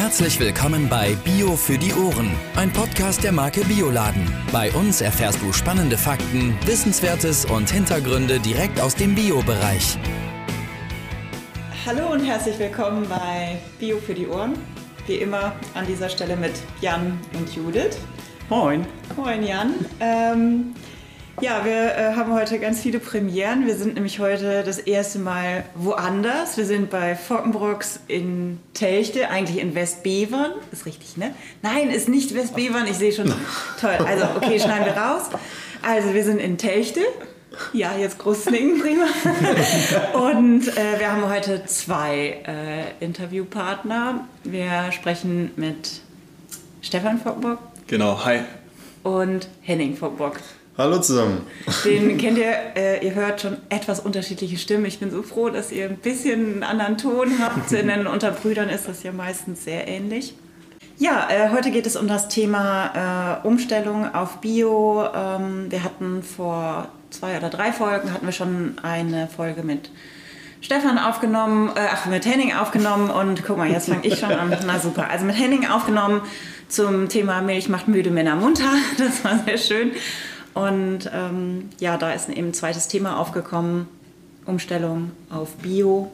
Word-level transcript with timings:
Herzlich 0.00 0.40
willkommen 0.40 0.88
bei 0.88 1.14
Bio 1.24 1.56
für 1.56 1.76
die 1.76 1.92
Ohren, 1.92 2.30
ein 2.56 2.72
Podcast 2.72 3.22
der 3.22 3.32
Marke 3.32 3.60
Bioladen. 3.66 4.32
Bei 4.50 4.72
uns 4.72 5.02
erfährst 5.02 5.42
du 5.42 5.52
spannende 5.52 5.98
Fakten, 5.98 6.56
Wissenswertes 6.64 7.44
und 7.44 7.68
Hintergründe 7.68 8.40
direkt 8.40 8.80
aus 8.80 8.94
dem 8.94 9.14
Bio-Bereich. 9.14 9.98
Hallo 11.84 12.12
und 12.12 12.24
herzlich 12.24 12.58
willkommen 12.58 13.06
bei 13.10 13.58
Bio 13.78 13.98
für 13.98 14.14
die 14.14 14.26
Ohren. 14.26 14.54
Wie 15.06 15.16
immer 15.16 15.52
an 15.74 15.86
dieser 15.86 16.08
Stelle 16.08 16.34
mit 16.34 16.54
Jan 16.80 17.20
und 17.38 17.54
Judith. 17.54 17.98
Moin. 18.48 18.86
Moin 19.18 19.42
Jan. 19.42 19.74
Ähm, 20.00 20.74
ja, 21.40 21.64
wir 21.64 21.94
äh, 21.96 22.14
haben 22.16 22.32
heute 22.34 22.58
ganz 22.58 22.80
viele 22.80 22.98
Premieren. 22.98 23.66
Wir 23.66 23.74
sind 23.76 23.94
nämlich 23.94 24.18
heute 24.18 24.62
das 24.64 24.78
erste 24.78 25.18
Mal 25.18 25.64
woanders. 25.74 26.56
Wir 26.56 26.66
sind 26.66 26.90
bei 26.90 27.14
Fockenbrocks 27.16 28.00
in 28.08 28.58
Telchte, 28.74 29.28
eigentlich 29.30 29.58
in 29.58 29.74
Westbevern. 29.74 30.52
Ist 30.72 30.86
richtig, 30.86 31.16
ne? 31.16 31.34
Nein, 31.62 31.90
ist 31.90 32.08
nicht 32.08 32.34
Westbevern. 32.34 32.86
Ich 32.86 32.96
sehe 32.98 33.12
schon. 33.12 33.32
Toll. 33.80 33.98
Also, 34.06 34.26
okay, 34.36 34.58
schneiden 34.60 34.84
wir 34.86 34.92
raus. 35.00 35.30
Also, 35.82 36.12
wir 36.14 36.24
sind 36.24 36.38
in 36.38 36.58
Telchte. 36.58 37.00
Ja, 37.72 37.96
jetzt 37.98 38.18
großes 38.18 38.44
Ding, 38.52 38.80
prima. 38.80 39.06
Und 40.14 40.68
äh, 40.68 40.98
wir 40.98 41.12
haben 41.12 41.28
heute 41.28 41.64
zwei 41.66 42.38
äh, 42.46 43.04
Interviewpartner. 43.04 44.26
Wir 44.44 44.92
sprechen 44.92 45.50
mit 45.56 46.00
Stefan 46.80 47.18
Fockenbrock 47.20 47.58
Genau, 47.88 48.24
hi. 48.24 48.40
und 49.02 49.48
Henning 49.62 49.96
Fockenbrock. 49.96 50.36
Hallo 50.78 50.98
zusammen. 50.98 51.46
Den 51.84 52.16
kennt 52.16 52.38
ihr, 52.38 52.54
äh, 52.76 53.04
ihr 53.04 53.14
hört 53.14 53.40
schon 53.40 53.56
etwas 53.68 54.00
unterschiedliche 54.00 54.56
Stimmen. 54.56 54.86
Ich 54.86 54.98
bin 54.98 55.10
so 55.10 55.22
froh, 55.22 55.50
dass 55.50 55.72
ihr 55.72 55.86
ein 55.86 55.96
bisschen 55.96 56.54
einen 56.54 56.62
anderen 56.62 56.96
Ton 56.96 57.38
habt, 57.40 57.70
denn 57.72 58.06
unter 58.06 58.30
Brüdern 58.30 58.68
ist 58.68 58.88
das 58.88 59.02
ja 59.02 59.12
meistens 59.12 59.64
sehr 59.64 59.88
ähnlich. 59.88 60.34
Ja, 60.96 61.28
äh, 61.30 61.50
heute 61.50 61.70
geht 61.70 61.86
es 61.86 61.96
um 61.96 62.08
das 62.08 62.28
Thema 62.28 63.40
äh, 63.42 63.46
Umstellung 63.46 64.14
auf 64.14 64.38
Bio. 64.38 65.04
Ähm, 65.14 65.70
wir 65.70 65.82
hatten 65.82 66.22
vor 66.22 66.88
zwei 67.10 67.36
oder 67.36 67.48
drei 67.48 67.72
Folgen 67.72 68.12
hatten 68.12 68.26
wir 68.26 68.32
schon 68.32 68.76
eine 68.82 69.26
Folge 69.26 69.62
mit 69.62 69.90
Stefan 70.60 70.98
aufgenommen, 70.98 71.70
äh, 71.74 71.80
ach, 71.90 72.06
mit 72.06 72.26
Henning 72.26 72.54
aufgenommen 72.54 73.10
und 73.10 73.44
guck 73.44 73.56
mal, 73.56 73.70
jetzt 73.70 73.88
fange 73.88 74.06
ich 74.06 74.18
schon 74.18 74.32
an. 74.32 74.54
Na 74.66 74.78
super. 74.78 75.08
Also 75.10 75.24
mit 75.24 75.38
Henning 75.38 75.66
aufgenommen 75.66 76.20
zum 76.68 77.08
Thema 77.08 77.40
Milch 77.40 77.68
macht 77.68 77.88
müde 77.88 78.10
Männer 78.10 78.36
munter. 78.36 78.70
Das 78.98 79.24
war 79.24 79.38
sehr 79.44 79.58
schön. 79.58 79.92
Und 80.54 81.10
ähm, 81.14 81.68
ja, 81.78 81.96
da 81.96 82.12
ist 82.12 82.28
eben 82.28 82.48
ein 82.48 82.54
zweites 82.54 82.88
Thema 82.88 83.18
aufgekommen: 83.18 83.86
Umstellung 84.46 85.12
auf 85.30 85.54
Bio. 85.56 86.10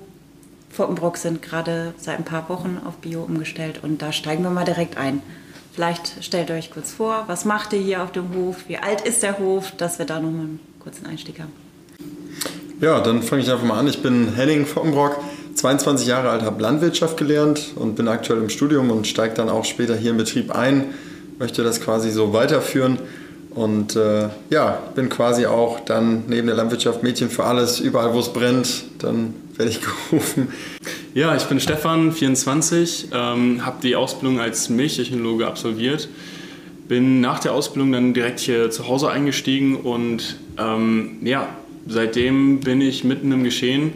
Fockenbrock 0.70 1.16
sind 1.16 1.40
gerade 1.40 1.94
seit 1.96 2.18
ein 2.18 2.24
paar 2.24 2.48
Wochen 2.48 2.78
auf 2.84 2.96
Bio 2.96 3.22
umgestellt 3.22 3.80
und 3.82 4.02
da 4.02 4.12
steigen 4.12 4.42
wir 4.42 4.50
mal 4.50 4.64
direkt 4.64 4.98
ein. 4.98 5.22
Vielleicht 5.72 6.22
stellt 6.24 6.50
euch 6.50 6.70
kurz 6.70 6.92
vor, 6.92 7.24
was 7.26 7.44
macht 7.44 7.72
ihr 7.72 7.78
hier 7.78 8.02
auf 8.02 8.12
dem 8.12 8.34
Hof? 8.34 8.64
Wie 8.66 8.76
alt 8.78 9.02
ist 9.02 9.22
der 9.22 9.38
Hof? 9.38 9.72
Dass 9.76 9.98
wir 9.98 10.06
da 10.06 10.20
nochmal 10.20 10.42
einen 10.42 10.60
kurzen 10.80 11.06
Einstieg 11.06 11.40
haben. 11.40 11.52
Ja, 12.80 13.00
dann 13.00 13.22
fange 13.22 13.42
ich 13.42 13.50
einfach 13.50 13.64
mal 13.64 13.78
an. 13.78 13.86
Ich 13.86 14.02
bin 14.02 14.34
Henning 14.34 14.66
Fockenbrock, 14.66 15.18
22 15.54 16.06
Jahre 16.06 16.28
alt, 16.28 16.42
habe 16.42 16.60
Landwirtschaft 16.60 17.16
gelernt 17.16 17.72
und 17.74 17.94
bin 17.94 18.06
aktuell 18.06 18.40
im 18.40 18.50
Studium 18.50 18.90
und 18.90 19.06
steige 19.06 19.34
dann 19.34 19.48
auch 19.48 19.64
später 19.64 19.96
hier 19.96 20.10
im 20.10 20.18
Betrieb 20.18 20.54
ein. 20.54 20.94
Möchte 21.38 21.62
das 21.62 21.80
quasi 21.80 22.10
so 22.10 22.32
weiterführen 22.34 22.98
und 23.56 23.96
äh, 23.96 24.28
ja, 24.50 24.82
bin 24.94 25.08
quasi 25.08 25.46
auch 25.46 25.80
dann 25.80 26.24
neben 26.28 26.46
der 26.46 26.56
Landwirtschaft 26.56 27.02
Mädchen 27.02 27.30
für 27.30 27.44
alles, 27.44 27.80
überall 27.80 28.12
wo 28.12 28.20
es 28.20 28.30
brennt, 28.30 28.84
dann 28.98 29.32
werde 29.56 29.70
ich 29.70 29.80
gerufen. 30.10 30.48
Ja, 31.14 31.34
ich 31.34 31.44
bin 31.44 31.58
Stefan, 31.58 32.12
24, 32.12 33.08
ähm, 33.14 33.64
habe 33.64 33.78
die 33.82 33.96
Ausbildung 33.96 34.40
als 34.40 34.68
Milchtechnologe 34.68 35.46
absolviert. 35.46 36.08
Bin 36.86 37.22
nach 37.22 37.38
der 37.38 37.54
Ausbildung 37.54 37.92
dann 37.92 38.12
direkt 38.12 38.40
hier 38.40 38.70
zu 38.70 38.88
Hause 38.88 39.08
eingestiegen 39.08 39.76
und 39.76 40.36
ähm, 40.58 41.16
ja, 41.22 41.48
seitdem 41.88 42.60
bin 42.60 42.82
ich 42.82 43.04
mitten 43.04 43.32
im 43.32 43.42
Geschehen. 43.42 43.94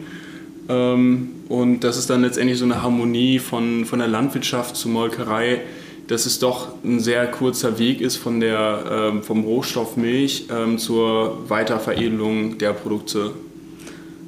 Ähm, 0.69 1.29
und 1.49 1.81
das 1.81 1.97
ist 1.97 2.09
dann 2.09 2.23
letztendlich 2.23 2.57
so 2.57 2.65
eine 2.65 2.81
Harmonie 2.81 3.37
von, 3.37 3.85
von 3.85 3.99
der 3.99 4.07
Landwirtschaft 4.07 4.75
zur 4.75 4.89
Molkerei, 4.89 5.61
dass 6.07 6.25
es 6.25 6.39
doch 6.39 6.69
ein 6.83 6.99
sehr 6.99 7.27
kurzer 7.27 7.79
Weg 7.79 8.01
ist 8.01 8.17
von 8.17 8.39
der, 8.39 8.83
ähm, 8.91 9.23
vom 9.23 9.43
Rohstoff 9.43 9.97
Milch 9.97 10.47
ähm, 10.51 10.77
zur 10.77 11.49
Weiterveredelung 11.49 12.57
der 12.57 12.73
Produkte. 12.73 13.31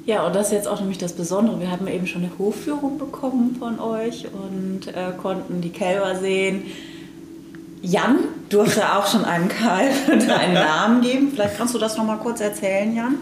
Ja, 0.06 0.26
und 0.26 0.34
das 0.34 0.48
ist 0.48 0.52
jetzt 0.52 0.68
auch 0.68 0.80
nämlich 0.80 0.98
das 0.98 1.14
Besondere. 1.14 1.60
Wir 1.60 1.70
haben 1.70 1.86
eben 1.86 2.06
schon 2.06 2.22
eine 2.22 2.30
Hofführung 2.38 2.98
bekommen 2.98 3.56
von 3.58 3.80
euch 3.80 4.26
und 4.32 4.88
äh, 4.88 5.12
konnten 5.20 5.62
die 5.62 5.70
Kälber 5.70 6.16
sehen. 6.16 6.64
Jan 7.80 8.18
durfte 8.50 8.82
auch 8.96 9.06
schon 9.06 9.24
einem 9.24 9.48
Kalb 9.48 9.92
einen 10.08 10.54
Namen 10.54 11.00
geben. 11.00 11.32
Vielleicht 11.32 11.56
kannst 11.56 11.74
du 11.74 11.78
das 11.78 11.96
noch 11.96 12.04
mal 12.04 12.16
kurz 12.16 12.40
erzählen, 12.40 12.94
Jan. 12.94 13.14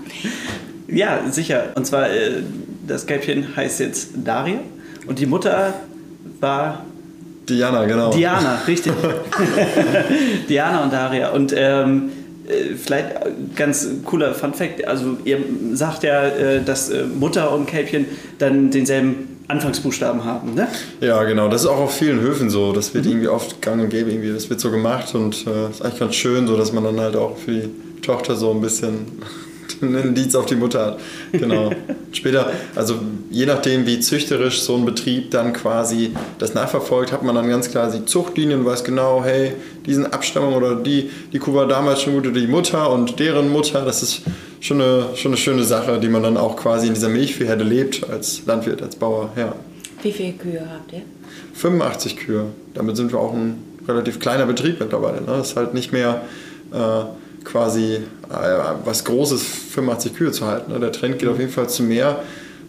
Ja, 0.89 1.21
sicher. 1.31 1.73
Und 1.77 1.87
zwar, 1.87 2.11
äh, 2.11 2.43
das 2.87 3.07
Kälbchen 3.07 3.57
heißt 3.57 3.81
jetzt 3.81 4.11
Daria 4.25 4.59
und 5.07 5.19
die 5.19 5.27
Mutter 5.27 5.75
war 6.41 6.85
Diana, 7.49 7.85
genau. 7.85 8.13
Diana, 8.13 8.63
richtig. 8.67 8.93
Diana 10.49 10.85
und 10.85 10.93
Daria. 10.93 11.31
Und 11.31 11.53
ähm, 11.57 12.11
äh, 12.47 12.75
vielleicht 12.75 13.09
ganz 13.57 13.89
cooler 14.05 14.35
Fun 14.35 14.55
Fact, 14.55 14.87
also 14.87 15.17
ihr 15.25 15.39
sagt 15.75 16.03
ja, 16.03 16.25
äh, 16.27 16.63
dass 16.63 16.91
äh, 16.91 17.05
Mutter 17.05 17.53
und 17.53 17.67
Kälbchen 17.67 18.07
dann 18.39 18.71
denselben 18.71 19.33
Anfangsbuchstaben 19.49 20.25
haben, 20.25 20.55
ne? 20.55 20.69
Ja, 21.01 21.23
genau. 21.25 21.49
Das 21.49 21.63
ist 21.63 21.67
auch 21.69 21.81
auf 21.81 21.95
vielen 21.95 22.21
Höfen 22.21 22.49
so. 22.49 22.73
Das 22.73 22.95
wird 22.95 23.07
irgendwie 23.07 23.29
oft 23.29 23.61
gang 23.61 23.83
und 23.83 23.91
gäbe. 23.91 24.11
Irgendwie. 24.11 24.33
Das 24.33 24.49
wird 24.49 24.61
so 24.61 24.71
gemacht 24.71 25.15
und 25.15 25.47
äh, 25.47 25.71
ist 25.71 25.83
eigentlich 25.83 25.99
ganz 25.99 26.15
schön, 26.15 26.47
so 26.47 26.57
dass 26.57 26.73
man 26.73 26.85
dann 26.85 27.01
halt 27.01 27.17
auch 27.17 27.37
für 27.37 27.53
die 27.53 28.01
Tochter 28.01 28.35
so 28.37 28.51
ein 28.51 28.61
bisschen 28.61 29.07
einen 29.83 30.15
Dienst 30.15 30.37
auf 30.37 30.47
die 30.47 30.55
Mutter 30.55 30.87
hat. 30.87 31.01
Genau. 31.33 31.71
Später, 32.13 32.53
also 32.75 32.97
je 33.31 33.47
nachdem, 33.47 33.87
wie 33.87 34.01
züchterisch 34.01 34.61
so 34.61 34.77
ein 34.77 34.85
Betrieb 34.85 35.31
dann 35.31 35.53
quasi 35.53 36.13
das 36.39 36.55
nachverfolgt, 36.55 37.13
hat 37.13 37.23
man 37.23 37.35
dann 37.35 37.49
ganz 37.49 37.71
klar 37.71 37.91
die 37.91 38.05
Zuchtlinien, 38.05 38.65
weiß 38.65 38.85
genau, 38.85 39.23
hey, 39.25 39.53
diesen 39.87 40.13
Abstammung 40.13 40.55
oder 40.55 40.77
die, 40.77 41.11
die 41.33 41.39
Kuh 41.39 41.55
war 41.55 41.67
damals 41.67 42.03
schon 42.03 42.15
gut 42.15 42.27
oder 42.27 42.41
die 42.41 42.47
Mutter 42.47 42.91
und 42.91 43.19
deren 43.19 43.51
Mutter, 43.51 43.85
das 43.85 44.03
ist 44.03 44.23
schon 44.61 44.81
eine, 44.81 45.07
schon 45.15 45.33
eine 45.33 45.39
schöne 45.39 45.65
Sache, 45.65 45.99
die 45.99 46.09
man 46.09 46.23
dann 46.23 46.37
auch 46.37 46.57
quasi 46.57 46.87
in 46.87 46.95
dieser 46.95 47.09
Milchviehherde 47.09 47.65
lebt 47.65 48.09
als 48.09 48.47
Landwirt, 48.47 48.83
als 48.83 48.97
Bauer, 48.97 49.31
ja. 49.37 49.55
Wie 50.03 50.13
viele 50.13 50.33
Kühe 50.33 50.61
habt 50.61 50.93
ihr? 50.93 51.03
85 51.55 52.17
Kühe. 52.17 52.47
Damit 52.75 52.97
sind 52.97 53.13
wir 53.13 53.21
auch 53.21 53.33
ein 53.33 53.63
relativ 53.87 54.19
kleiner 54.19 54.47
Betrieb 54.47 54.81
mittlerweile. 54.81 55.21
Ne? 55.21 55.27
Das 55.27 55.51
ist 55.51 55.57
halt 55.57 55.75
nicht 55.75 55.93
mehr 55.93 56.23
äh, 56.73 57.05
quasi 57.45 57.95
äh, 58.31 58.65
was 58.85 59.05
Großes, 59.05 59.43
85 59.43 60.15
Kühe 60.15 60.33
zu 60.33 60.47
halten. 60.47 60.73
Ne? 60.73 60.81
Der 60.81 60.93
Trend 60.93 61.19
geht 61.19 61.29
auf 61.29 61.39
jeden 61.39 61.53
Fall 61.53 61.69
zu 61.69 61.83
mehr. 61.83 62.23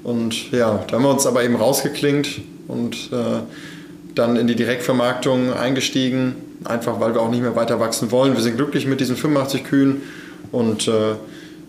Und 0.03 0.51
ja, 0.51 0.83
da 0.87 0.95
haben 0.95 1.03
wir 1.03 1.11
uns 1.11 1.25
aber 1.25 1.43
eben 1.43 1.55
rausgeklingt 1.55 2.41
und 2.67 3.09
äh, 3.11 3.41
dann 4.15 4.35
in 4.35 4.47
die 4.47 4.55
Direktvermarktung 4.55 5.53
eingestiegen, 5.53 6.35
einfach 6.65 6.99
weil 6.99 7.13
wir 7.13 7.21
auch 7.21 7.31
nicht 7.31 7.41
mehr 7.41 7.55
weiter 7.55 7.79
wachsen 7.79 8.11
wollen. 8.11 8.35
Wir 8.35 8.41
sind 8.41 8.57
glücklich 8.57 8.85
mit 8.85 8.99
diesen 8.99 9.15
85 9.15 9.63
Kühen 9.63 10.01
und 10.51 10.87
äh, 10.87 11.15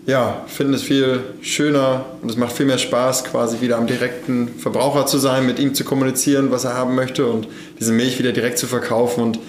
ja, 0.05 0.43
finden 0.47 0.73
es 0.73 0.83
viel 0.83 1.21
schöner 1.41 2.05
und 2.21 2.29
es 2.29 2.37
macht 2.37 2.55
viel 2.55 2.67
mehr 2.67 2.77
Spaß, 2.77 3.23
quasi 3.23 3.61
wieder 3.61 3.77
am 3.77 3.87
direkten 3.87 4.49
Verbraucher 4.59 5.07
zu 5.07 5.17
sein, 5.17 5.47
mit 5.47 5.57
ihm 5.57 5.73
zu 5.73 5.83
kommunizieren, 5.83 6.51
was 6.51 6.63
er 6.63 6.75
haben 6.75 6.93
möchte 6.93 7.25
und 7.25 7.47
diese 7.79 7.91
Milch 7.91 8.19
wieder 8.19 8.31
direkt 8.31 8.59
zu 8.59 8.67
verkaufen 8.67 9.23
und 9.23 9.39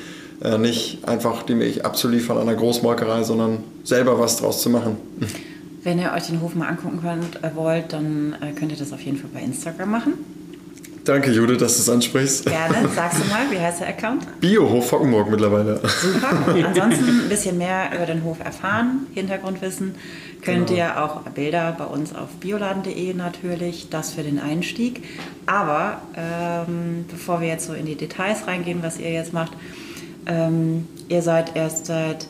äh, 0.43 0.59
nicht 0.59 1.07
einfach 1.09 1.43
die 1.43 1.55
Milch 1.55 1.85
abzuliefern 1.85 2.37
an 2.39 2.49
einer 2.49 2.57
Großmolkerei, 2.57 3.23
sondern 3.23 3.59
selber 3.85 4.19
was 4.19 4.37
draus 4.39 4.63
zu 4.63 4.71
machen. 4.71 4.97
Wenn 5.83 5.99
ihr 6.01 6.13
euch 6.13 6.25
den 6.27 6.41
Hof 6.41 6.55
mal 6.55 6.69
angucken 6.69 7.01
könnt, 7.01 7.43
äh, 7.45 7.55
wollt, 7.55 7.93
dann 7.93 8.35
äh, 8.41 8.53
könnt 8.53 8.73
ihr 8.73 8.79
das 8.79 8.93
auf 8.93 9.01
jeden 9.01 9.19
Fall 9.19 9.31
bei 9.33 9.41
Instagram 9.41 9.91
machen. 9.91 10.13
Danke, 11.05 11.31
Judith, 11.31 11.59
dass 11.59 11.77
du 11.77 11.83
es 11.83 11.89
ansprichst. 11.89 12.47
Gerne, 12.47 12.89
sagst 12.93 13.21
du 13.21 13.29
mal, 13.29 13.49
wie 13.53 13.59
heißt 13.61 13.79
der 13.81 13.91
Account? 13.91 14.27
Biohof 14.41 14.89
Fockenburg 14.89 15.31
mittlerweile. 15.31 15.81
Super. 15.87 16.37
Ansonsten 16.67 17.21
ein 17.21 17.29
bisschen 17.29 17.59
mehr 17.59 17.91
über 17.95 18.07
den 18.07 18.25
Hof 18.25 18.39
erfahren, 18.45 19.07
Hintergrundwissen, 19.15 19.95
könnt 20.43 20.67
Genau. 20.67 20.79
ihr 20.81 21.05
auch 21.05 21.21
Bilder 21.31 21.77
bei 21.79 21.85
uns 21.85 22.13
auf 22.13 22.29
bioladen.de 22.41 23.15
natürlich, 23.15 23.87
das 23.89 24.15
für 24.15 24.25
den 24.25 24.41
Einstieg. 24.41 25.05
Aber 25.47 26.03
ähm, 26.17 27.05
bevor 27.09 27.41
wir 27.41 27.47
jetzt 27.47 27.69
so 27.69 27.73
in 27.75 27.87
die 27.87 27.95
Details 27.95 28.49
reingehen, 28.49 28.81
was 28.83 28.99
ihr 28.99 29.13
jetzt 29.13 29.33
macht, 29.33 29.53
ähm, 30.27 30.87
ihr 31.09 31.23
seid 31.23 31.57
erst 31.57 31.87
seit 31.87 32.27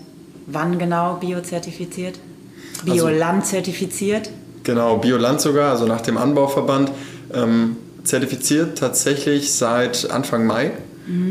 wann 0.47 0.79
genau 0.79 1.15
biozertifiziert? 1.15 2.19
Bioland 2.85 3.47
zertifiziert? 3.47 4.31
Genau, 4.63 4.99
Bioland 4.99 5.41
sogar, 5.41 5.71
also 5.71 5.87
nach 5.87 6.01
dem 6.01 6.17
Anbauverband, 6.17 6.91
ähm, 7.33 7.77
zertifiziert 8.05 8.79
tatsächlich 8.79 9.53
seit 9.53 10.11
Anfang 10.11 10.47
Mai. 10.47 10.73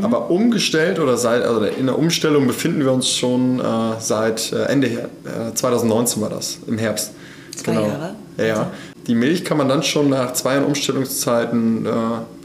Aber 0.00 0.30
umgestellt 0.30 0.98
oder 0.98 1.18
seit, 1.18 1.42
also 1.42 1.62
in 1.64 1.84
der 1.84 1.98
Umstellung 1.98 2.46
befinden 2.46 2.80
wir 2.80 2.92
uns 2.92 3.10
schon 3.10 3.60
äh, 3.60 3.62
seit 3.98 4.50
äh, 4.52 4.64
Ende 4.64 4.86
äh, 4.88 5.52
2019 5.54 6.22
war 6.22 6.30
das, 6.30 6.60
im 6.66 6.78
Herbst. 6.78 7.12
Zwei 7.54 7.74
Jahre? 7.74 8.14
Ja, 8.38 8.44
ja. 8.44 8.70
Die 9.06 9.14
Milch 9.14 9.44
kann 9.44 9.58
man 9.58 9.68
dann 9.68 9.82
schon 9.82 10.08
nach 10.08 10.32
zwei 10.32 10.54
Jahren 10.54 10.64
Umstellungszeiten 10.64 11.84
äh, 11.84 11.90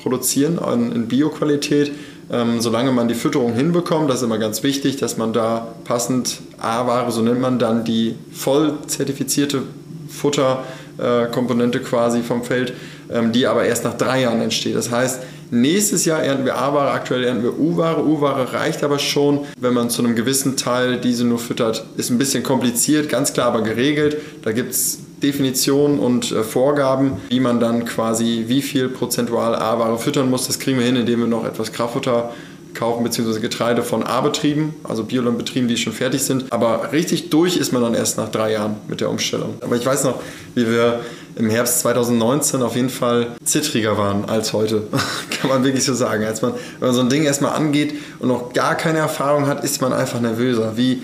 produzieren 0.02 0.60
in, 0.74 0.92
in 0.92 1.08
Bioqualität. 1.08 1.94
Ähm, 2.32 2.62
solange 2.62 2.92
man 2.92 3.08
die 3.08 3.14
Fütterung 3.14 3.54
hinbekommt, 3.54 4.10
das 4.10 4.18
ist 4.18 4.24
immer 4.24 4.38
ganz 4.38 4.64
wichtig, 4.64 4.98
dass 4.98 5.18
man 5.18 5.34
da 5.34 5.68
passend 5.84 6.40
A-Ware, 6.60 7.12
so 7.12 7.22
nennt 7.22 7.42
man 7.42 7.60
dann 7.60 7.84
die 7.84 8.16
voll 8.32 8.76
zertifizierte 8.88 9.64
Futterkomponente 10.08 11.82
quasi 11.82 12.22
vom 12.22 12.44
Feld, 12.44 12.74
ähm, 13.12 13.34
die 13.34 13.48
aber 13.48 13.66
erst 13.66 13.84
nach 13.84 13.96
drei 13.96 14.22
Jahren 14.22 14.42
entsteht. 14.42 14.76
Das 14.76 14.92
heißt, 14.92 15.22
nächstes 15.52 16.06
Jahr 16.06 16.24
ernten 16.24 16.46
wir 16.46 16.58
A-Ware, 16.58 16.92
aktuell 16.92 17.26
ernten 17.26 17.44
wir 17.44 17.60
U-Ware. 17.60 18.06
U-Ware 18.06 18.54
reicht 18.54 18.84
aber 18.84 19.00
schon, 19.00 19.42
wenn 19.60 19.74
man 19.74 19.90
zu 19.90 20.02
einem 20.02 20.16
gewissen 20.16 20.56
Teil 20.56 20.98
diese 20.98 21.26
nur 21.26 21.40
füttert. 21.40 21.86
Ist 21.98 22.10
ein 22.10 22.18
bisschen 22.18 22.44
kompliziert, 22.44 23.10
ganz 23.10 23.34
klar 23.34 23.48
aber 23.48 23.62
geregelt. 23.62 24.18
Da 24.44 24.54
gibt 24.54 24.72
es 24.72 25.00
Definitionen 25.24 26.00
und 26.00 26.32
äh, 26.32 26.44
Vorgaben, 26.44 27.14
wie 27.30 27.40
man 27.40 27.60
dann 27.60 27.86
quasi 27.86 28.46
wie 28.48 28.62
viel 28.62 28.90
prozentual 28.90 29.56
A-Ware 29.56 29.98
füttern 29.98 30.30
muss. 30.30 30.48
Das 30.48 30.60
kriegen 30.60 30.80
wir 30.80 30.86
hin, 30.86 30.96
indem 30.96 31.20
wir 31.22 31.28
noch 31.28 31.46
etwas 31.46 31.72
Kraftfutter 31.72 32.32
kaufen, 32.74 33.04
beziehungsweise 33.04 33.42
Getreide 33.42 33.84
von 33.84 34.04
A-Betrieben, 34.04 34.74
also 34.84 35.04
Biolandbetrieben, 35.04 35.68
die 35.68 35.78
schon 35.78 35.94
fertig 35.94 36.24
sind. 36.24 36.52
Aber 36.52 36.92
richtig 36.92 37.30
durch 37.30 37.58
ist 37.58 37.72
man 37.74 37.82
dann 37.82 37.94
erst 37.94 38.18
nach 38.18 38.30
drei 38.30 38.54
Jahren 38.54 38.78
mit 38.88 39.02
der 39.02 39.10
Umstellung. 39.10 39.56
Aber 39.62 39.76
ich 39.76 39.86
weiß 39.86 40.04
noch, 40.06 40.22
wie 40.56 40.68
wir 40.68 41.02
im 41.36 41.50
Herbst 41.50 41.80
2019 41.80 42.62
auf 42.62 42.76
jeden 42.76 42.90
Fall 42.90 43.28
zittriger 43.44 43.98
waren 43.98 44.26
als 44.26 44.54
heute. 44.54 44.84
Kann 45.42 45.50
man 45.50 45.64
wirklich 45.64 45.84
so 45.84 45.94
sagen. 45.94 46.26
Als 46.26 46.42
man, 46.42 46.54
wenn 46.80 46.88
man 46.88 46.96
so 46.96 47.02
ein 47.02 47.10
Ding 47.10 47.24
erstmal 47.24 47.54
angeht 47.54 47.94
und 48.20 48.28
noch 48.28 48.54
gar 48.54 48.76
keine 48.76 49.00
Erfahrung 49.00 49.48
hat, 49.48 49.64
ist 49.64 49.82
man 49.82 49.94
einfach 49.94 50.20
nervöser. 50.20 50.74
Wie 50.76 51.02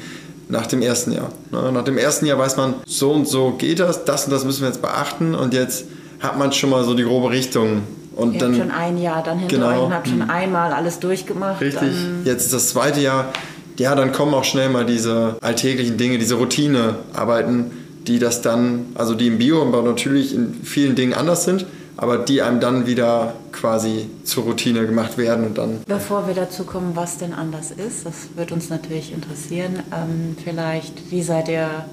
nach 0.50 0.68
dem 0.68 0.82
ersten 0.82 1.12
Jahr. 1.12 1.30
Ne? 1.52 1.72
Nach 1.72 1.84
dem 1.84 1.98
ersten 1.98 2.26
Jahr 2.26 2.38
weiß 2.38 2.58
man, 2.58 2.76
so 2.86 3.12
und 3.12 3.28
so 3.28 3.52
geht 3.58 3.80
das, 3.80 4.06
das 4.06 4.26
und 4.26 4.32
das 4.32 4.46
müssen 4.46 4.62
wir 4.62 4.68
jetzt 4.70 4.82
beachten 4.82 5.36
und 5.36 5.54
jetzt 5.54 5.86
hat 6.20 6.38
man 6.38 6.52
schon 6.52 6.70
mal 6.70 6.84
so 6.84 6.94
die 6.94 7.04
grobe 7.04 7.30
Richtung. 7.32 7.82
Und 8.16 8.34
Ihr 8.34 8.40
dann, 8.40 8.56
schon 8.56 8.72
ein 8.72 8.98
Jahr 8.98 9.22
dann 9.24 9.38
hinter 9.40 9.56
Genau. 9.58 9.70
euch 9.70 9.80
und 9.86 9.94
habt 9.94 10.08
schon 10.08 10.22
einmal 10.24 10.74
alles 10.74 11.00
durchgemacht. 11.00 11.62
Richtig. 11.62 11.92
Jetzt 12.26 12.46
ist 12.46 12.54
das 12.54 12.70
zweite 12.70 13.00
Jahr. 13.00 13.32
Ja, 13.78 13.94
dann 13.94 14.12
kommen 14.12 14.34
auch 14.34 14.44
schnell 14.44 14.70
mal 14.70 14.86
diese 14.88 15.36
alltäglichen 15.42 15.98
Dinge, 15.98 16.18
diese 16.18 16.34
Routinearbeiten, 16.36 17.72
die 18.08 18.18
das 18.18 18.42
dann, 18.42 18.88
also 18.96 19.14
die 19.14 19.28
im 19.28 19.38
Bioanbau 19.38 19.82
natürlich 19.84 20.34
in 20.34 20.56
vielen 20.64 20.96
Dingen 20.96 21.14
anders 21.14 21.44
sind, 21.44 21.66
aber 21.98 22.20
die 22.20 22.42
einem 22.44 22.60
dann 22.60 22.86
wieder 22.86 23.34
quasi 23.52 24.10
zur 24.24 24.44
Routine 24.46 24.86
gemacht 24.86 25.18
werden 25.18 25.46
und 25.46 25.58
dann. 25.58 25.82
Bevor 25.88 26.28
wir 26.28 26.36
dazu 26.36 26.64
kommen, 26.64 26.96
was 26.96 27.18
denn 27.18 27.34
anders 27.34 27.72
ist, 27.72 28.06
das 28.06 28.30
wird 28.36 28.52
uns 28.52 28.70
natürlich 28.70 29.12
interessieren. 29.12 29.80
Ähm, 29.92 30.38
vielleicht, 30.44 31.12
wie 31.12 31.24
seid 31.24 31.50
ihr 31.50 31.86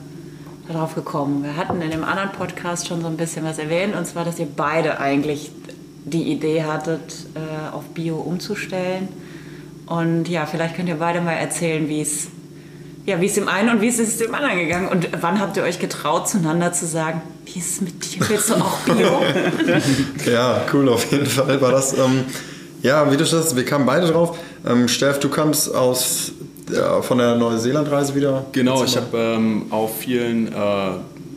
darauf 0.69 0.95
gekommen? 0.95 1.43
Wir 1.43 1.57
hatten 1.57 1.81
in 1.81 1.91
dem 1.91 2.05
anderen 2.05 2.33
Podcast 2.33 2.87
schon 2.87 3.01
so 3.01 3.07
ein 3.07 3.17
bisschen 3.17 3.45
was 3.45 3.59
erwähnt, 3.59 3.97
und 3.97 4.07
zwar, 4.07 4.25
dass 4.25 4.39
ihr 4.39 4.49
beide 4.55 5.01
eigentlich 5.01 5.51
die 6.05 6.31
Idee 6.31 6.65
hattet, 6.65 7.27
äh, 7.35 7.75
auf 7.75 7.85
Bio 7.95 8.17
umzustellen. 8.17 9.09
Und 9.87 10.29
ja, 10.29 10.45
vielleicht 10.45 10.77
könnt 10.77 10.89
ihr 10.89 10.99
beide 10.99 11.23
mal 11.23 11.33
erzählen, 11.33 11.89
wie 11.89 12.03
es 12.03 12.29
ja, 13.07 13.21
wie 13.21 13.27
es 13.27 13.35
dem 13.35 13.49
einen 13.49 13.69
und 13.69 13.81
wie 13.81 13.89
ist 13.89 14.01
es 14.01 14.17
dem 14.17 14.35
anderen 14.35 14.59
gegangen? 14.59 14.89
Und 14.89 15.09
wann 15.21 15.41
habt 15.41 15.57
ihr 15.57 15.63
euch 15.63 15.79
getraut, 15.79 16.29
zueinander 16.29 16.73
zu 16.73 16.87
sagen, 16.87 17.21
wie 17.45 17.59
ist 17.59 17.75
es 17.75 17.81
mit 17.83 18.05
dir? 18.05 18.29
Willst 18.29 18.51
du 18.51 18.55
auch 18.55 18.79
Bio? 18.81 19.23
Ja, 20.31 20.63
cool, 20.73 20.89
auf 20.89 21.11
jeden 21.13 21.27
Fall 21.27 21.61
war 21.61 21.73
das. 21.73 21.97
Ähm, 21.99 22.25
ja, 22.83 23.11
wie 23.11 23.17
du 23.17 23.27
schon 23.27 23.41
sagst, 23.41 23.57
wir 23.57 23.65
kamen 23.65 23.85
beide 23.85 24.07
drauf. 24.07 24.39
Ähm, 24.67 24.89
Steff, 24.89 25.21
du 25.21 25.29
kamst 25.29 25.75
aus, 25.75 26.33
äh, 26.71 27.03
von 27.03 27.19
der 27.19 27.37
Neuseeland-Reise 27.37 28.15
wieder. 28.15 28.47
Genau, 28.53 28.83
ich 28.85 28.97
habe 28.97 29.17
ähm, 29.17 29.67
auf 29.71 29.99
vielen 29.99 30.49
äh, 30.49 30.57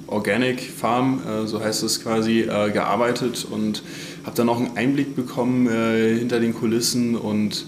Organic 0.08 0.62
Farm, 0.62 1.22
äh, 1.28 1.48
so 1.48 1.62
heißt 1.62 1.84
es 1.84 2.02
quasi, 2.02 2.42
äh, 2.42 2.72
gearbeitet 2.72 3.46
und 3.50 3.84
habe 4.26 4.36
dann 4.38 4.48
auch 4.48 4.58
einen 4.58 4.78
Einblick 4.78 5.16
bekommen 5.16 5.68
äh, 5.68 6.18
hinter 6.18 6.40
den 6.40 6.54
Kulissen 6.54 7.16
und 7.16 7.66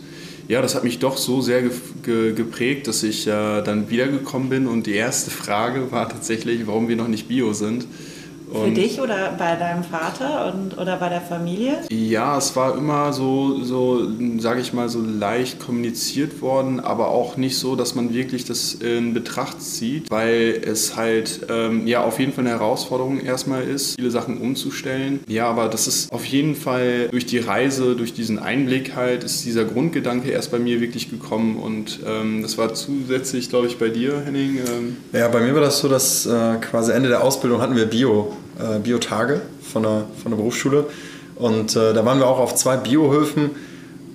ja, 0.50 0.64
das 0.64 0.74
hat 0.74 0.84
mich 0.84 0.98
doch 0.98 1.16
so 1.16 1.42
sehr 1.42 1.62
ge 1.62 1.72
ge 2.04 2.34
geprägt, 2.34 2.88
dass 2.88 3.04
ich 3.04 3.28
äh, 3.28 3.62
dann 3.62 3.92
wiedergekommen 3.92 4.50
bin 4.50 4.68
und 4.68 4.88
die 4.88 4.96
erste 4.96 5.30
Frage 5.30 5.92
war 5.92 6.10
tatsächlich, 6.10 6.66
warum 6.66 6.90
wir 6.90 6.96
noch 6.96 7.08
nicht 7.08 7.28
Bio 7.28 7.54
sind. 7.54 7.86
Für 8.52 8.58
Und- 8.58 8.76
dich 8.78 9.00
oder 9.00 9.34
bei 9.38 9.56
deinem 9.56 9.84
Vater 9.84 10.54
und, 10.54 10.78
oder 10.78 10.98
bei 10.98 11.10
der 11.10 11.22
Familie? 11.22 11.80
Ja, 11.92 12.38
es 12.38 12.56
war 12.56 12.76
immer 12.78 13.14
so, 13.14 13.64
so 13.64 14.08
sage 14.40 14.62
ich 14.62 14.74
mal, 14.74 14.90
so 14.90 15.00
leicht 15.02 15.60
kommuniziert 15.60 16.42
worden, 16.42 16.80
aber 16.80 17.10
auch 17.10 17.38
nicht 17.38 17.58
so, 17.58 17.76
dass 17.76 17.96
man 17.96 18.14
wirklich 18.14 18.46
das 18.46 18.74
in 18.74 19.14
Betracht 19.14 19.62
zieht, 19.62 20.10
weil 20.10 20.62
es 20.66 20.96
halt 20.96 21.42
ähm, 21.50 21.86
ja 21.88 22.04
auf 22.04 22.20
jeden 22.20 22.34
Fall 22.34 22.44
eine 22.46 22.52
Herausforderung 22.58 23.20
erstmal 23.22 23.64
ist, 23.64 23.96
viele 23.96 24.12
Sachen 24.12 24.40
umzustellen. 24.40 25.20
Ja, 25.28 25.48
aber 25.50 25.68
das 25.68 25.88
ist 25.88 26.12
auf 26.12 26.26
jeden 26.26 26.56
Fall 26.56 27.08
durch 27.12 27.26
die 27.26 27.38
Reise, 27.40 27.96
durch 27.96 28.14
diesen 28.14 28.40
Einblick 28.40 28.96
halt, 28.96 29.24
ist 29.24 29.46
dieser 29.46 29.66
Grundgedanke 29.66 30.30
erst 30.30 30.52
bei 30.52 30.60
mir 30.60 30.82
wirklich 30.82 31.10
gekommen 31.12 31.58
und 31.58 32.00
ähm, 32.08 32.42
das 32.42 32.58
war 32.58 32.74
zusätzlich, 32.74 33.50
glaube 33.50 33.68
ich, 33.68 33.78
bei 33.78 33.90
dir, 33.90 34.22
Henning. 34.26 34.58
Ähm, 34.58 34.98
Ja, 35.14 35.28
bei 35.28 35.40
mir 35.42 35.54
war 35.54 35.62
das 35.62 35.80
so, 35.80 35.88
dass 35.88 36.26
äh, 36.26 36.56
quasi 36.62 36.92
Ende 36.92 37.10
der 37.10 37.24
Ausbildung 37.24 37.62
hatten 37.62 37.76
wir 37.76 37.86
Bio, 37.86 38.34
äh, 38.60 38.80
Bio-Tage 38.80 39.42
von 39.72 39.84
der, 39.84 40.06
von 40.22 40.32
der 40.32 40.38
Berufsschule. 40.38 40.86
Und 41.36 41.76
äh, 41.76 41.94
da 41.94 42.06
waren 42.06 42.20
wir 42.20 42.28
auch 42.28 42.40
auf 42.40 42.56
zwei 42.56 42.78
Biohöfen. 42.78 43.52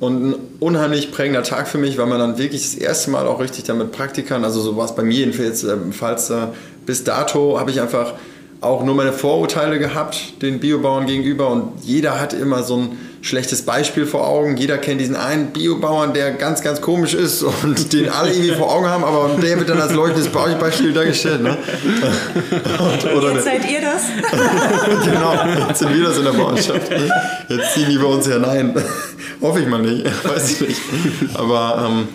Und 0.01 0.31
ein 0.31 0.35
unheimlich 0.61 1.13
prägender 1.13 1.43
Tag 1.43 1.69
für 1.69 1.79
mich, 1.79 1.97
weil 1.97 2.07
man 2.07 2.19
dann 2.19 2.37
wirklich 2.37 2.63
das 2.63 2.75
erste 2.75 3.11
Mal 3.11 3.27
auch 3.27 3.41
richtig 3.41 3.65
damit 3.65 3.93
Praktikern, 3.93 4.45
also 4.45 4.61
so 4.61 4.77
war 4.77 4.85
es 4.85 4.95
bei 4.95 5.03
mir 5.03 5.15
jedenfalls, 5.15 5.63
äh, 5.65 5.73
äh, 6.35 6.47
bis 6.85 7.05
dato 7.05 7.59
habe 7.59 7.71
ich 7.71 7.81
einfach 7.81 8.15
auch 8.61 8.83
nur 8.83 8.95
meine 8.95 9.13
Vorurteile 9.13 9.79
gehabt 9.79 10.43
den 10.43 10.59
Biobauern 10.59 11.07
gegenüber 11.07 11.49
und 11.49 11.73
jeder 11.83 12.21
hat 12.21 12.33
immer 12.33 12.63
so 12.63 12.77
ein 12.79 12.99
schlechtes 13.25 13.63
Beispiel 13.63 14.05
vor 14.05 14.29
Augen. 14.29 14.59
Jeder 14.59 14.77
kennt 14.77 15.01
diesen 15.01 15.17
einen 15.17 15.47
Biobauern, 15.47 16.13
der 16.13 16.33
ganz, 16.33 16.61
ganz 16.61 16.83
komisch 16.83 17.15
ist 17.15 17.43
und 17.43 17.93
den 17.95 18.11
alle 18.11 18.31
irgendwie 18.31 18.55
vor 18.55 18.71
Augen 18.71 18.87
haben, 18.87 19.03
aber 19.03 19.31
der 19.41 19.59
wird 19.59 19.71
dann 19.71 19.81
als 19.81 19.95
leuchtendes 19.95 20.29
Beispiel 20.29 20.93
dargestellt. 20.93 21.43
Ne? 21.43 21.57
Und, 22.75 23.15
oder 23.15 23.33
Jetzt 23.33 23.45
seid 23.45 23.71
ihr 23.71 23.81
das? 23.81 24.03
genau, 25.05 25.35
jetzt 25.69 25.79
sind 25.79 25.95
wir 25.95 26.05
das 26.05 26.19
in 26.19 26.25
der 26.25 26.33
Bauernschaft. 26.33 26.91
Jetzt 27.49 27.75
ziehen 27.75 27.89
die 27.89 27.97
bei 27.97 28.05
uns 28.05 28.27
hinein. 28.27 28.75
Hoffe 29.41 29.61
ich 29.61 29.67
mal 29.67 29.81
nicht, 29.81 30.05
weiß 30.25 30.51
ich 30.53 30.69
nicht. 30.69 30.81
Aber 31.35 31.89
ähm, 31.89 32.09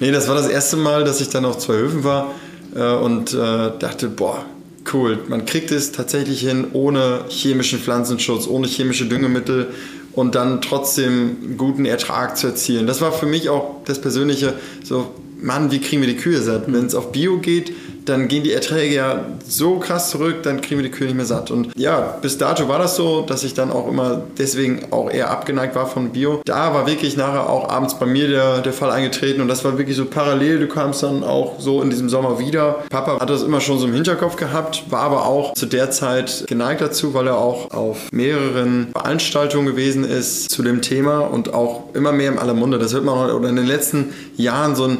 nee, 0.00 0.10
das 0.10 0.28
war 0.28 0.34
das 0.34 0.48
erste 0.48 0.76
Mal, 0.76 1.04
dass 1.04 1.20
ich 1.20 1.28
dann 1.28 1.44
auf 1.44 1.58
zwei 1.58 1.74
Höfen 1.74 2.04
war 2.04 2.32
äh, 2.74 2.80
und 2.80 3.34
äh, 3.34 3.36
dachte, 3.78 4.08
boah, 4.08 4.44
cool, 4.92 5.18
man 5.28 5.44
kriegt 5.44 5.70
es 5.70 5.92
tatsächlich 5.92 6.40
hin, 6.40 6.68
ohne 6.72 7.24
chemischen 7.28 7.78
Pflanzenschutz, 7.78 8.46
ohne 8.46 8.66
chemische 8.66 9.06
Düngemittel 9.06 9.68
und 10.14 10.34
dann 10.34 10.60
trotzdem 10.60 11.56
guten 11.56 11.84
Ertrag 11.84 12.36
zu 12.36 12.48
erzielen. 12.48 12.86
Das 12.86 13.00
war 13.00 13.12
für 13.12 13.26
mich 13.26 13.48
auch 13.48 13.76
das 13.84 14.00
Persönliche, 14.00 14.54
so, 14.82 15.14
Mann, 15.40 15.70
wie 15.70 15.80
kriegen 15.80 16.02
wir 16.02 16.08
die 16.08 16.16
Kühe 16.16 16.40
satt? 16.40 16.64
Wenn 16.66 16.86
es 16.86 16.94
auf 16.94 17.12
Bio 17.12 17.38
geht, 17.38 17.72
dann 18.04 18.28
gehen 18.28 18.44
die 18.44 18.52
Erträge 18.52 18.94
ja 18.94 19.24
so 19.46 19.78
krass 19.78 20.10
zurück, 20.10 20.42
dann 20.42 20.60
kriegen 20.60 20.82
wir 20.82 20.88
die 20.88 20.94
Kühe 20.94 21.06
nicht 21.06 21.16
mehr 21.16 21.24
satt. 21.24 21.50
Und 21.50 21.70
ja, 21.76 22.18
bis 22.20 22.38
dato 22.38 22.68
war 22.68 22.78
das 22.78 22.96
so, 22.96 23.22
dass 23.22 23.44
ich 23.44 23.54
dann 23.54 23.70
auch 23.70 23.88
immer 23.88 24.22
deswegen 24.38 24.92
auch 24.92 25.10
eher 25.10 25.30
abgeneigt 25.30 25.74
war 25.74 25.86
von 25.86 26.10
Bio. 26.10 26.40
Da 26.44 26.74
war 26.74 26.86
wirklich 26.86 27.16
nachher 27.16 27.48
auch 27.48 27.68
abends 27.68 27.98
bei 27.98 28.06
mir 28.06 28.28
der, 28.28 28.60
der 28.60 28.72
Fall 28.72 28.90
eingetreten 28.90 29.40
und 29.40 29.48
das 29.48 29.64
war 29.64 29.78
wirklich 29.78 29.96
so 29.96 30.04
parallel. 30.04 30.60
Du 30.60 30.68
kamst 30.68 31.02
dann 31.02 31.24
auch 31.24 31.58
so 31.58 31.82
in 31.82 31.90
diesem 31.90 32.08
Sommer 32.08 32.38
wieder. 32.38 32.84
Papa 32.90 33.20
hat 33.20 33.30
das 33.30 33.42
immer 33.42 33.60
schon 33.60 33.78
so 33.78 33.86
im 33.86 33.94
Hinterkopf 33.94 34.36
gehabt, 34.36 34.84
war 34.90 35.00
aber 35.00 35.26
auch 35.26 35.54
zu 35.54 35.66
der 35.66 35.90
Zeit 35.90 36.44
geneigt 36.46 36.80
dazu, 36.80 37.14
weil 37.14 37.26
er 37.26 37.38
auch 37.38 37.70
auf 37.70 38.12
mehreren 38.12 38.88
Veranstaltungen 38.92 39.66
gewesen 39.66 40.04
ist 40.04 40.50
zu 40.50 40.62
dem 40.62 40.82
Thema 40.82 41.20
und 41.20 41.54
auch 41.54 41.94
immer 41.94 42.12
mehr 42.12 42.28
im 42.28 42.38
aller 42.38 42.54
Munde. 42.54 42.78
Das 42.78 42.92
hört 42.92 43.04
man 43.04 43.14
auch, 43.14 43.34
oder 43.34 43.48
in 43.48 43.56
den 43.56 43.66
letzten 43.66 44.12
Jahren 44.36 44.76
so 44.76 44.84
ein 44.84 44.98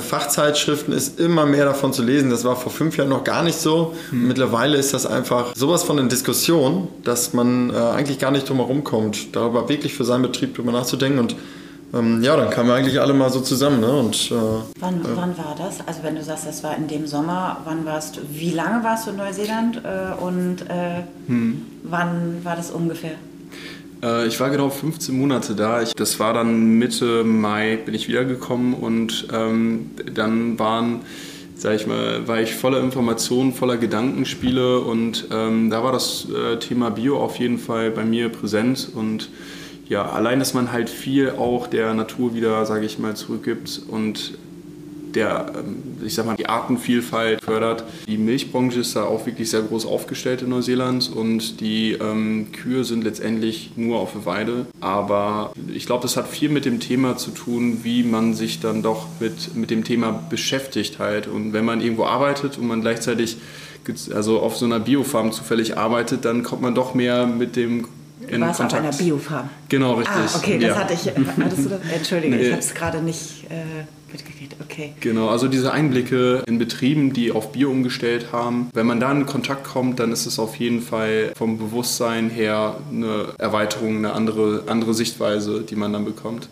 Fachzeitschriften 0.00 0.92
ist 0.94 1.20
immer 1.20 1.46
mehr 1.46 1.64
davon 1.64 1.92
zu 1.92 2.02
lesen. 2.02 2.30
Das 2.30 2.44
war 2.44 2.56
vor 2.56 2.72
fünf 2.72 2.96
Jahren 2.96 3.10
noch 3.10 3.24
gar 3.24 3.42
nicht 3.42 3.58
so. 3.58 3.94
Mittlerweile 4.10 4.76
ist 4.76 4.94
das 4.94 5.06
einfach 5.06 5.54
sowas 5.54 5.82
von 5.82 5.98
in 5.98 6.08
Diskussion, 6.08 6.88
dass 7.04 7.32
man 7.32 7.70
äh, 7.70 7.74
eigentlich 7.74 8.18
gar 8.18 8.30
nicht 8.30 8.48
drum 8.48 8.58
herum 8.58 8.84
kommt, 8.84 9.34
darüber 9.34 9.68
wirklich 9.68 9.94
für 9.94 10.04
seinen 10.04 10.22
Betrieb 10.22 10.54
drüber 10.54 10.72
nachzudenken. 10.72 11.18
Und 11.18 11.36
ähm, 11.94 12.22
ja, 12.22 12.36
dann 12.36 12.50
kamen 12.50 12.68
wir 12.68 12.74
eigentlich 12.74 13.00
alle 13.00 13.12
mal 13.12 13.30
so 13.30 13.40
zusammen. 13.40 13.80
Ne? 13.80 13.90
Und 13.92 14.30
äh, 14.30 14.34
Wann, 14.80 15.00
wann 15.14 15.36
war 15.36 15.54
das? 15.58 15.86
Also 15.86 16.02
wenn 16.02 16.14
du 16.14 16.22
sagst, 16.22 16.46
das 16.46 16.62
war 16.64 16.76
in 16.76 16.88
dem 16.88 17.06
Sommer, 17.06 17.58
wann 17.64 17.84
warst 17.84 18.16
du, 18.16 18.20
wie 18.30 18.50
lange 18.50 18.82
warst 18.82 19.06
du 19.06 19.10
in 19.10 19.16
Neuseeland 19.16 19.82
äh, 19.84 20.22
und 20.22 20.62
äh, 20.62 21.02
wann 21.82 22.44
war 22.44 22.56
das 22.56 22.70
ungefähr? 22.70 23.12
Äh, 24.02 24.26
ich 24.26 24.40
war 24.40 24.50
genau 24.50 24.70
15 24.70 25.16
Monate 25.16 25.54
da. 25.54 25.82
Ich, 25.82 25.94
das 25.94 26.18
war 26.18 26.34
dann 26.34 26.78
Mitte 26.78 27.24
Mai 27.24 27.76
bin 27.76 27.94
ich 27.94 28.08
wiedergekommen 28.08 28.74
und 28.74 29.28
ähm, 29.32 29.90
dann 30.12 30.58
waren, 30.58 31.00
sag 31.54 31.76
ich 31.76 31.86
mal, 31.86 32.26
war 32.26 32.40
ich 32.40 32.54
voller 32.54 32.80
Informationen, 32.80 33.52
voller 33.52 33.76
Gedankenspiele 33.76 34.80
und 34.80 35.28
ähm, 35.30 35.70
da 35.70 35.82
war 35.84 35.92
das 35.92 36.26
äh, 36.30 36.58
Thema 36.58 36.90
Bio 36.90 37.18
auf 37.18 37.36
jeden 37.36 37.58
Fall 37.58 37.90
bei 37.90 38.04
mir 38.04 38.28
präsent 38.28 38.90
und 38.94 39.30
ja, 39.88 40.08
allein, 40.08 40.38
dass 40.38 40.54
man 40.54 40.72
halt 40.72 40.88
viel 40.88 41.30
auch 41.30 41.66
der 41.66 41.92
Natur 41.92 42.34
wieder, 42.34 42.64
sage 42.64 42.86
ich 42.86 42.98
mal, 42.98 43.14
zurückgibt 43.14 43.82
und 43.88 44.38
der, 45.14 45.52
ähm, 45.54 45.82
ich 46.04 46.14
sag 46.14 46.26
mal, 46.26 46.36
die 46.36 46.48
Artenvielfalt 46.48 47.42
fördert. 47.42 47.84
Die 48.06 48.18
Milchbranche 48.18 48.80
ist 48.80 48.96
da 48.96 49.04
auch 49.04 49.26
wirklich 49.26 49.50
sehr 49.50 49.62
groß 49.62 49.86
aufgestellt 49.86 50.42
in 50.42 50.50
Neuseeland 50.50 51.10
und 51.14 51.60
die 51.60 51.92
ähm, 51.92 52.48
Kühe 52.52 52.84
sind 52.84 53.04
letztendlich 53.04 53.72
nur 53.76 54.00
auf 54.00 54.12
der 54.12 54.26
Weide. 54.26 54.66
Aber 54.80 55.52
ich 55.72 55.86
glaube, 55.86 56.02
das 56.02 56.16
hat 56.16 56.28
viel 56.28 56.48
mit 56.48 56.64
dem 56.64 56.80
Thema 56.80 57.16
zu 57.16 57.30
tun, 57.30 57.80
wie 57.82 58.02
man 58.02 58.34
sich 58.34 58.60
dann 58.60 58.82
doch 58.82 59.06
mit, 59.20 59.54
mit 59.54 59.70
dem 59.70 59.84
Thema 59.84 60.12
beschäftigt 60.30 60.98
halt. 60.98 61.26
Und 61.26 61.52
wenn 61.52 61.64
man 61.64 61.80
irgendwo 61.80 62.04
arbeitet 62.04 62.58
und 62.58 62.66
man 62.66 62.80
gleichzeitig 62.80 63.36
also 64.14 64.40
auf 64.40 64.56
so 64.56 64.64
einer 64.64 64.80
Biofarm 64.80 65.32
zufällig 65.32 65.76
arbeitet, 65.76 66.24
dann 66.24 66.42
kommt 66.42 66.62
man 66.62 66.74
doch 66.74 66.94
mehr 66.94 67.26
mit 67.26 67.56
dem 67.56 67.86
in 68.28 68.40
du 68.40 68.46
warst 68.46 68.60
Kontakt. 68.60 68.86
auf 68.86 68.88
einer 68.88 68.96
Biofarm. 68.96 69.50
Genau, 69.68 69.94
richtig. 69.94 70.16
Ah, 70.16 70.36
okay, 70.36 70.58
das 70.58 70.76
hatte 70.76 70.94
ich. 70.94 71.10
Hattest 71.10 71.64
du 71.64 71.68
das? 71.70 71.80
Entschuldige, 71.92 72.36
nee. 72.36 72.42
ich 72.42 72.50
habe 72.52 72.60
es 72.60 72.72
gerade 72.72 73.02
nicht 73.02 73.44
äh, 73.50 73.84
mitgekriegt. 74.12 74.56
Okay. 74.60 74.94
Genau, 75.00 75.28
also 75.28 75.48
diese 75.48 75.72
Einblicke 75.72 76.42
in 76.46 76.58
Betrieben, 76.58 77.12
die 77.12 77.32
auf 77.32 77.52
Bio 77.52 77.70
umgestellt 77.70 78.26
haben. 78.32 78.70
Wenn 78.72 78.86
man 78.86 79.00
da 79.00 79.10
in 79.12 79.26
Kontakt 79.26 79.64
kommt, 79.64 79.98
dann 80.00 80.12
ist 80.12 80.26
es 80.26 80.38
auf 80.38 80.56
jeden 80.56 80.80
Fall 80.80 81.32
vom 81.36 81.58
Bewusstsein 81.58 82.30
her 82.30 82.76
eine 82.90 83.28
Erweiterung, 83.38 83.98
eine 83.98 84.12
andere, 84.12 84.64
andere 84.66 84.94
Sichtweise, 84.94 85.62
die 85.62 85.76
man 85.76 85.92
dann 85.92 86.04
bekommt. 86.04 86.48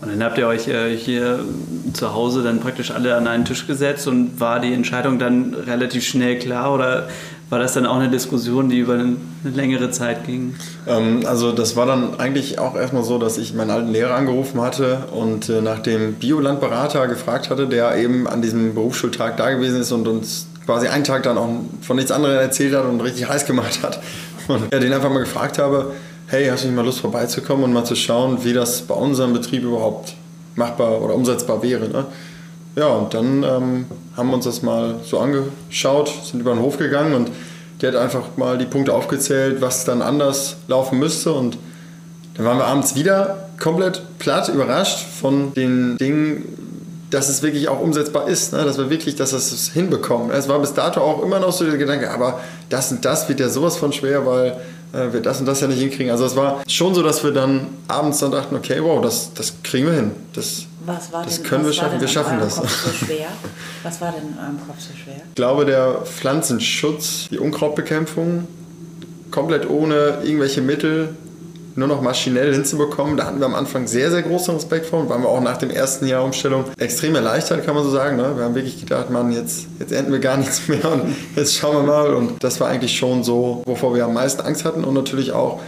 Und 0.00 0.10
dann 0.10 0.22
habt 0.22 0.38
ihr 0.38 0.46
euch 0.46 0.68
äh, 0.68 0.96
hier 0.96 1.44
zu 1.92 2.14
Hause 2.14 2.44
dann 2.44 2.60
praktisch 2.60 2.92
alle 2.92 3.16
an 3.16 3.26
einen 3.26 3.44
Tisch 3.44 3.66
gesetzt 3.66 4.06
und 4.06 4.38
war 4.38 4.60
die 4.60 4.72
Entscheidung 4.72 5.18
dann 5.18 5.54
relativ 5.54 6.06
schnell 6.06 6.38
klar 6.38 6.72
oder 6.72 7.08
war 7.50 7.58
das 7.58 7.72
dann 7.72 7.86
auch 7.86 7.96
eine 7.96 8.10
Diskussion, 8.10 8.68
die 8.68 8.78
über 8.78 8.94
eine, 8.94 9.16
längere 9.42 9.90
Zeit 9.90 10.26
ging? 10.26 10.54
Ähm, 10.86 11.22
also 11.26 11.52
das 11.52 11.76
war 11.76 11.86
dann 11.86 12.18
eigentlich 12.20 12.58
auch 12.58 12.76
erstmal 12.76 13.04
so, 13.04 13.18
dass 13.18 13.38
ich 13.38 13.54
meinen 13.54 13.70
alten 13.70 13.90
Lehrer 13.90 14.14
angerufen 14.14 14.60
hatte 14.60 15.04
und 15.12 15.48
äh, 15.48 15.62
nach 15.62 15.78
dem 15.78 16.14
Biolandberater 16.14 17.06
gefragt 17.08 17.48
hatte, 17.50 17.66
der 17.66 17.96
eben 17.96 18.26
an 18.28 18.42
diesem 18.42 18.74
Berufsschultag 18.74 19.36
da 19.36 19.50
gewesen 19.50 19.80
ist 19.80 19.92
und 19.92 20.06
uns 20.06 20.46
quasi 20.66 20.88
einen 20.88 21.04
Tag 21.04 21.22
dann 21.22 21.38
auch 21.38 21.48
von 21.80 21.96
nichts 21.96 22.10
anderem 22.10 22.36
erzählt 22.36 22.74
hat 22.74 22.84
und 22.84 23.00
richtig 23.00 23.26
heiß 23.28 23.46
gemacht 23.46 23.82
hat. 23.82 24.00
Und 24.48 24.72
ja, 24.72 24.78
den 24.78 24.92
einfach 24.92 25.10
mal 25.10 25.20
gefragt 25.20 25.58
habe, 25.58 25.92
hey, 26.26 26.46
hast 26.48 26.64
du 26.64 26.68
nicht 26.68 26.76
mal 26.76 26.84
Lust 26.84 27.00
vorbeizukommen 27.00 27.64
und 27.64 27.72
mal 27.72 27.84
zu 27.84 27.94
schauen, 27.94 28.44
wie 28.44 28.52
das 28.52 28.82
bei 28.82 28.94
unserem 28.94 29.32
Betrieb 29.32 29.62
überhaupt 29.62 30.14
machbar 30.56 31.00
oder 31.00 31.14
umsetzbar 31.14 31.62
wäre. 31.62 31.88
Ne? 31.88 32.06
Ja, 32.78 32.86
und 32.90 33.12
dann 33.12 33.42
ähm, 33.42 33.86
haben 34.16 34.28
wir 34.28 34.34
uns 34.34 34.44
das 34.44 34.62
mal 34.62 35.00
so 35.04 35.18
angeschaut, 35.18 36.12
sind 36.22 36.38
über 36.38 36.52
den 36.52 36.62
Hof 36.62 36.78
gegangen 36.78 37.12
und 37.12 37.28
der 37.80 37.90
hat 37.90 37.98
einfach 37.98 38.36
mal 38.36 38.56
die 38.56 38.66
Punkte 38.66 38.94
aufgezählt, 38.94 39.60
was 39.60 39.84
dann 39.84 40.00
anders 40.00 40.58
laufen 40.68 41.00
müsste. 41.00 41.32
Und 41.32 41.58
dann 42.34 42.46
waren 42.46 42.58
wir 42.58 42.66
abends 42.66 42.94
wieder 42.94 43.48
komplett 43.58 44.02
platt, 44.20 44.48
überrascht 44.48 45.04
von 45.20 45.52
den 45.54 45.96
Dingen, 45.98 46.44
dass 47.10 47.28
es 47.28 47.42
wirklich 47.42 47.68
auch 47.68 47.80
umsetzbar 47.80 48.28
ist, 48.28 48.52
ne? 48.52 48.64
dass 48.64 48.78
wir 48.78 48.90
wirklich, 48.90 49.16
dass 49.16 49.32
wir 49.32 49.72
hinbekommen. 49.72 50.30
Es 50.30 50.48
war 50.48 50.60
bis 50.60 50.72
dato 50.72 51.00
auch 51.00 51.24
immer 51.24 51.40
noch 51.40 51.50
so 51.50 51.64
der 51.64 51.78
Gedanke, 51.78 52.12
aber 52.12 52.38
das 52.68 52.92
und 52.92 53.04
das 53.04 53.28
wird 53.28 53.40
ja 53.40 53.48
sowas 53.48 53.76
von 53.76 53.92
schwer, 53.92 54.24
weil 54.24 54.56
äh, 54.92 55.12
wir 55.12 55.20
das 55.20 55.40
und 55.40 55.46
das 55.46 55.60
ja 55.60 55.66
nicht 55.66 55.80
hinkriegen. 55.80 56.12
Also 56.12 56.26
es 56.26 56.36
war 56.36 56.62
schon 56.68 56.94
so, 56.94 57.02
dass 57.02 57.24
wir 57.24 57.32
dann 57.32 57.66
abends 57.88 58.20
dann 58.20 58.30
dachten, 58.30 58.54
okay, 58.54 58.78
wow, 58.80 59.00
das, 59.00 59.34
das 59.34 59.54
kriegen 59.64 59.86
wir 59.86 59.94
hin. 59.94 60.12
Das, 60.32 60.66
was 60.88 61.12
war 61.12 61.24
das 61.24 61.36
denn, 61.36 61.44
können 61.44 61.64
wir 61.64 61.72
schaffen. 61.72 62.00
Wir 62.00 62.08
schaffen 62.08 62.38
das. 62.38 62.56
Kopf 62.56 62.84
so 62.84 62.90
schwer? 63.06 63.28
Was 63.82 64.00
war 64.00 64.12
denn 64.12 64.32
in 64.32 64.38
eurem 64.38 64.66
Kopf 64.66 64.80
so 64.80 64.96
schwer? 64.96 65.22
Ich 65.28 65.34
glaube, 65.34 65.64
der 65.64 66.02
Pflanzenschutz, 66.04 67.28
die 67.30 67.38
Unkrautbekämpfung, 67.38 68.48
komplett 69.30 69.68
ohne 69.68 70.18
irgendwelche 70.22 70.60
Mittel, 70.60 71.14
nur 71.78 71.88
noch 71.88 72.02
maschinell 72.02 72.52
hinzubekommen. 72.52 73.16
Da 73.16 73.26
hatten 73.26 73.38
wir 73.38 73.46
am 73.46 73.54
Anfang 73.54 73.86
sehr, 73.86 74.10
sehr 74.10 74.22
großen 74.22 74.54
Respekt 74.54 74.86
vor 74.86 75.00
und 75.00 75.08
waren 75.08 75.22
wir 75.22 75.28
auch 75.28 75.40
nach 75.40 75.56
dem 75.56 75.70
ersten 75.70 76.06
Jahr 76.06 76.24
Umstellung 76.24 76.64
extrem 76.76 77.14
erleichtert, 77.14 77.64
kann 77.64 77.74
man 77.74 77.84
so 77.84 77.90
sagen. 77.90 78.16
Ne? 78.16 78.36
Wir 78.36 78.44
haben 78.44 78.54
wirklich 78.54 78.80
gedacht, 78.80 79.10
Mann, 79.10 79.30
jetzt, 79.30 79.66
jetzt 79.78 79.92
enden 79.92 80.10
wir 80.10 80.18
gar 80.18 80.36
nichts 80.36 80.66
mehr 80.66 80.84
und 80.90 81.14
jetzt 81.36 81.54
schauen 81.54 81.76
wir 81.76 81.82
mal. 81.84 82.14
Und 82.14 82.42
das 82.42 82.60
war 82.60 82.68
eigentlich 82.68 82.98
schon 82.98 83.22
so, 83.22 83.62
wovor 83.64 83.94
wir 83.94 84.04
am 84.04 84.14
meisten 84.14 84.42
Angst 84.42 84.64
hatten 84.64 84.84
und 84.84 84.94
natürlich 84.94 85.32
auch, 85.32 85.60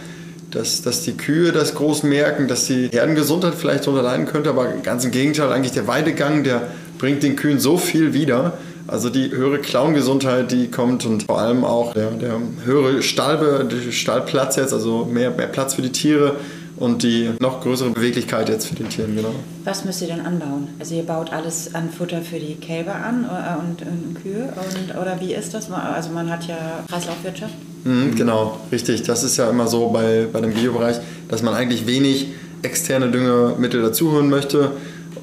dass, 0.51 0.81
dass 0.81 1.01
die 1.03 1.17
Kühe 1.17 1.51
das 1.51 1.75
groß 1.75 2.03
merken, 2.03 2.47
dass 2.47 2.67
die 2.67 2.89
Herdengesundheit 2.91 3.55
vielleicht 3.55 3.87
darunter 3.87 4.03
leiden 4.03 4.25
könnte, 4.25 4.49
aber 4.49 4.65
ganz 4.83 5.05
im 5.05 5.11
Gegenteil, 5.11 5.51
eigentlich 5.51 5.71
der 5.71 5.87
Weidegang, 5.87 6.43
der 6.43 6.67
bringt 6.97 7.23
den 7.23 7.35
Kühen 7.35 7.59
so 7.59 7.77
viel 7.77 8.13
wieder, 8.13 8.57
also 8.87 9.09
die 9.09 9.31
höhere 9.31 9.59
Klauengesundheit, 9.59 10.51
die 10.51 10.69
kommt 10.69 11.05
und 11.05 11.23
vor 11.23 11.39
allem 11.39 11.63
auch 11.63 11.93
der, 11.93 12.11
der 12.11 12.39
höhere 12.65 13.01
Stallbe, 13.01 13.67
Stallplatz 13.91 14.57
jetzt, 14.57 14.73
also 14.73 15.05
mehr, 15.05 15.31
mehr 15.31 15.47
Platz 15.47 15.75
für 15.75 15.81
die 15.81 15.91
Tiere 15.91 16.35
und 16.81 17.03
die 17.03 17.29
noch 17.39 17.61
größere 17.61 17.91
Beweglichkeit 17.91 18.49
jetzt 18.49 18.67
für 18.67 18.75
die 18.75 18.83
Tiere, 18.85 19.07
genau. 19.07 19.35
Was 19.63 19.85
müsst 19.85 20.01
ihr 20.01 20.07
denn 20.07 20.25
anbauen? 20.25 20.67
Also 20.79 20.95
ihr 20.95 21.03
baut 21.03 21.31
alles 21.31 21.75
an 21.75 21.91
Futter 21.91 22.21
für 22.21 22.39
die 22.39 22.55
Kälber 22.55 22.95
an 22.95 23.23
äh, 23.25 23.59
und, 23.59 23.81
und 23.83 24.21
Kühe 24.21 24.51
und, 24.55 24.99
oder 24.99 25.19
wie 25.21 25.33
ist 25.33 25.53
das? 25.53 25.71
Also 25.71 26.09
man 26.09 26.31
hat 26.31 26.47
ja 26.47 26.83
Kreislaufwirtschaft. 26.89 27.53
Mhm, 27.83 28.15
genau, 28.15 28.59
richtig. 28.71 29.03
Das 29.03 29.23
ist 29.23 29.37
ja 29.37 29.47
immer 29.49 29.67
so 29.67 29.89
bei, 29.89 30.27
bei 30.31 30.41
dem 30.41 30.53
Biobereich, 30.53 30.97
dass 31.29 31.43
man 31.43 31.53
eigentlich 31.53 31.85
wenig 31.85 32.29
externe 32.63 33.09
Düngemittel 33.11 33.81
dazuholen 33.81 34.29
möchte 34.29 34.71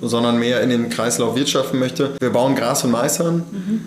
sondern 0.01 0.39
mehr 0.39 0.61
in 0.61 0.71
den 0.71 0.91
Kreislauf 0.91 1.35
wirtschaften 1.35 1.81
möchte. 1.81 2.11
Wir 2.21 2.31
bauen 2.31 2.55
Gras 2.55 2.85
und 2.85 2.93
Mais 2.93 3.21
an 3.21 3.43
mhm. 3.51 3.81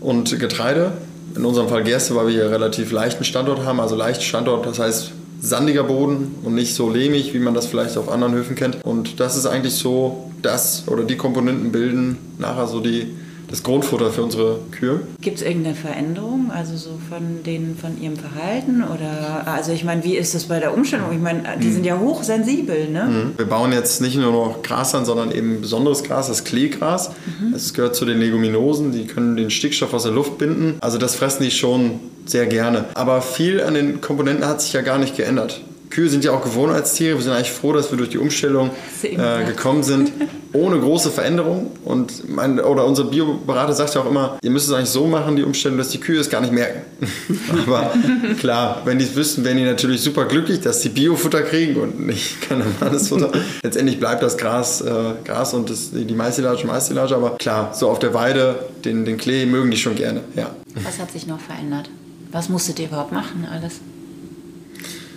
und 0.00 0.38
Getreide. 0.38 0.92
In 1.34 1.44
unserem 1.44 1.68
Fall 1.68 1.84
Gerste, 1.84 2.14
weil 2.16 2.26
wir 2.26 2.34
hier 2.34 2.50
relativ 2.50 2.90
leichten 2.90 3.24
Standort 3.24 3.64
haben, 3.64 3.80
also 3.80 3.94
leicht 3.94 4.22
Standort, 4.22 4.66
das 4.66 4.78
heißt 4.78 5.12
sandiger 5.40 5.84
Boden 5.84 6.36
und 6.42 6.54
nicht 6.54 6.74
so 6.74 6.90
lehmig, 6.90 7.32
wie 7.34 7.38
man 7.38 7.54
das 7.54 7.66
vielleicht 7.66 7.96
auf 7.96 8.08
anderen 8.10 8.34
Höfen 8.34 8.56
kennt. 8.56 8.84
Und 8.84 9.20
das 9.20 9.36
ist 9.36 9.46
eigentlich 9.46 9.74
so 9.74 10.30
das 10.42 10.84
oder 10.86 11.04
die 11.04 11.16
Komponenten 11.16 11.72
bilden 11.72 12.18
nachher 12.38 12.66
so 12.66 12.80
die 12.80 13.14
das 13.50 13.62
Grundfutter 13.62 14.10
für 14.10 14.22
unsere 14.22 14.60
Kühe. 14.70 15.00
Gibt 15.20 15.38
es 15.38 15.42
irgendeine 15.42 15.74
Veränderung, 15.74 16.50
also 16.52 16.76
so 16.76 16.90
von 17.08 17.42
denen, 17.44 17.76
von 17.76 18.00
ihrem 18.00 18.16
Verhalten 18.16 18.82
oder, 18.82 19.46
also 19.46 19.72
ich 19.72 19.84
meine, 19.84 20.04
wie 20.04 20.16
ist 20.16 20.34
das 20.34 20.44
bei 20.44 20.60
der 20.60 20.72
Umstellung? 20.72 21.12
Ich 21.12 21.20
meine, 21.20 21.42
die 21.60 21.66
mhm. 21.66 21.72
sind 21.72 21.86
ja 21.86 21.98
hochsensibel, 21.98 22.88
ne? 22.88 23.04
Mhm. 23.04 23.32
Wir 23.36 23.46
bauen 23.46 23.72
jetzt 23.72 24.00
nicht 24.00 24.16
nur 24.16 24.32
noch 24.32 24.62
Gras 24.62 24.94
an, 24.94 25.04
sondern 25.04 25.32
eben 25.32 25.60
besonderes 25.60 26.04
Gras, 26.04 26.28
das 26.28 26.44
Kleegras. 26.44 27.10
Mhm. 27.40 27.54
Es 27.54 27.74
gehört 27.74 27.96
zu 27.96 28.04
den 28.04 28.18
Leguminosen, 28.18 28.92
die 28.92 29.06
können 29.06 29.36
den 29.36 29.50
Stickstoff 29.50 29.92
aus 29.92 30.04
der 30.04 30.12
Luft 30.12 30.38
binden. 30.38 30.76
Also 30.80 30.98
das 30.98 31.16
fressen 31.16 31.42
die 31.42 31.50
schon 31.50 31.98
sehr 32.26 32.46
gerne. 32.46 32.84
Aber 32.94 33.20
viel 33.20 33.60
an 33.62 33.74
den 33.74 34.00
Komponenten 34.00 34.46
hat 34.46 34.62
sich 34.62 34.72
ja 34.72 34.82
gar 34.82 34.98
nicht 34.98 35.16
geändert. 35.16 35.60
Kühe 35.90 36.08
sind 36.08 36.24
ja 36.24 36.30
auch 36.30 36.42
Gewohnheitstiere. 36.42 37.16
Wir 37.16 37.22
sind 37.22 37.32
eigentlich 37.32 37.50
froh, 37.50 37.72
dass 37.72 37.90
wir 37.90 37.98
durch 37.98 38.10
die 38.10 38.18
Umstellung 38.18 38.70
äh, 39.02 39.44
gekommen 39.44 39.82
sind, 39.82 40.12
ohne 40.52 40.78
große 40.78 41.10
Veränderung. 41.10 41.72
Und 41.84 42.28
mein, 42.28 42.60
oder 42.60 42.86
unser 42.86 43.04
Bioberater 43.04 43.72
sagt 43.72 43.94
ja 43.96 44.00
auch 44.02 44.08
immer, 44.08 44.38
ihr 44.40 44.50
müsst 44.50 44.68
es 44.68 44.72
eigentlich 44.72 44.90
so 44.90 45.08
machen, 45.08 45.34
die 45.34 45.42
Umstellung, 45.42 45.78
dass 45.78 45.88
die 45.88 45.98
Kühe 45.98 46.20
es 46.20 46.30
gar 46.30 46.40
nicht 46.40 46.52
merken. 46.52 46.82
Aber 47.66 47.92
klar, 48.38 48.82
wenn 48.84 48.98
die 48.98 49.04
es 49.04 49.16
wüssten, 49.16 49.44
wären 49.44 49.56
die 49.56 49.64
natürlich 49.64 50.00
super 50.00 50.26
glücklich, 50.26 50.60
dass 50.60 50.80
sie 50.80 50.90
Biofutter 50.90 51.42
kriegen 51.42 51.80
und 51.80 52.06
nicht 52.06 52.40
kein 52.48 52.60
normales 52.60 53.08
Futter. 53.08 53.32
Letztendlich 53.62 53.98
bleibt 53.98 54.22
das 54.22 54.38
Gras 54.38 54.80
äh, 54.80 55.14
Gras 55.24 55.54
und 55.54 55.70
das, 55.70 55.90
die 55.90 56.14
Maissilage 56.14 56.66
Maissilage. 56.66 57.16
Aber 57.16 57.36
klar, 57.36 57.74
so 57.74 57.88
auf 57.88 57.98
der 57.98 58.14
Weide, 58.14 58.64
den, 58.84 59.04
den 59.04 59.16
Klee 59.16 59.44
mögen 59.44 59.70
die 59.70 59.76
schon 59.76 59.96
gerne. 59.96 60.20
Ja. 60.36 60.54
Was 60.84 61.00
hat 61.00 61.10
sich 61.10 61.26
noch 61.26 61.40
verändert? 61.40 61.90
Was 62.30 62.48
musstet 62.48 62.78
ihr 62.78 62.86
überhaupt 62.86 63.10
machen 63.10 63.46
alles? 63.50 63.80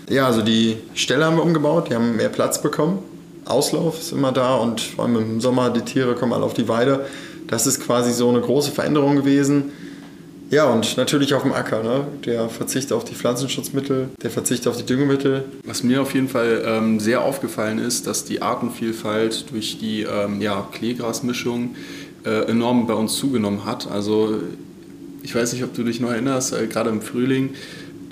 Ja, 0.10 0.26
also 0.26 0.42
die 0.42 0.78
Ställe 0.96 1.26
haben 1.26 1.38
wir 1.38 1.44
umgebaut, 1.44 1.90
die 1.90 1.96
haben 1.96 2.16
mehr 2.16 2.30
Platz 2.30 2.62
bekommen. 2.62 3.00
Auslauf 3.46 4.00
ist 4.00 4.12
immer 4.12 4.32
da 4.32 4.56
und 4.56 4.82
vor 4.82 5.06
allem 5.06 5.16
im 5.18 5.42
Sommer, 5.42 5.70
die 5.70 5.82
Tiere 5.82 6.16
kommen 6.16 6.34
alle 6.34 6.44
auf 6.44 6.54
die 6.54 6.68
Weide. 6.68 7.06
Das 7.48 7.68
ist 7.68 7.82
quasi 7.82 8.14
so 8.14 8.30
eine 8.30 8.42
große 8.42 8.72
Veränderung 8.72 9.16
gewesen. 9.16 9.72
Ja, 10.50 10.70
und 10.70 10.98
natürlich 10.98 11.34
auf 11.34 11.42
dem 11.42 11.52
Acker, 11.52 11.82
ne? 11.82 12.06
der 12.26 12.48
Verzicht 12.48 12.94
auf 12.94 13.04
die 13.04 13.16
Pflanzenschutzmittel, 13.16 14.10
der 14.22 14.30
Verzicht 14.30 14.68
auf 14.68 14.78
die 14.78 14.86
Düngemittel. 14.86 15.46
Was 15.66 15.82
mir 15.82 16.02
auf 16.02 16.14
jeden 16.14 16.30
Fall 16.30 16.64
ähm, 16.66 17.00
sehr 17.00 17.24
aufgefallen 17.24 17.80
ist, 17.80 18.06
dass 18.06 18.24
die 18.24 18.42
Artenvielfalt 18.42 19.52
durch 19.52 19.80
die 19.80 20.04
ähm, 20.04 20.42
ja, 20.42 20.68
Kleegrasmischung 20.72 21.76
äh, 22.26 22.48
enorm 22.50 22.86
bei 22.86 22.94
uns 22.94 23.16
zugenommen 23.16 23.66
hat. 23.66 23.90
Also 23.90 24.42
ich 25.24 25.34
weiß 25.34 25.54
nicht, 25.54 25.64
ob 25.64 25.74
du 25.74 25.84
dich 25.84 26.00
noch 26.00 26.12
erinnerst, 26.12 26.54
äh, 26.54 26.68
gerade 26.68 26.92
im 26.92 27.02
Frühling 27.02 27.56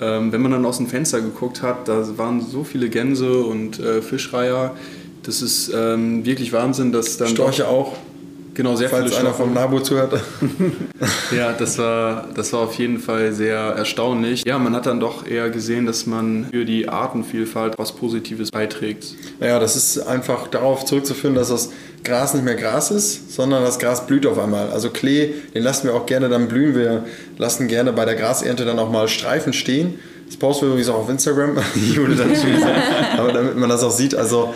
ähm, 0.02 0.32
wenn 0.32 0.42
man 0.42 0.52
dann 0.52 0.64
aus 0.66 0.78
dem 0.78 0.86
Fenster 0.88 1.20
geguckt 1.20 1.62
hat, 1.62 1.88
da 1.88 2.06
waren 2.18 2.40
so 2.40 2.64
viele 2.64 2.88
Gänse 2.88 3.42
und 3.44 3.78
äh, 3.78 4.02
Fischreiher. 4.02 4.74
Das 5.22 5.40
ist 5.40 5.72
ähm, 5.74 6.24
wirklich 6.24 6.52
Wahnsinn, 6.52 6.90
dass 6.92 7.16
dann. 7.16 7.28
Storche 7.28 7.68
auch. 7.68 7.96
Genau, 8.54 8.76
sehr 8.76 8.90
Falls 8.90 9.06
viele 9.06 9.20
einer 9.20 9.32
vom 9.32 9.54
Nabu 9.54 9.78
zuhört. 9.78 10.20
ja, 11.36 11.52
das 11.52 11.78
war, 11.78 12.28
das 12.34 12.52
war 12.52 12.60
auf 12.60 12.74
jeden 12.74 12.98
Fall 12.98 13.32
sehr 13.32 13.58
erstaunlich. 13.58 14.44
Ja, 14.44 14.58
man 14.58 14.74
hat 14.74 14.84
dann 14.84 15.00
doch 15.00 15.26
eher 15.26 15.48
gesehen, 15.48 15.86
dass 15.86 16.06
man 16.06 16.48
für 16.50 16.66
die 16.66 16.88
Artenvielfalt 16.88 17.78
was 17.78 17.92
Positives 17.92 18.50
beiträgt. 18.50 19.14
Ja, 19.40 19.58
das 19.58 19.76
ist 19.76 20.00
einfach 20.00 20.48
darauf 20.48 20.84
zurückzuführen, 20.84 21.34
dass 21.34 21.48
das 21.48 21.70
Gras 22.04 22.34
nicht 22.34 22.44
mehr 22.44 22.56
Gras 22.56 22.90
ist, 22.90 23.32
sondern 23.32 23.64
das 23.64 23.78
Gras 23.78 24.06
blüht 24.06 24.26
auf 24.26 24.38
einmal. 24.38 24.70
Also 24.70 24.90
Klee, 24.90 25.34
den 25.54 25.62
lassen 25.62 25.86
wir 25.86 25.94
auch 25.94 26.06
gerne 26.06 26.28
dann 26.28 26.48
blühen. 26.48 26.74
Wir 26.74 27.04
lassen 27.38 27.68
gerne 27.68 27.92
bei 27.92 28.04
der 28.04 28.16
Grasernte 28.16 28.64
dann 28.64 28.78
auch 28.78 28.90
mal 28.90 29.08
Streifen 29.08 29.52
stehen. 29.52 29.98
Das 30.26 30.36
posten 30.36 30.62
wir 30.62 30.68
übrigens 30.70 30.88
auch 30.88 30.98
auf 30.98 31.08
Instagram. 31.08 31.58
Aber 33.18 33.32
damit 33.32 33.56
man 33.56 33.68
das 33.68 33.82
auch 33.82 33.90
sieht, 33.90 34.14
also 34.14 34.52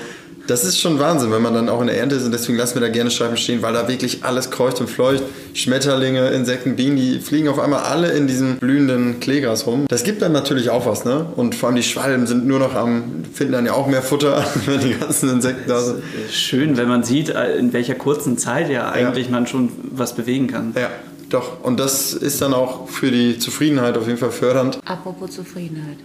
Das 0.46 0.64
ist 0.64 0.78
schon 0.80 0.98
Wahnsinn, 1.00 1.32
wenn 1.32 1.42
man 1.42 1.54
dann 1.54 1.68
auch 1.68 1.80
in 1.80 1.88
der 1.88 1.98
Ernte 1.98 2.14
ist 2.14 2.24
und 2.24 2.32
deswegen 2.32 2.56
lassen 2.56 2.74
wir 2.74 2.80
da 2.80 2.88
gerne 2.88 3.10
Streifen 3.10 3.36
stehen, 3.36 3.62
weil 3.62 3.72
da 3.72 3.88
wirklich 3.88 4.22
alles 4.22 4.50
kreucht 4.50 4.80
und 4.80 4.88
fleucht. 4.88 5.24
Schmetterlinge, 5.54 6.28
Insekten, 6.28 6.76
Bienen, 6.76 6.96
die 6.96 7.18
fliegen 7.18 7.48
auf 7.48 7.58
einmal 7.58 7.82
alle 7.82 8.10
in 8.10 8.26
diesem 8.26 8.58
blühenden 8.58 9.18
Kleegras 9.20 9.66
rum. 9.66 9.86
Das 9.88 10.04
gibt 10.04 10.22
dann 10.22 10.32
natürlich 10.32 10.70
auch 10.70 10.86
was, 10.86 11.04
ne? 11.04 11.26
Und 11.34 11.54
vor 11.54 11.68
allem 11.68 11.76
die 11.76 11.82
Schwalben 11.82 12.26
sind 12.26 12.46
nur 12.46 12.58
noch 12.58 12.74
am, 12.74 13.24
finden 13.32 13.54
dann 13.54 13.66
ja 13.66 13.72
auch 13.72 13.88
mehr 13.88 14.02
Futter, 14.02 14.44
wenn 14.66 14.80
die 14.80 14.94
ganzen 14.94 15.30
Insekten 15.30 15.68
da 15.68 15.80
sind. 15.80 16.02
Schön, 16.30 16.76
wenn 16.76 16.88
man 16.88 17.02
sieht, 17.02 17.30
in 17.30 17.72
welcher 17.72 17.94
kurzen 17.94 18.38
Zeit 18.38 18.70
ja 18.70 18.90
eigentlich 18.90 19.26
ja. 19.26 19.32
man 19.32 19.46
schon 19.46 19.70
was 19.90 20.14
bewegen 20.14 20.46
kann. 20.46 20.74
Ja. 20.76 20.90
Doch, 21.28 21.64
und 21.64 21.80
das 21.80 22.12
ist 22.12 22.40
dann 22.40 22.54
auch 22.54 22.88
für 22.88 23.10
die 23.10 23.38
Zufriedenheit 23.38 23.98
auf 23.98 24.06
jeden 24.06 24.18
Fall 24.18 24.30
fördernd. 24.30 24.78
Apropos 24.84 25.32
Zufriedenheit. 25.32 25.98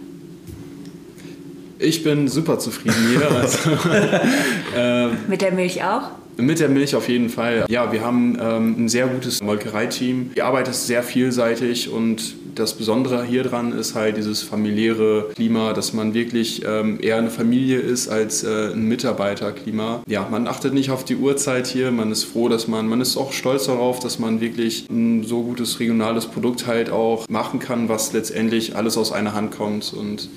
Ich 1.82 2.04
bin 2.04 2.28
super 2.28 2.58
zufrieden 2.58 2.94
hier. 3.10 3.22
Also, 3.32 3.70
äh, 4.76 5.08
Mit 5.28 5.42
der 5.42 5.52
Milch 5.52 5.82
auch? 5.82 6.10
Mit 6.36 6.60
der 6.60 6.68
Milch 6.68 6.94
auf 6.94 7.08
jeden 7.08 7.28
Fall. 7.28 7.64
Ja, 7.68 7.92
wir 7.92 8.02
haben 8.02 8.38
ähm, 8.40 8.76
ein 8.78 8.88
sehr 8.88 9.06
gutes 9.06 9.42
Molkereiteam. 9.42 10.30
Die 10.36 10.42
Arbeit 10.42 10.68
ist 10.68 10.86
sehr 10.86 11.02
vielseitig 11.02 11.90
und 11.90 12.34
das 12.54 12.74
Besondere 12.74 13.24
hier 13.24 13.42
dran 13.42 13.72
ist 13.72 13.94
halt 13.94 14.16
dieses 14.16 14.42
familiäre 14.42 15.30
Klima, 15.34 15.72
dass 15.72 15.92
man 15.92 16.14
wirklich 16.14 16.62
ähm, 16.66 16.98
eher 17.00 17.16
eine 17.16 17.30
Familie 17.30 17.78
ist 17.78 18.08
als 18.08 18.44
äh, 18.44 18.72
ein 18.72 18.88
Mitarbeiterklima. 18.88 20.02
Ja, 20.06 20.28
man 20.30 20.46
achtet 20.46 20.74
nicht 20.74 20.90
auf 20.90 21.04
die 21.04 21.16
Uhrzeit 21.16 21.66
hier, 21.66 21.90
man 21.90 22.12
ist 22.12 22.24
froh, 22.24 22.48
dass 22.48 22.68
man, 22.68 22.86
man 22.86 23.00
ist 23.00 23.16
auch 23.16 23.32
stolz 23.32 23.66
darauf, 23.66 24.00
dass 24.00 24.18
man 24.18 24.40
wirklich 24.40 24.86
ein 24.90 25.24
so 25.24 25.42
gutes 25.42 25.80
regionales 25.80 26.26
Produkt 26.26 26.66
halt 26.66 26.90
auch 26.90 27.28
machen 27.28 27.58
kann, 27.58 27.88
was 27.88 28.12
letztendlich 28.12 28.76
alles 28.76 28.96
aus 28.96 29.12
einer 29.12 29.34
Hand 29.34 29.56
kommt 29.56 29.92
und 29.94 30.28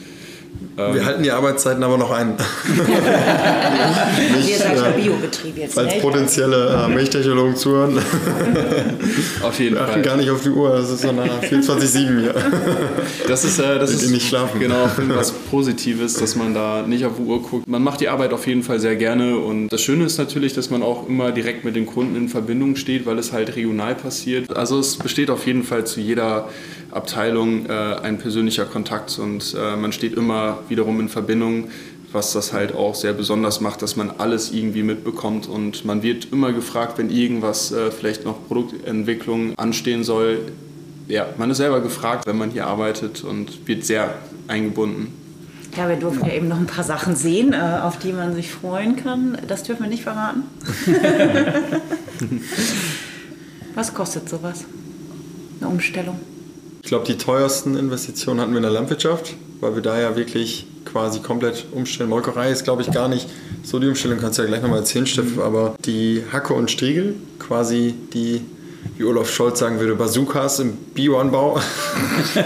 wir 0.76 0.88
ähm, 0.88 1.06
halten 1.06 1.24
die 1.24 1.32
Arbeitszeiten 1.32 1.84
aber 1.84 1.98
noch 1.98 2.12
ein. 2.12 2.36
Nicht, 4.36 4.50
Ihr 4.50 4.58
seid 4.58 4.76
ja 4.76 4.90
Biobetrieb 4.90 5.58
jetzt. 5.58 5.78
Als 5.78 5.96
ne? 5.96 6.02
potenzielle 6.02 6.86
äh, 6.86 6.88
Milchtechnologen 6.94 7.56
zuhören. 7.56 7.98
auf 9.42 9.60
jeden 9.60 9.76
Wir 9.76 9.88
Fall. 9.88 10.02
gar 10.02 10.18
nicht 10.18 10.30
auf 10.30 10.44
die 10.44 10.50
Uhr, 10.50 10.72
das 10.72 10.90
ist 10.90 11.02
so 11.02 11.10
eine 11.10 11.24
24-7 11.24 12.20
hier. 12.20 12.36
Das 13.28 13.46
ist, 13.46 13.60
äh, 13.60 13.80
das 13.80 13.92
ist 13.92 14.10
nicht 14.10 14.28
schlafen. 14.28 14.60
genau 14.60 14.90
was 15.08 15.32
Positives, 15.32 16.16
dass 16.16 16.36
man 16.36 16.54
da 16.54 16.82
nicht 16.82 17.06
auf 17.06 17.14
die 17.18 17.24
Uhr 17.24 17.42
guckt. 17.42 17.68
Man 17.68 17.82
macht 17.82 18.02
die 18.02 18.10
Arbeit 18.10 18.34
auf 18.34 18.46
jeden 18.46 18.64
Fall 18.64 18.80
sehr 18.80 18.98
gerne 18.98 19.38
und 19.38 19.70
das 19.70 19.82
Schöne 19.82 20.06
ist 20.06 20.18
natürlich, 20.18 20.54
dass 20.54 20.70
man 20.70 20.84
auch 20.84 21.08
immer 21.08 21.32
direkt 21.32 21.64
mit 21.64 21.76
den 21.76 21.86
Kunden 21.86 22.16
in 22.16 22.28
Verbindung 22.28 22.76
steht, 22.76 23.06
weil 23.06 23.18
es 23.18 23.32
halt 23.32 23.56
regional 23.56 23.96
passiert. 23.96 24.56
Also 24.56 24.80
es 24.80 24.98
besteht 24.98 25.30
auf 25.30 25.48
jeden 25.48 25.64
Fall 25.64 25.86
zu 25.86 26.02
jeder 26.02 26.50
Abteilung 26.96 27.66
äh, 27.66 27.72
ein 28.02 28.18
persönlicher 28.18 28.66
Kontakt 28.66 29.20
und 29.20 29.54
äh, 29.54 29.76
man 29.76 29.92
steht 29.92 30.14
immer 30.14 30.60
wiederum 30.70 31.00
in 31.02 31.10
Verbindung, 31.10 31.66
was 32.12 32.32
das 32.32 32.54
halt 32.54 32.74
auch 32.74 32.96
sehr 32.96 33.12
besonders 33.12 33.60
macht, 33.60 33.82
dass 33.82 33.98
man 33.98 34.10
alles 34.18 34.52
irgendwie 34.52 34.84
mitbekommt 34.84 35.48
und 35.48 35.84
man 35.84 36.02
wird 36.02 36.32
immer 36.32 36.54
gefragt, 36.54 36.98
wenn 36.98 37.10
irgendwas 37.10 37.74
äh, 37.74 37.92
vielleicht 37.92 38.24
noch 38.24 38.48
Produktentwicklung 38.48 39.58
anstehen 39.58 40.04
soll. 40.06 40.40
Ja, 41.08 41.28
man 41.38 41.52
ist 41.52 41.58
selber 41.58 41.82
gefragt, 41.82 42.26
wenn 42.26 42.38
man 42.38 42.52
hier 42.52 42.66
arbeitet 42.66 43.24
und 43.24 43.68
wird 43.68 43.84
sehr 43.84 44.16
eingebunden. 44.48 45.14
Ja, 45.76 45.90
wir 45.90 45.98
durften 45.98 46.26
ja 46.26 46.34
eben 46.34 46.48
noch 46.48 46.58
ein 46.58 46.68
paar 46.68 46.86
Sachen 46.86 47.18
sehen, 47.18 47.52
äh, 47.52 47.80
auf 47.84 48.00
die 48.00 48.14
man 48.14 48.34
sich 48.34 48.50
freuen 48.50 48.96
kann. 48.96 49.38
Das 49.46 49.64
dürfen 49.64 49.84
wir 49.84 49.90
nicht 49.90 50.04
verraten. 50.04 50.44
Was 53.76 53.94
kostet 53.94 54.30
sowas? 54.30 54.64
Eine 55.60 55.70
Umstellung? 55.70 56.18
Ich 56.86 56.90
glaube, 56.90 57.04
die 57.08 57.18
teuersten 57.18 57.76
Investitionen 57.76 58.40
hatten 58.40 58.52
wir 58.52 58.58
in 58.58 58.62
der 58.62 58.72
Landwirtschaft, 58.72 59.34
weil 59.60 59.74
wir 59.74 59.82
da 59.82 60.00
ja 60.00 60.16
wirklich 60.16 60.68
quasi 60.86 61.20
komplett 61.20 61.66
umstellen. 61.72 62.12
Molkerei 62.12 62.52
ist, 62.52 62.64
glaube 62.64 62.84
ich, 62.84 62.92
gar 62.92 63.08
nicht 63.08 63.28
so 63.64 63.80
die 63.80 63.88
Umstellung, 63.88 64.20
kannst 64.20 64.38
du 64.38 64.44
ja 64.44 64.48
gleich 64.48 64.62
nochmal 64.62 64.82
erzählen, 64.82 65.08
Steffen, 65.08 65.42
aber 65.42 65.76
die 65.84 66.22
Hacke 66.32 66.54
und 66.54 66.70
Striegel, 66.70 67.16
quasi 67.40 67.96
die, 68.14 68.42
wie 69.00 69.04
Olaf 69.04 69.32
Scholz 69.32 69.58
sagen 69.58 69.80
würde, 69.80 69.96
Bazookas 69.96 70.60
im 70.60 70.74
Bioanbau. 70.94 71.60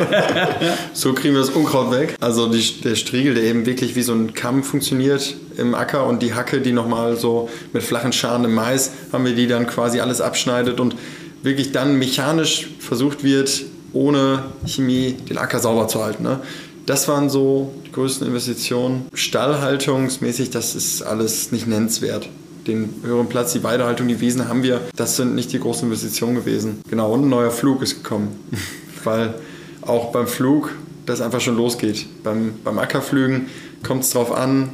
so 0.93 1.11
kriegen 1.11 1.33
wir 1.33 1.41
das 1.41 1.49
Unkraut 1.49 1.91
weg. 1.91 2.15
Also 2.21 2.47
die, 2.47 2.79
der 2.79 2.95
Striegel, 2.95 3.33
der 3.33 3.43
eben 3.43 3.65
wirklich 3.65 3.97
wie 3.97 4.03
so 4.03 4.13
ein 4.13 4.33
Kamm 4.35 4.63
funktioniert 4.63 5.35
im 5.57 5.75
Acker 5.75 6.05
und 6.07 6.21
die 6.21 6.33
Hacke, 6.33 6.61
die 6.61 6.71
nochmal 6.71 7.17
so 7.17 7.49
mit 7.73 7.83
flachen 7.83 8.13
Scharen 8.13 8.45
im 8.45 8.55
Mais, 8.55 8.91
haben 9.11 9.25
wir 9.25 9.35
die 9.35 9.47
dann 9.47 9.67
quasi 9.67 9.99
alles 9.99 10.21
abschneidet 10.21 10.79
und 10.79 10.95
wirklich 11.43 11.73
dann 11.73 11.99
mechanisch 11.99 12.69
versucht 12.79 13.25
wird, 13.25 13.65
ohne 13.93 14.43
Chemie 14.65 15.13
den 15.29 15.37
Acker 15.37 15.59
sauber 15.59 15.87
zu 15.87 16.03
halten. 16.03 16.23
Ne? 16.23 16.39
Das 16.85 17.07
waren 17.07 17.29
so 17.29 17.73
die 17.85 17.91
größten 17.91 18.27
Investitionen. 18.27 19.07
Stallhaltungsmäßig, 19.13 20.49
das 20.49 20.75
ist 20.75 21.01
alles 21.01 21.51
nicht 21.51 21.67
nennenswert. 21.67 22.29
Den 22.67 22.93
höheren 23.03 23.29
Platz, 23.29 23.53
die 23.53 23.63
Weidehaltung, 23.63 24.07
die 24.07 24.19
Wiesen 24.19 24.47
haben 24.47 24.63
wir. 24.63 24.81
Das 24.95 25.15
sind 25.15 25.35
nicht 25.35 25.53
die 25.53 25.59
großen 25.59 25.87
Investitionen 25.87 26.35
gewesen. 26.35 26.81
Genau, 26.89 27.13
und 27.13 27.25
ein 27.25 27.29
neuer 27.29 27.51
Flug 27.51 27.81
ist 27.81 28.03
gekommen. 28.03 28.29
Weil 29.03 29.35
auch 29.81 30.11
beim 30.11 30.27
Flug 30.27 30.71
das 31.05 31.21
einfach 31.21 31.41
schon 31.41 31.57
losgeht. 31.57 32.05
Beim, 32.23 32.53
beim 32.63 32.77
Ackerflügen 32.79 33.47
kommt 33.83 34.03
es 34.03 34.11
darauf 34.11 34.31
an, 34.31 34.69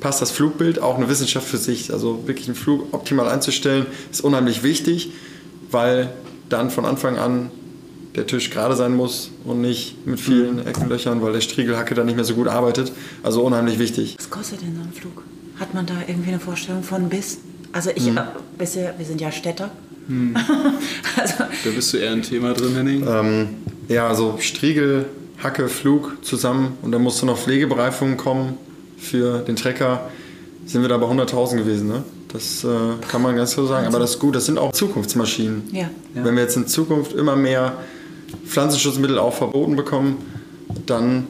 passt 0.00 0.20
das 0.20 0.30
Flugbild, 0.30 0.80
auch 0.80 0.96
eine 0.96 1.08
Wissenschaft 1.08 1.46
für 1.46 1.58
sich. 1.58 1.92
Also 1.92 2.26
wirklich 2.26 2.48
einen 2.48 2.56
Flug 2.56 2.92
optimal 2.92 3.28
einzustellen, 3.28 3.86
ist 4.10 4.22
unheimlich 4.22 4.62
wichtig, 4.62 5.12
weil 5.70 6.12
dann 6.48 6.70
von 6.70 6.84
Anfang 6.84 7.16
an 7.16 7.50
der 8.14 8.26
Tisch 8.26 8.50
gerade 8.50 8.76
sein 8.76 8.94
muss 8.94 9.30
und 9.44 9.60
nicht 9.60 10.06
mit 10.06 10.20
vielen 10.20 10.56
mhm. 10.56 10.66
Eckenlöchern, 10.66 11.22
weil 11.22 11.32
der 11.32 11.40
Striegelhacke 11.40 11.94
dann 11.94 12.06
nicht 12.06 12.16
mehr 12.16 12.24
so 12.24 12.34
gut 12.34 12.48
arbeitet. 12.48 12.92
Also 13.22 13.42
unheimlich 13.42 13.78
wichtig. 13.78 14.16
Was 14.18 14.30
kostet 14.30 14.62
denn 14.62 14.74
so 14.76 14.82
ein 14.82 14.92
Flug? 14.92 15.22
Hat 15.58 15.74
man 15.74 15.86
da 15.86 15.94
irgendwie 16.06 16.30
eine 16.30 16.40
Vorstellung 16.40 16.82
von 16.82 17.08
bis? 17.08 17.38
Also 17.72 17.90
ich, 17.94 18.10
mhm. 18.10 18.18
äh, 18.18 18.22
bisher, 18.58 18.94
wir 18.98 19.06
sind 19.06 19.20
ja 19.20 19.32
Städter. 19.32 19.70
Mhm. 20.08 20.36
also, 21.16 21.34
da 21.38 21.70
bist 21.74 21.92
du 21.92 21.98
eher 21.98 22.12
ein 22.12 22.22
Thema 22.22 22.52
drin, 22.52 22.74
Henning. 22.74 23.06
Ähm, 23.06 23.48
ja, 23.88 24.08
also 24.08 24.36
Striegel, 24.40 25.06
Hacke, 25.42 25.68
Flug 25.68 26.16
zusammen 26.22 26.76
und 26.82 26.92
dann 26.92 27.02
musste 27.02 27.24
noch 27.26 27.38
Pflegebereifung 27.38 28.16
kommen 28.16 28.58
für 28.98 29.38
den 29.38 29.56
Trecker. 29.56 30.10
Sind 30.66 30.82
wir 30.82 30.88
da 30.88 30.98
bei 30.98 31.06
100.000 31.06 31.56
gewesen, 31.56 31.88
ne? 31.88 32.04
Das 32.32 32.64
äh, 32.64 32.68
kann 33.08 33.20
man 33.20 33.36
ganz 33.36 33.52
so 33.52 33.66
sagen. 33.66 33.86
Aber 33.86 33.98
das 33.98 34.12
ist 34.12 34.18
gut, 34.18 34.34
das 34.34 34.46
sind 34.46 34.58
auch 34.58 34.72
Zukunftsmaschinen. 34.72 35.64
Ja. 35.72 35.90
Wenn 36.14 36.34
wir 36.34 36.42
jetzt 36.42 36.56
in 36.56 36.66
Zukunft 36.66 37.12
immer 37.12 37.36
mehr 37.36 37.76
Pflanzenschutzmittel 38.46 39.18
auch 39.18 39.34
verboten 39.34 39.76
bekommen, 39.76 40.18
dann 40.86 41.26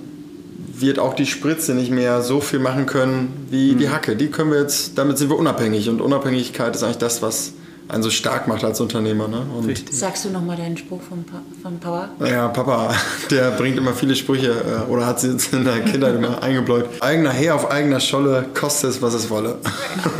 wird 0.75 0.99
auch 0.99 1.15
die 1.15 1.27
Spritze 1.27 1.75
nicht 1.75 1.91
mehr 1.91 2.23
so 2.23 2.41
viel 2.41 2.59
machen 2.59 2.87
können 2.87 3.47
wie 3.51 3.73
mhm. 3.73 3.79
die 3.79 3.89
Hacke. 3.91 4.17
Die 4.17 4.29
können 4.29 4.51
wir 4.51 4.61
jetzt, 4.61 4.99
damit 4.99 5.19
sind 5.19 5.31
wir 5.31 5.39
unabhängig 5.39 5.89
und 5.89 6.01
Unabhängigkeit 6.01 6.75
ist 6.75 6.83
eigentlich 6.83 6.99
das, 6.99 7.23
was 7.23 7.53
einen 7.89 8.03
so 8.03 8.11
stark 8.11 8.49
macht 8.49 8.65
als 8.65 8.81
Unternehmer. 8.81 9.29
Ne? 9.29 9.43
Und 9.57 9.93
Sagst 9.93 10.25
du 10.25 10.31
nochmal 10.31 10.57
deinen 10.57 10.77
Spruch 10.77 11.01
von, 11.03 11.25
pa 11.25 11.43
von 11.63 11.79
Papa? 11.79 12.09
Ja, 12.27 12.49
Papa, 12.49 12.95
der 13.31 13.51
bringt 13.53 13.77
immer 13.77 13.93
viele 13.93 14.17
Sprüche 14.17 14.51
äh, 14.51 14.91
oder 14.91 15.07
hat 15.07 15.21
sie 15.21 15.33
jetzt 15.33 15.53
in 15.53 15.65
der 15.65 15.81
Kindheit 15.81 16.15
immer 16.15 16.43
eingebläut. 16.43 16.87
Eigener 17.01 17.31
Herr 17.31 17.55
auf 17.55 17.71
eigener 17.71 18.01
Scholle, 18.01 18.47
kostet 18.55 18.91
es, 18.91 19.03
was 19.03 19.15
es 19.15 19.29
wolle. 19.31 19.59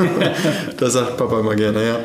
das 0.77 0.93
sagt 0.93 1.17
Papa 1.17 1.41
immer 1.41 1.55
gerne, 1.55 1.87
ja. 1.87 1.99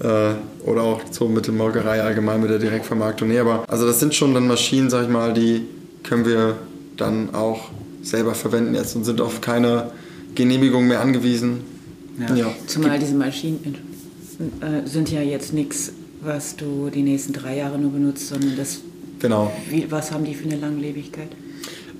Äh, 0.00 0.32
oder 0.66 0.82
auch 0.82 1.00
so 1.10 1.28
mit 1.28 1.46
der 1.46 1.54
Molkerei 1.54 2.02
allgemein, 2.02 2.40
mit 2.40 2.50
der 2.50 2.58
Direktvermarktung. 2.58 3.28
Nee, 3.28 3.38
aber 3.38 3.64
also 3.68 3.86
das 3.86 4.00
sind 4.00 4.14
schon 4.14 4.32
dann 4.34 4.46
Maschinen, 4.46 4.88
sag 4.88 5.04
ich 5.04 5.08
mal, 5.10 5.34
die 5.34 5.66
können 6.02 6.24
wir 6.24 6.56
dann 6.96 7.34
auch 7.34 7.70
selber 8.02 8.34
verwenden 8.34 8.74
jetzt 8.74 8.96
und 8.96 9.04
sind 9.04 9.20
auf 9.20 9.40
keine 9.40 9.90
Genehmigung 10.34 10.86
mehr 10.86 11.00
angewiesen. 11.00 11.60
Ja. 12.18 12.34
ja. 12.34 12.46
Zumal 12.66 12.98
diese 12.98 13.14
Maschinen 13.14 13.76
äh, 14.60 14.88
sind 14.88 15.10
ja 15.10 15.20
jetzt 15.20 15.52
nichts, 15.52 15.92
was 16.22 16.56
du 16.56 16.90
die 16.90 17.02
nächsten 17.02 17.32
drei 17.32 17.56
Jahre 17.56 17.78
nur 17.78 17.92
benutzt, 17.92 18.28
sondern 18.28 18.56
das. 18.56 18.80
Genau. 19.18 19.52
Wie, 19.68 19.90
was 19.90 20.12
haben 20.12 20.24
die 20.24 20.34
für 20.34 20.44
eine 20.44 20.56
Langlebigkeit? 20.56 21.28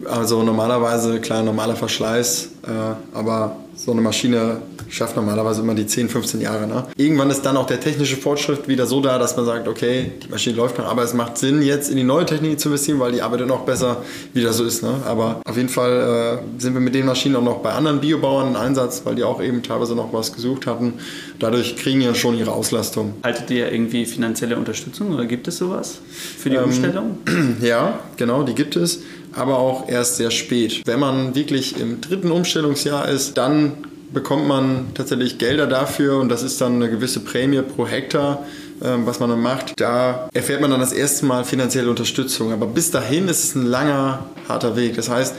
Also 0.06 0.42
normalerweise, 0.42 1.20
klar, 1.20 1.42
normaler 1.42 1.76
Verschleiß, 1.76 2.48
äh, 2.66 3.16
aber 3.16 3.56
so 3.76 3.92
eine 3.92 4.00
Maschine 4.00 4.60
schafft 4.90 5.16
normalerweise 5.16 5.62
immer 5.62 5.74
die 5.74 5.86
10, 5.86 6.08
15 6.08 6.40
Jahre. 6.40 6.66
Ne? 6.66 6.84
Irgendwann 6.96 7.30
ist 7.30 7.42
dann 7.42 7.56
auch 7.56 7.66
der 7.66 7.80
technische 7.80 8.16
Fortschritt 8.16 8.68
wieder 8.68 8.86
so 8.86 9.00
da, 9.00 9.18
dass 9.18 9.36
man 9.36 9.46
sagt, 9.46 9.68
okay, 9.68 10.12
die 10.22 10.28
Maschine 10.28 10.56
läuft 10.56 10.78
noch, 10.78 10.86
aber 10.86 11.02
es 11.02 11.14
macht 11.14 11.38
Sinn, 11.38 11.62
jetzt 11.62 11.90
in 11.90 11.96
die 11.96 12.02
neue 12.02 12.26
Technik 12.26 12.58
zu 12.60 12.68
investieren, 12.68 12.98
weil 12.98 13.12
die 13.12 13.22
arbeitet 13.22 13.46
noch 13.46 13.60
besser, 13.60 14.02
wie 14.34 14.42
das 14.42 14.56
so 14.56 14.64
ist. 14.64 14.82
Ne? 14.82 14.94
Aber 15.06 15.40
auf 15.44 15.56
jeden 15.56 15.68
Fall 15.68 16.40
äh, 16.58 16.60
sind 16.60 16.74
wir 16.74 16.80
mit 16.80 16.94
den 16.94 17.06
Maschinen 17.06 17.36
auch 17.36 17.42
noch 17.42 17.58
bei 17.58 17.70
anderen 17.70 18.00
Biobauern 18.00 18.48
im 18.48 18.56
Einsatz, 18.56 19.02
weil 19.04 19.14
die 19.14 19.22
auch 19.22 19.40
eben 19.40 19.62
teilweise 19.62 19.94
noch 19.94 20.12
was 20.12 20.32
gesucht 20.32 20.66
hatten. 20.66 20.94
Dadurch 21.38 21.76
kriegen 21.76 22.00
die 22.00 22.14
schon 22.14 22.36
ihre 22.36 22.52
Auslastung. 22.52 23.14
Haltet 23.22 23.50
ihr 23.50 23.72
irgendwie 23.72 24.04
finanzielle 24.04 24.56
Unterstützung 24.56 25.12
oder 25.14 25.24
gibt 25.24 25.46
es 25.48 25.58
sowas 25.58 26.00
für 26.38 26.50
die 26.50 26.56
ähm, 26.56 26.64
Umstellung? 26.64 27.18
Ja, 27.60 28.00
genau, 28.16 28.42
die 28.42 28.54
gibt 28.54 28.76
es 28.76 29.00
aber 29.34 29.58
auch 29.58 29.88
erst 29.88 30.16
sehr 30.16 30.30
spät. 30.30 30.82
Wenn 30.86 31.00
man 31.00 31.34
wirklich 31.34 31.78
im 31.78 32.00
dritten 32.00 32.30
Umstellungsjahr 32.30 33.08
ist, 33.08 33.38
dann 33.38 33.72
bekommt 34.12 34.46
man 34.46 34.86
tatsächlich 34.94 35.38
Gelder 35.38 35.66
dafür 35.66 36.18
und 36.18 36.28
das 36.28 36.42
ist 36.42 36.60
dann 36.60 36.76
eine 36.76 36.90
gewisse 36.90 37.20
Prämie 37.20 37.62
pro 37.62 37.86
Hektar, 37.86 38.44
ähm, 38.82 39.06
was 39.06 39.20
man 39.20 39.30
dann 39.30 39.40
macht. 39.40 39.78
Da 39.78 40.28
erfährt 40.32 40.60
man 40.60 40.70
dann 40.70 40.80
das 40.80 40.92
erste 40.92 41.26
Mal 41.26 41.44
finanzielle 41.44 41.88
Unterstützung. 41.88 42.52
Aber 42.52 42.66
bis 42.66 42.90
dahin 42.90 43.28
ist 43.28 43.44
es 43.44 43.54
ein 43.54 43.66
langer, 43.66 44.26
harter 44.48 44.76
Weg. 44.76 44.96
Das 44.96 45.08
heißt, 45.08 45.34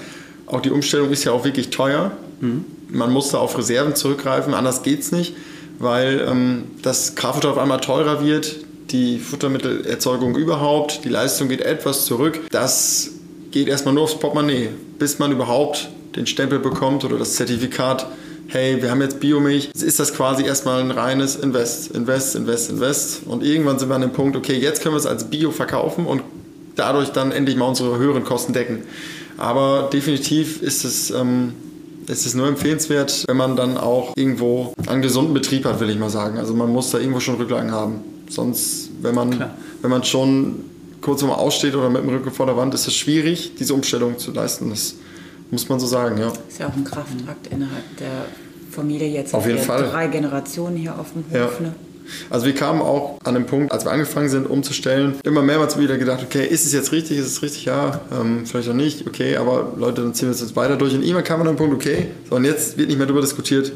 auch 0.46 0.62
die 0.62 0.72
Umstellung 0.72 1.10
ist 1.12 1.24
ja 1.24 1.32
auch 1.32 1.44
wirklich 1.44 1.70
teuer. 1.70 2.12
Mhm. 2.40 2.66
Man 2.90 3.12
musste 3.12 3.40
auf 3.40 3.58
Reserven 3.58 3.96
zurückgreifen, 3.96 4.54
anders 4.54 4.84
geht 4.84 5.02
es 5.02 5.12
nicht, 5.14 5.36
weil 5.80 6.26
ähm, 6.30 6.64
das 6.82 7.16
Kraftfutter 7.16 7.52
auf 7.52 7.58
einmal 7.58 7.80
teurer 7.80 8.24
wird, 8.24 8.58
die 8.90 9.18
Futtermittelerzeugung 9.20 10.36
überhaupt, 10.36 11.06
die 11.06 11.10
Leistung 11.10 11.48
geht 11.48 11.62
etwas 11.62 12.06
zurück. 12.06 12.42
Das 12.50 13.12
geht 13.52 13.68
erstmal 13.68 13.94
nur 13.94 14.04
aufs 14.04 14.18
Portemonnaie, 14.18 14.70
bis 14.98 15.20
man 15.20 15.32
überhaupt 15.32 15.90
den 16.16 16.28
Stempel 16.28 16.60
bekommt 16.60 17.04
oder 17.06 17.18
das 17.18 17.36
Zertifikat 17.36 18.08
hey, 18.52 18.82
wir 18.82 18.92
haben 18.92 19.02
jetzt 19.02 19.22
Biomilch, 19.22 19.72
ist 19.74 20.00
das 20.00 20.14
quasi 20.14 20.44
erstmal 20.44 20.82
ein 20.82 20.92
reines 20.92 21.38
Invest, 21.38 21.92
Invest, 21.92 22.36
Invest, 22.36 22.70
Invest. 22.70 23.22
Und 23.26 23.44
irgendwann 23.44 23.80
sind 23.80 23.88
wir 23.90 23.96
an 23.96 24.02
dem 24.02 24.12
Punkt, 24.12 24.36
okay, 24.36 24.58
jetzt 24.58 24.82
können 24.82 24.94
wir 24.94 25.00
es 25.00 25.06
als 25.06 25.30
Bio 25.30 25.52
verkaufen 25.52 26.06
und 26.06 26.22
dadurch 26.76 27.10
dann 27.10 27.32
endlich 27.32 27.56
mal 27.56 27.66
unsere 27.66 27.98
höheren 27.98 28.26
Kosten 28.26 28.52
decken. 28.52 28.84
Aber 29.38 29.90
definitiv 29.92 30.62
ist 30.62 30.84
es, 30.84 31.12
ähm, 31.12 31.54
ist 32.08 32.26
es 32.26 32.34
nur 32.34 32.48
empfehlenswert, 32.48 33.24
wenn 33.28 33.38
man 33.38 33.56
dann 33.56 33.78
auch 33.78 34.14
irgendwo 34.18 34.74
einen 34.86 35.02
gesunden 35.02 35.34
Betrieb 35.34 35.64
hat, 35.64 35.80
will 35.80 35.90
ich 35.90 35.98
mal 35.98 36.10
sagen. 36.10 36.38
Also 36.38 36.54
man 36.54 36.70
muss 36.72 36.92
da 36.92 37.00
irgendwo 37.00 37.22
schon 37.22 37.36
Rücklagen 37.36 37.72
haben. 37.72 38.02
Sonst, 38.30 38.90
wenn 39.02 39.16
man, 39.16 39.52
wenn 39.82 39.90
man 39.90 40.04
schon 40.04 40.66
kurz 41.02 41.22
mal 41.24 41.34
aussteht 41.34 41.76
oder 41.76 41.90
mit 41.90 42.04
dem 42.04 42.10
Rücken 42.10 42.32
vor 42.32 42.46
der 42.46 42.56
Wand, 42.56 42.74
ist 42.74 42.88
es 42.88 42.96
schwierig, 42.96 43.54
diese 43.60 43.74
Umstellung 43.74 44.18
zu 44.18 44.32
leisten. 44.32 44.70
Das 44.70 44.96
muss 45.50 45.68
man 45.68 45.80
so 45.80 45.88
sagen, 45.88 46.18
ja. 46.18 46.32
Ist 46.48 46.60
ja 46.60 46.68
auch 46.68 46.76
ein 46.76 46.84
Kraftakt 46.84 47.48
innerhalb 47.50 47.98
der 47.98 48.26
Familie 48.72 49.08
jetzt. 49.08 49.34
Auf 49.34 49.46
jeden 49.46 49.60
Fall. 49.60 49.90
Drei 49.90 50.08
Generationen 50.08 50.78
hier 50.78 50.98
auf 50.98 51.12
dem 51.14 51.24
Hof. 51.26 51.60
Ja. 51.60 51.68
Ne? 51.68 51.76
Also 52.30 52.46
wir 52.46 52.56
kamen 52.56 52.82
auch 52.82 53.20
an 53.24 53.36
den 53.36 53.46
Punkt, 53.46 53.72
als 53.72 53.86
wir 53.86 53.92
angefangen 53.92 54.30
sind 54.30 54.50
umzustellen, 54.50 55.16
immer 55.24 55.42
mehrmals 55.42 55.78
wieder 55.78 55.98
gedacht, 55.98 56.24
okay, 56.24 56.46
ist 56.46 56.66
es 56.66 56.74
jetzt 56.74 56.92
richtig, 56.92 57.18
ist 57.18 57.28
es 57.28 57.42
richtig, 57.42 57.66
ja, 57.66 58.02
ähm, 58.12 58.46
vielleicht 58.46 58.70
auch 58.70 58.74
nicht, 58.74 59.08
okay, 59.08 59.38
aber 59.38 59.74
Leute, 59.78 60.02
dann 60.02 60.14
ziehen 60.14 60.28
wir 60.28 60.34
es 60.34 60.42
jetzt 60.42 60.56
weiter 60.56 60.76
durch. 60.76 60.94
Und 60.94 61.04
immer 61.04 61.22
kam 61.22 61.40
man 61.40 61.48
an 61.48 61.54
den 61.54 61.58
Punkt, 61.58 61.76
okay, 61.76 62.08
so 62.30 62.36
und 62.36 62.46
jetzt 62.46 62.78
wird 62.78 62.88
nicht 62.90 62.98
mehr 62.98 63.08
darüber 63.08 63.22
diskutiert, 63.22 63.72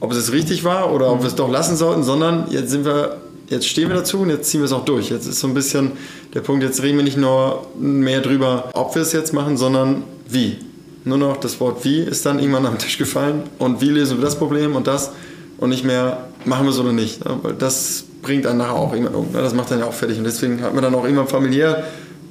ob 0.00 0.12
es 0.12 0.32
richtig 0.32 0.64
war 0.64 0.92
oder 0.92 1.10
ob 1.12 1.20
wir 1.20 1.28
es 1.28 1.34
doch 1.34 1.50
lassen 1.50 1.76
sollten, 1.76 2.02
sondern 2.02 2.50
jetzt 2.50 2.70
sind 2.70 2.84
wir, 2.84 3.21
jetzt 3.52 3.68
stehen 3.68 3.88
wir 3.88 3.96
dazu 3.96 4.20
und 4.20 4.30
jetzt 4.30 4.50
ziehen 4.50 4.60
wir 4.60 4.64
es 4.64 4.72
auch 4.72 4.84
durch. 4.84 5.10
Jetzt 5.10 5.26
ist 5.26 5.38
so 5.38 5.46
ein 5.46 5.54
bisschen 5.54 5.92
der 6.34 6.40
Punkt, 6.40 6.64
jetzt 6.64 6.82
reden 6.82 6.96
wir 6.96 7.04
nicht 7.04 7.18
nur 7.18 7.66
mehr 7.78 8.20
drüber, 8.20 8.70
ob 8.72 8.94
wir 8.94 9.02
es 9.02 9.12
jetzt 9.12 9.32
machen, 9.32 9.56
sondern 9.56 10.02
wie. 10.28 10.56
Nur 11.04 11.18
noch 11.18 11.36
das 11.36 11.60
Wort 11.60 11.84
wie 11.84 12.00
ist 12.00 12.24
dann 12.26 12.38
irgendwann 12.38 12.66
am 12.66 12.78
Tisch 12.78 12.96
gefallen 12.96 13.42
und 13.58 13.80
wie 13.80 13.90
lösen 13.90 14.18
wir 14.18 14.24
das 14.24 14.38
Problem 14.38 14.74
und 14.74 14.86
das 14.86 15.12
und 15.58 15.68
nicht 15.68 15.84
mehr 15.84 16.28
machen 16.44 16.64
wir 16.64 16.70
es 16.70 16.78
oder 16.78 16.92
nicht. 16.92 17.20
Weil 17.42 17.54
das 17.54 18.04
bringt 18.22 18.44
dann 18.44 18.56
nachher 18.56 18.74
auch 18.74 18.92
irgendwann. 18.92 19.32
Ne? 19.32 19.42
Das 19.42 19.54
macht 19.54 19.70
dann 19.70 19.80
ja 19.80 19.86
auch 19.86 19.92
fertig 19.92 20.18
und 20.18 20.24
deswegen 20.24 20.62
hat 20.62 20.74
man 20.74 20.82
dann 20.82 20.94
auch 20.94 21.04
irgendwann 21.04 21.28
familiär 21.28 21.84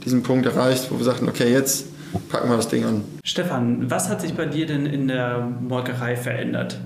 diesen 0.03 0.23
Punkt 0.23 0.45
erreicht, 0.45 0.87
wo 0.89 0.97
wir 0.97 1.05
sagten, 1.05 1.29
okay, 1.29 1.51
jetzt 1.51 1.85
packen 2.29 2.49
wir 2.49 2.57
das 2.57 2.69
Ding 2.69 2.83
an. 2.85 3.03
Stefan, 3.23 3.91
was 3.91 4.09
hat 4.09 4.21
sich 4.21 4.33
bei 4.33 4.45
dir 4.45 4.65
denn 4.65 4.85
in 4.85 5.07
der 5.07 5.47
Molkerei 5.61 6.15
verändert, 6.15 6.79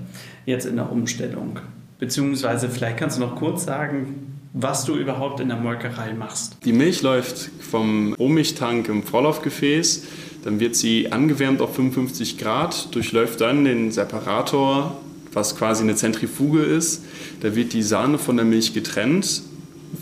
jetzt 0.44 0.66
in 0.66 0.76
der 0.76 0.92
Umstellung? 0.92 1.60
Beziehungsweise 1.98 2.68
vielleicht 2.68 2.98
kannst 2.98 3.16
du 3.16 3.20
noch 3.22 3.36
kurz 3.36 3.64
sagen, 3.64 4.38
was 4.52 4.84
du 4.84 4.94
überhaupt 4.94 5.40
in 5.40 5.48
der 5.48 5.56
Molkerei 5.56 6.14
machst. 6.14 6.56
Die 6.64 6.72
Milch 6.72 7.02
läuft 7.02 7.50
vom 7.60 8.14
Rohmilchtank 8.14 8.88
im 8.88 9.02
Vorlaufgefäß 9.02 10.02
dann 10.46 10.60
wird 10.60 10.76
sie 10.76 11.10
angewärmt 11.10 11.60
auf 11.60 11.74
55 11.74 12.38
Grad, 12.38 12.94
durchläuft 12.94 13.40
dann 13.40 13.64
den 13.64 13.90
Separator, 13.90 14.96
was 15.32 15.56
quasi 15.56 15.82
eine 15.82 15.96
Zentrifuge 15.96 16.62
ist. 16.62 17.02
Da 17.40 17.56
wird 17.56 17.72
die 17.72 17.82
Sahne 17.82 18.16
von 18.16 18.36
der 18.36 18.46
Milch 18.46 18.72
getrennt, 18.72 19.42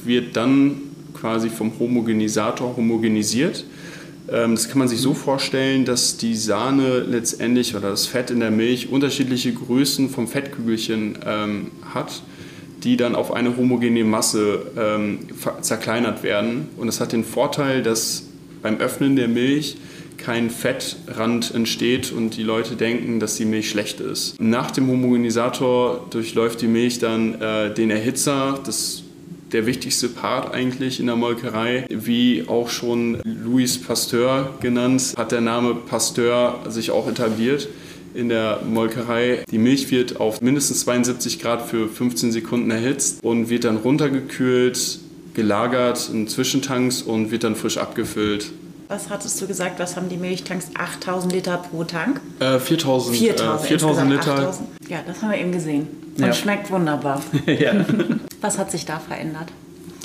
wird 0.04 0.36
dann 0.36 0.82
quasi 1.14 1.48
vom 1.48 1.72
Homogenisator 1.78 2.76
homogenisiert. 2.76 3.64
Ähm, 4.30 4.54
das 4.54 4.68
kann 4.68 4.78
man 4.78 4.88
sich 4.88 5.00
so 5.00 5.14
vorstellen, 5.14 5.84
dass 5.84 6.16
die 6.16 6.34
Sahne 6.34 7.00
letztendlich 7.00 7.74
oder 7.74 7.90
das 7.90 8.06
Fett 8.06 8.30
in 8.30 8.40
der 8.40 8.50
Milch 8.50 8.90
unterschiedliche 8.90 9.52
Größen 9.52 10.08
vom 10.08 10.28
Fettkügelchen 10.28 11.18
ähm, 11.24 11.70
hat, 11.94 12.22
die 12.82 12.96
dann 12.96 13.14
auf 13.14 13.32
eine 13.32 13.56
homogene 13.56 14.04
Masse 14.04 14.66
ähm, 14.76 15.20
zerkleinert 15.60 16.22
werden. 16.22 16.68
Und 16.76 16.86
das 16.86 17.00
hat 17.00 17.12
den 17.12 17.24
Vorteil, 17.24 17.82
dass 17.82 18.24
beim 18.62 18.78
Öffnen 18.78 19.16
der 19.16 19.28
Milch 19.28 19.76
kein 20.16 20.48
Fettrand 20.48 21.54
entsteht 21.54 22.12
und 22.12 22.36
die 22.36 22.42
Leute 22.42 22.76
denken, 22.76 23.20
dass 23.20 23.36
die 23.36 23.44
Milch 23.44 23.68
schlecht 23.68 24.00
ist. 24.00 24.40
Nach 24.40 24.70
dem 24.70 24.88
Homogenisator 24.88 26.06
durchläuft 26.10 26.62
die 26.62 26.66
Milch 26.66 26.98
dann 26.98 27.40
äh, 27.40 27.74
den 27.74 27.90
Erhitzer, 27.90 28.58
das 28.64 29.03
der 29.54 29.66
wichtigste 29.66 30.08
Part 30.08 30.52
eigentlich 30.52 31.00
in 31.00 31.06
der 31.06 31.16
Molkerei. 31.16 31.86
Wie 31.88 32.44
auch 32.46 32.68
schon 32.68 33.20
Louis 33.24 33.80
Pasteur 33.80 34.52
genannt, 34.60 35.14
hat 35.16 35.32
der 35.32 35.40
Name 35.40 35.74
Pasteur 35.74 36.60
sich 36.68 36.90
auch 36.90 37.08
etabliert 37.08 37.68
in 38.14 38.28
der 38.28 38.60
Molkerei. 38.68 39.44
Die 39.50 39.58
Milch 39.58 39.90
wird 39.90 40.20
auf 40.20 40.40
mindestens 40.40 40.80
72 40.80 41.40
Grad 41.40 41.62
für 41.62 41.88
15 41.88 42.32
Sekunden 42.32 42.70
erhitzt 42.70 43.24
und 43.24 43.48
wird 43.48 43.64
dann 43.64 43.76
runtergekühlt, 43.76 44.98
gelagert 45.34 46.10
in 46.12 46.28
Zwischentanks 46.28 47.02
und 47.02 47.30
wird 47.30 47.44
dann 47.44 47.56
frisch 47.56 47.78
abgefüllt 47.78 48.52
was 48.86 49.10
hattest 49.10 49.40
du 49.40 49.46
gesagt? 49.46 49.78
Was 49.80 49.96
haben 49.96 50.08
die 50.08 50.16
Milchtanks? 50.16 50.70
8000 50.74 51.32
Liter 51.32 51.56
pro 51.56 51.84
Tank? 51.84 52.20
Äh, 52.38 52.58
4000, 52.58 53.16
4000, 53.16 53.64
äh, 53.64 53.66
4000 53.66 54.10
Liter. 54.10 54.32
8000. 54.34 54.68
Ja, 54.88 54.98
das 55.04 55.22
haben 55.22 55.30
wir 55.30 55.38
eben 55.38 55.52
gesehen. 55.52 55.88
Und 56.16 56.26
ja. 56.26 56.32
schmeckt 56.32 56.70
wunderbar. 56.70 57.22
ja. 57.46 57.84
Was 58.40 58.58
hat 58.58 58.70
sich 58.70 58.84
da 58.84 58.98
verändert? 58.98 59.48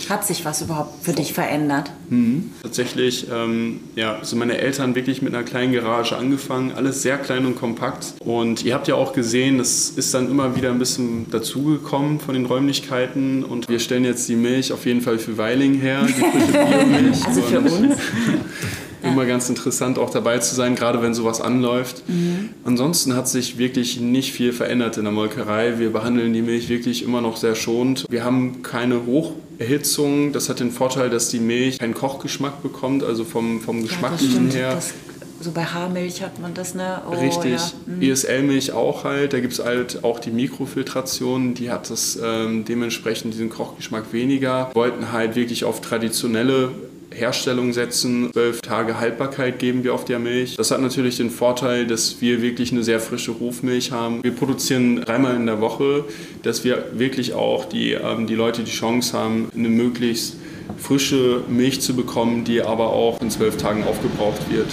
Hat 0.07 0.25
sich 0.25 0.45
was 0.45 0.61
überhaupt 0.61 1.03
für 1.03 1.11
dich 1.11 1.33
verändert? 1.33 1.91
Mhm. 2.09 2.51
Tatsächlich, 2.63 3.27
ähm, 3.31 3.81
ja, 3.95 4.19
so 4.23 4.37
meine 4.37 4.57
Eltern 4.57 4.95
wirklich 4.95 5.21
mit 5.21 5.35
einer 5.35 5.43
kleinen 5.43 5.73
Garage 5.73 6.15
angefangen, 6.15 6.71
alles 6.71 7.01
sehr 7.01 7.17
klein 7.17 7.45
und 7.45 7.55
kompakt. 7.55 8.13
Und 8.19 8.63
ihr 8.63 8.73
habt 8.73 8.87
ja 8.87 8.95
auch 8.95 9.13
gesehen, 9.13 9.57
das 9.57 9.89
ist 9.89 10.13
dann 10.13 10.31
immer 10.31 10.55
wieder 10.55 10.71
ein 10.71 10.79
bisschen 10.79 11.29
dazugekommen 11.29 12.19
von 12.19 12.33
den 12.33 12.45
Räumlichkeiten. 12.45 13.43
Und 13.43 13.67
wir 13.69 13.79
stellen 13.79 14.05
jetzt 14.05 14.27
die 14.29 14.35
Milch 14.35 14.71
auf 14.71 14.85
jeden 14.85 15.01
Fall 15.01 15.19
für 15.19 15.37
Weiling 15.37 15.75
her, 15.79 16.07
die 16.07 16.13
frische 16.13 16.53
Biomilch. 16.65 17.25
also 17.25 17.41
für 17.41 17.59
uns? 17.59 17.97
immer 19.03 19.25
ganz 19.25 19.49
interessant 19.49 19.97
auch 19.97 20.09
dabei 20.09 20.39
zu 20.39 20.55
sein, 20.55 20.75
gerade 20.75 21.01
wenn 21.01 21.13
sowas 21.13 21.41
anläuft. 21.41 22.03
Mhm. 22.07 22.49
Ansonsten 22.65 23.15
hat 23.15 23.27
sich 23.27 23.57
wirklich 23.57 23.99
nicht 23.99 24.31
viel 24.33 24.53
verändert 24.53 24.97
in 24.97 25.03
der 25.03 25.13
Molkerei. 25.13 25.79
Wir 25.79 25.91
behandeln 25.91 26.33
die 26.33 26.41
Milch 26.41 26.69
wirklich 26.69 27.03
immer 27.03 27.21
noch 27.21 27.37
sehr 27.37 27.55
schonend. 27.55 28.05
Wir 28.09 28.23
haben 28.23 28.61
keine 28.61 29.05
Hocherhitzung. 29.05 30.33
Das 30.33 30.49
hat 30.49 30.59
den 30.59 30.71
Vorteil, 30.71 31.09
dass 31.09 31.29
die 31.29 31.39
Milch 31.39 31.79
keinen 31.79 31.93
Kochgeschmack 31.93 32.61
bekommt, 32.61 33.03
also 33.03 33.23
vom, 33.23 33.61
vom 33.61 33.83
Geschmacklichen 33.83 34.49
ja, 34.49 34.55
her. 34.55 34.75
Das 34.75 34.93
so 35.41 35.51
bei 35.51 35.63
Haarmilch 35.63 36.21
hat 36.21 36.39
man 36.39 36.53
das, 36.53 36.75
ne? 36.75 37.01
Oh, 37.09 37.13
Richtig. 37.13 37.53
Ja. 37.53 37.71
Mhm. 37.85 38.01
ESL-Milch 38.01 38.73
auch 38.73 39.05
halt. 39.05 39.33
Da 39.33 39.39
gibt 39.39 39.53
es 39.53 39.63
halt 39.63 40.03
auch 40.03 40.19
die 40.19 40.31
Mikrofiltration, 40.31 41.53
die 41.53 41.71
hat 41.71 41.89
das 41.89 42.19
ähm, 42.21 42.65
dementsprechend 42.65 43.33
diesen 43.33 43.49
Kochgeschmack 43.49 44.11
weniger. 44.11 44.69
Wir 44.69 44.75
wollten 44.75 45.11
halt 45.11 45.35
wirklich 45.35 45.63
auf 45.63 45.79
traditionelle 45.81 46.71
Herstellung 47.11 47.73
setzen. 47.73 48.31
Zwölf 48.31 48.61
Tage 48.61 48.99
Haltbarkeit 48.99 49.59
geben 49.59 49.83
wir 49.83 49.93
auf 49.93 50.05
der 50.05 50.19
Milch. 50.19 50.55
Das 50.55 50.71
hat 50.71 50.81
natürlich 50.81 51.17
den 51.17 51.29
Vorteil, 51.29 51.87
dass 51.87 52.21
wir 52.21 52.41
wirklich 52.41 52.71
eine 52.71 52.83
sehr 52.83 52.99
frische 52.99 53.39
Hofmilch 53.39 53.91
haben. 53.91 54.23
Wir 54.23 54.31
produzieren 54.31 55.01
dreimal 55.01 55.35
in 55.35 55.45
der 55.45 55.61
Woche, 55.61 56.05
dass 56.43 56.63
wir 56.63 56.85
wirklich 56.93 57.33
auch 57.33 57.65
die, 57.65 57.93
ähm, 57.93 58.27
die 58.27 58.35
Leute 58.35 58.63
die 58.63 58.71
Chance 58.71 59.17
haben, 59.17 59.49
eine 59.55 59.69
möglichst 59.69 60.35
frische 60.77 61.43
Milch 61.47 61.81
zu 61.81 61.95
bekommen, 61.95 62.43
die 62.43 62.61
aber 62.61 62.93
auch 62.93 63.21
in 63.21 63.31
zwölf 63.31 63.57
Tagen 63.57 63.83
aufgebraucht 63.83 64.51
wird. 64.51 64.67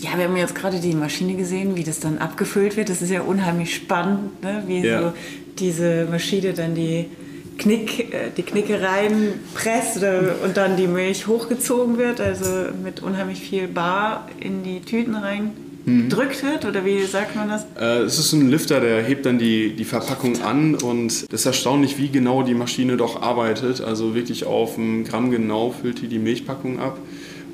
Ja, 0.00 0.16
wir 0.16 0.24
haben 0.24 0.36
jetzt 0.36 0.54
gerade 0.54 0.80
die 0.80 0.94
Maschine 0.94 1.34
gesehen, 1.34 1.76
wie 1.76 1.84
das 1.84 2.00
dann 2.00 2.18
abgefüllt 2.18 2.76
wird. 2.76 2.88
Das 2.88 3.02
ist 3.02 3.10
ja 3.10 3.20
unheimlich 3.20 3.74
spannend, 3.74 4.42
ne? 4.42 4.64
wie 4.66 4.80
ja. 4.80 5.02
so 5.02 5.12
diese 5.58 6.06
Maschine 6.10 6.54
dann 6.54 6.74
die 6.74 7.06
Knick, 7.60 8.12
äh, 8.12 8.30
die 8.36 8.42
Knicke 8.42 8.80
reinpresst 8.82 9.98
und 10.44 10.56
dann 10.56 10.76
die 10.76 10.86
Milch 10.86 11.26
hochgezogen 11.26 11.98
wird, 11.98 12.20
also 12.20 12.46
mit 12.82 13.02
unheimlich 13.02 13.40
viel 13.40 13.68
Bar 13.68 14.28
in 14.40 14.62
die 14.62 14.80
Tüten 14.80 15.14
rein 15.14 15.52
gedrückt 15.86 16.42
wird 16.42 16.64
oder 16.64 16.84
wie 16.84 17.02
sagt 17.04 17.36
man 17.36 17.48
das? 17.48 17.66
Äh, 17.78 18.02
es 18.02 18.18
ist 18.18 18.32
ein 18.32 18.50
Lifter, 18.50 18.80
der 18.80 19.02
hebt 19.02 19.26
dann 19.26 19.38
die, 19.38 19.74
die 19.74 19.84
Verpackung 19.84 20.42
an 20.42 20.74
und 20.74 21.10
es 21.10 21.22
ist 21.22 21.46
erstaunlich, 21.46 21.98
wie 21.98 22.08
genau 22.08 22.42
die 22.42 22.54
Maschine 22.54 22.96
doch 22.96 23.22
arbeitet. 23.22 23.80
Also 23.80 24.14
wirklich 24.14 24.44
auf 24.44 24.76
ein 24.76 25.04
Gramm 25.04 25.30
genau 25.30 25.70
füllt 25.70 26.02
die 26.02 26.08
die 26.08 26.18
Milchpackung 26.18 26.78
ab. 26.80 26.98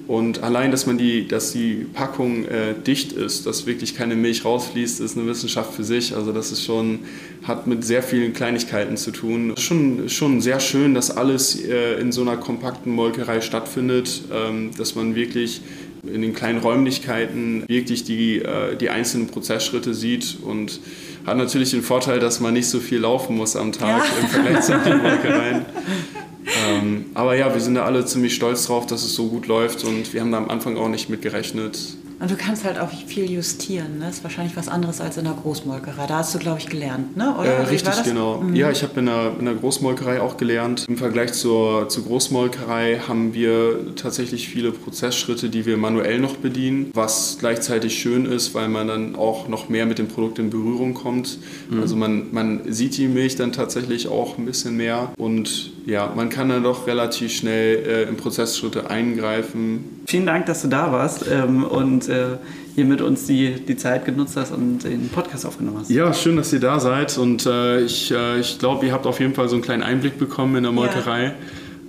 Und 0.07 0.45
allein, 0.45 0.71
dass 0.71 0.87
man 0.87 0.99
die, 0.99 1.27
dass 1.27 1.53
die 1.53 1.87
Packung 1.93 2.45
äh, 2.45 2.75
dicht 2.87 3.13
ist, 3.13 3.45
dass 3.45 3.67
wirklich 3.67 3.97
keine 3.97 4.15
Milch 4.15 4.45
rausfließt, 4.45 5.01
ist 5.01 5.17
eine 5.17 5.27
Wissenschaft 5.27 5.75
für 5.75 5.83
sich. 5.83 6.15
Also 6.15 6.33
das 6.33 6.53
ist 6.53 6.65
schon, 6.65 7.01
hat 7.43 7.67
mit 7.67 7.85
sehr 7.85 8.05
vielen 8.05 8.33
Kleinigkeiten 8.33 8.97
zu 8.97 9.11
tun. 9.11 9.55
Schon, 9.59 10.09
schon 10.09 10.41
sehr 10.41 10.61
schön, 10.61 10.95
dass 10.95 11.11
alles 11.11 11.61
äh, 11.61 12.01
in 12.01 12.13
so 12.13 12.23
einer 12.23 12.37
kompakten 12.37 12.93
Molkerei 12.93 13.41
stattfindet, 13.41 14.23
ähm, 14.33 14.71
dass 14.79 14.95
man 14.95 15.17
wirklich 15.17 15.61
in 16.07 16.23
den 16.23 16.35
kleinen 16.35 16.61
Räumlichkeiten 16.61 17.65
wirklich 17.67 18.05
die, 18.05 18.39
äh, 18.39 18.77
die 18.77 18.91
einzelnen 18.91 19.27
Prozessschritte 19.27 19.93
sieht 19.93 20.39
und 20.41 20.79
hat 21.27 21.37
natürlich 21.37 21.73
den 21.73 21.83
Vorteil, 21.83 22.21
dass 22.21 22.39
man 22.39 22.55
nicht 22.55 22.69
so 22.69 22.79
viel 22.79 23.01
laufen 23.01 23.37
muss 23.37 23.57
am 23.57 23.73
Tag 23.73 24.05
ja. 24.05 24.21
im 24.21 24.29
Vergleich 24.29 24.61
zu 24.61 24.79
den 24.79 24.99
Molkereien. 24.99 25.65
Ähm, 26.69 27.07
aber 27.15 27.37
ja, 27.37 27.53
wir 27.53 27.61
sind 27.61 27.75
da 27.75 27.85
alle 27.85 28.05
ziemlich 28.05 28.35
stolz 28.35 28.67
drauf, 28.67 28.87
dass 28.87 29.05
es 29.05 29.15
so 29.15 29.29
gut 29.29 29.47
läuft 29.47 29.85
und 29.85 30.13
wir 30.13 30.21
haben 30.21 30.33
da 30.33 30.39
am 30.39 30.49
Anfang 30.49 30.77
auch 30.77 30.89
nicht 30.89 31.09
mit 31.09 31.23
gerechnet. 31.23 31.97
Und 32.19 32.31
du 32.31 32.37
kannst 32.37 32.65
halt 32.65 32.79
auch 32.79 32.91
viel 32.91 33.31
justieren. 33.31 33.99
Ne? 33.99 34.07
Das 34.07 34.17
ist 34.17 34.25
wahrscheinlich 34.25 34.57
was 34.57 34.69
anderes 34.69 35.03
als 35.03 35.19
in 35.19 35.25
der 35.25 35.35
Großmolkerei. 35.35 36.07
Da 36.07 36.19
hast 36.19 36.35
du, 36.35 36.39
glaube 36.39 36.59
ich, 36.59 36.67
gelernt, 36.67 37.15
ne? 37.15 37.37
Oder? 37.39 37.47
Äh, 37.47 37.63
richtig, 37.65 38.05
genau. 38.05 38.41
Mhm. 38.41 38.57
Ja, 38.57 38.71
ich 38.71 38.83
habe 38.83 38.99
in 39.01 39.07
der, 39.07 39.33
in 39.39 39.45
der 39.45 39.55
Großmolkerei 39.55 40.23
auch 40.23 40.39
gelernt. 40.39 40.87
Im 40.89 40.97
Vergleich 40.97 41.35
zur, 41.35 41.91
zur 41.91 42.05
Großmolkerei 42.05 43.03
haben 43.07 43.35
wir 43.35 43.95
tatsächlich 43.97 44.49
viele 44.49 44.73
Prozessschritte, 44.73 45.51
die 45.51 45.67
wir 45.67 45.77
manuell 45.77 46.19
noch 46.19 46.37
bedienen, 46.37 46.91
was 46.95 47.37
gleichzeitig 47.39 47.99
schön 47.99 48.25
ist, 48.25 48.55
weil 48.55 48.69
man 48.69 48.89
dann 48.89 49.15
auch 49.15 49.49
noch 49.49 49.69
mehr 49.69 49.85
mit 49.85 49.99
dem 49.99 50.09
Produkt 50.09 50.39
in 50.39 50.49
Berührung 50.49 50.95
kommt. 50.95 51.39
Mhm. 51.69 51.81
Also 51.81 51.97
man, 51.97 52.33
man 52.33 52.73
sieht 52.73 52.97
die 52.97 53.09
Milch 53.09 53.37
dann 53.37 53.53
tatsächlich 53.53 54.09
auch 54.09 54.39
ein 54.39 54.47
bisschen 54.47 54.75
mehr 54.75 55.13
und 55.19 55.76
ja, 55.87 56.13
man 56.15 56.29
kann 56.29 56.49
dann 56.49 56.65
doch 56.65 56.87
relativ 56.87 57.33
schnell 57.33 57.77
äh, 57.77 58.03
in 58.09 58.17
Prozessschritte 58.17 58.91
eingreifen. 58.91 60.03
Vielen 60.07 60.27
Dank, 60.27 60.47
dass 60.47 60.63
du 60.63 60.69
da 60.69 60.91
warst 60.91 61.25
ähm, 61.31 61.65
und 61.65 62.09
äh, 62.09 62.39
hier 62.75 62.85
mit 62.85 63.01
uns 63.01 63.27
die, 63.27 63.53
die 63.55 63.77
Zeit 63.77 64.05
genutzt 64.05 64.37
hast 64.37 64.53
und 64.53 64.81
den 64.81 65.09
Podcast 65.09 65.47
aufgenommen 65.47 65.79
hast. 65.81 65.91
Ja, 65.91 66.13
schön, 66.13 66.37
dass 66.37 66.53
ihr 66.53 66.61
da 66.61 66.81
seid 66.81 67.17
und 67.19 67.47
äh, 67.47 67.81
ich, 67.81 68.11
äh, 68.11 68.41
ich 68.41 68.59
glaube, 68.59 68.85
ihr 68.87 68.93
habt 68.93 69.07
auf 69.07 69.21
jeden 69.21 69.35
Fall 69.35 69.49
so 69.49 69.55
einen 69.55 69.63
kleinen 69.63 69.85
Einblick 69.85 70.19
bekommen 70.19 70.57
in 70.57 70.65
der 70.65 70.73
Molkerei. 70.73 71.35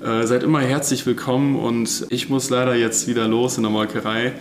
Ja. 0.02 0.22
Äh, 0.22 0.28
seid 0.28 0.44
immer 0.44 0.62
herzlich 0.62 1.06
willkommen 1.08 1.56
und 1.56 2.06
ich 2.10 2.30
muss 2.30 2.52
leider 2.52 2.76
jetzt 2.76 3.08
wieder 3.08 3.28
los 3.28 3.58
in 3.58 3.64
der 3.64 3.72
Molkerei. 3.72 4.34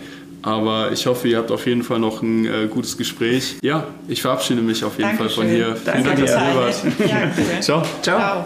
Aber 0.43 0.91
ich 0.91 1.07
hoffe, 1.07 1.27
ihr 1.27 1.37
habt 1.37 1.51
auf 1.51 1.65
jeden 1.65 1.81
Fall 1.81 1.99
noch 1.99 2.21
ein 2.21 2.45
äh, 2.45 2.67
gutes 2.69 2.95
Gespräch. 2.95 3.57
Ja, 3.63 3.87
ich 4.07 4.21
verabschiede 4.21 4.61
mich 4.61 4.83
auf 4.83 4.99
jeden 4.99 5.17
Dankeschön. 5.17 5.29
Fall 5.29 5.45
von 5.45 5.53
hier. 5.53 5.75
Danke, 5.83 6.03
Vielen 6.03 6.05
Dank, 6.05 6.19
dass 6.19 6.31
ihr 6.31 6.55
wart. 6.55 7.09
Ja, 7.09 7.31
cool. 7.37 7.61
Ciao. 7.61 7.83
Ciao. 8.03 8.19
Ciao. 8.19 8.45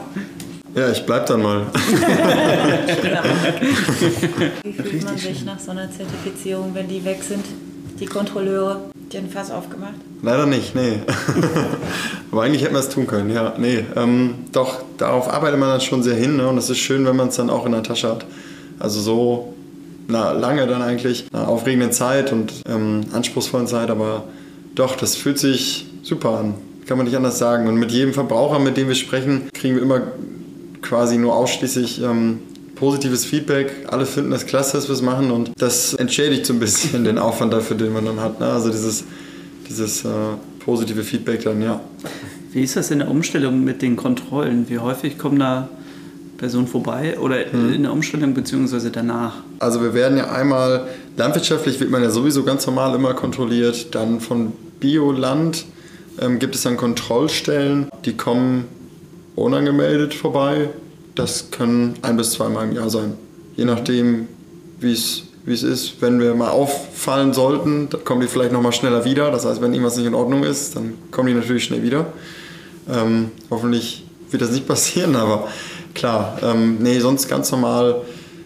Ja, 0.74 0.90
ich 0.90 1.06
bleib 1.06 1.26
dann 1.26 1.42
mal. 1.42 1.66
Wie 4.64 4.74
fühlt 4.74 5.04
man 5.04 5.18
sich 5.18 5.44
nach 5.44 5.60
so 5.60 5.72
einer 5.72 5.90
Zertifizierung, 5.92 6.72
wenn 6.74 6.88
die 6.88 7.04
weg 7.04 7.22
sind, 7.24 7.44
die 8.00 8.06
Kontrolleure? 8.06 8.92
Die 9.12 9.18
haben 9.18 9.30
Fass 9.30 9.52
aufgemacht? 9.52 9.96
Leider 10.22 10.46
nicht, 10.46 10.74
nee. 10.74 11.00
Aber 12.32 12.44
eigentlich 12.44 12.64
hätten 12.64 12.74
wir 12.74 12.80
es 12.80 12.88
tun 12.88 13.06
können, 13.08 13.30
ja. 13.30 13.54
Nee, 13.58 13.84
ähm, 13.98 14.36
doch, 14.54 14.84
darauf 14.98 15.28
arbeitet 15.32 15.60
man 15.60 15.68
dann 15.70 15.82
schon 15.82 16.04
sehr 16.04 16.16
hin 16.16 16.38
ne? 16.38 16.48
und 16.48 16.58
es 16.58 16.70
ist 16.70 16.80
schön, 16.80 17.06
wenn 17.06 17.18
man 17.18 17.28
es 17.28 17.36
dann 17.36 17.50
auch 17.50 17.66
in 17.66 17.74
der 17.74 17.84
Tasche 17.84 18.08
hat. 18.10 18.26
Also 18.80 19.02
so 19.02 19.54
na, 20.08 20.32
lange 20.32 20.66
dann 20.68 20.82
eigentlich, 20.82 21.26
einer 21.34 21.50
aufregenden 21.50 21.92
Zeit 21.92 22.32
und 22.32 22.54
ähm, 22.70 23.02
anspruchsvollen 23.12 23.68
Zeit, 23.68 23.90
aber 23.90 24.24
doch, 24.76 24.96
das 24.96 25.16
fühlt 25.16 25.40
sich 25.40 25.86
super 26.04 26.40
an. 26.40 26.54
Kann 26.86 26.98
man 26.98 27.06
nicht 27.06 27.16
anders 27.16 27.38
sagen. 27.38 27.68
Und 27.68 27.76
mit 27.76 27.92
jedem 27.92 28.14
Verbraucher, 28.14 28.60
mit 28.60 28.78
dem 28.78 28.88
wir 28.88 28.96
sprechen, 28.96 29.50
kriegen 29.54 29.76
wir 29.76 29.84
immer 29.84 30.02
quasi 30.82 31.18
nur 31.18 31.36
ausschließlich 31.36 32.02
ähm, 32.02 32.40
positives 32.76 33.26
Feedback. 33.26 33.88
Alle 33.90 34.06
finden 34.06 34.32
das 34.32 34.46
klasse, 34.46 34.78
dass 34.78 34.88
wir 34.88 34.96
es 34.96 35.02
machen 35.02 35.32
und 35.32 35.52
das 35.58 35.94
entschädigt 35.94 36.46
so 36.46 36.54
ein 36.54 36.60
bisschen 36.60 37.04
den 37.04 37.18
Aufwand 37.18 37.54
dafür, 37.54 37.78
den 37.78 37.94
man 37.94 38.06
dann 38.06 38.20
hat. 38.20 38.40
Ne? 38.40 38.48
Also 38.48 38.70
dieses, 38.70 39.04
dieses 39.70 40.04
äh, 40.04 40.10
positive 40.60 41.04
Feedback 41.04 41.44
dann, 41.44 41.62
ja. 41.62 41.80
Wie 42.52 42.64
ist 42.64 42.76
das 42.76 42.92
in 42.92 43.00
der 43.00 43.10
Umstellung 43.10 43.64
mit 43.64 43.82
den 43.82 43.96
Kontrollen? 43.96 44.68
Wie 44.68 44.80
häufig 44.80 45.18
kommen 45.18 45.40
da 45.40 45.70
Personen 46.38 46.68
vorbei 46.68 47.20
oder 47.20 47.38
hm. 47.52 47.72
in 47.72 47.84
der 47.84 47.94
Umstellung 47.94 48.34
bzw. 48.34 48.90
danach? 48.92 49.36
Also 49.60 49.82
wir 49.82 49.94
werden 49.94 50.18
ja 50.18 50.32
einmal, 50.32 50.88
landwirtschaftlich 51.16 51.80
wird 51.80 51.92
man 51.92 52.02
ja 52.02 52.10
sowieso 52.10 52.44
ganz 52.44 52.66
normal 52.66 52.96
immer 52.96 53.14
kontrolliert, 53.14 53.94
dann 53.94 54.20
von 54.20 54.54
Bioland 54.80 55.66
ähm, 56.20 56.40
gibt 56.40 56.56
es 56.56 56.64
dann 56.64 56.78
Kontrollstellen, 56.78 57.90
die 58.06 58.18
kommen 58.18 58.66
unangemeldet 59.36 60.14
vorbei. 60.14 60.70
Das 61.16 61.52
können 61.52 61.96
ein 62.02 62.18
bis 62.18 62.32
zweimal 62.32 62.68
im 62.68 62.76
Jahr 62.76 62.90
sein. 62.90 63.14
Je 63.56 63.66
nachdem, 63.66 64.28
wie 64.80 64.94
es 64.94 65.24
ist. 65.64 66.02
Wenn 66.02 66.20
wir 66.20 66.34
mal 66.36 66.50
auffallen 66.50 67.34
sollten, 67.34 67.90
dann 67.90 68.04
kommen 68.04 68.22
die 68.22 68.28
vielleicht 68.28 68.52
nochmal 68.52 68.74
schneller 68.74 69.06
wieder. 69.06 69.32
Das 69.32 69.46
heißt, 69.46 69.62
wenn 69.62 69.74
irgendwas 69.74 69.98
nicht 69.98 70.06
in 70.06 70.14
Ordnung 70.14 70.44
ist, 70.44 70.76
dann 70.76 70.94
kommen 71.12 71.28
die 71.28 71.34
natürlich 71.34 71.64
schnell 71.64 71.84
wieder. 71.84 72.08
Ähm, 72.90 73.32
hoffentlich 73.50 74.06
wird 74.30 74.42
das 74.42 74.52
nicht 74.52 74.68
passieren, 74.68 75.16
aber 75.16 75.48
klar, 75.94 76.38
ähm, 76.42 76.78
nee, 76.80 77.00
sonst 77.00 77.28
ganz 77.28 77.52
normal, 77.52 78.02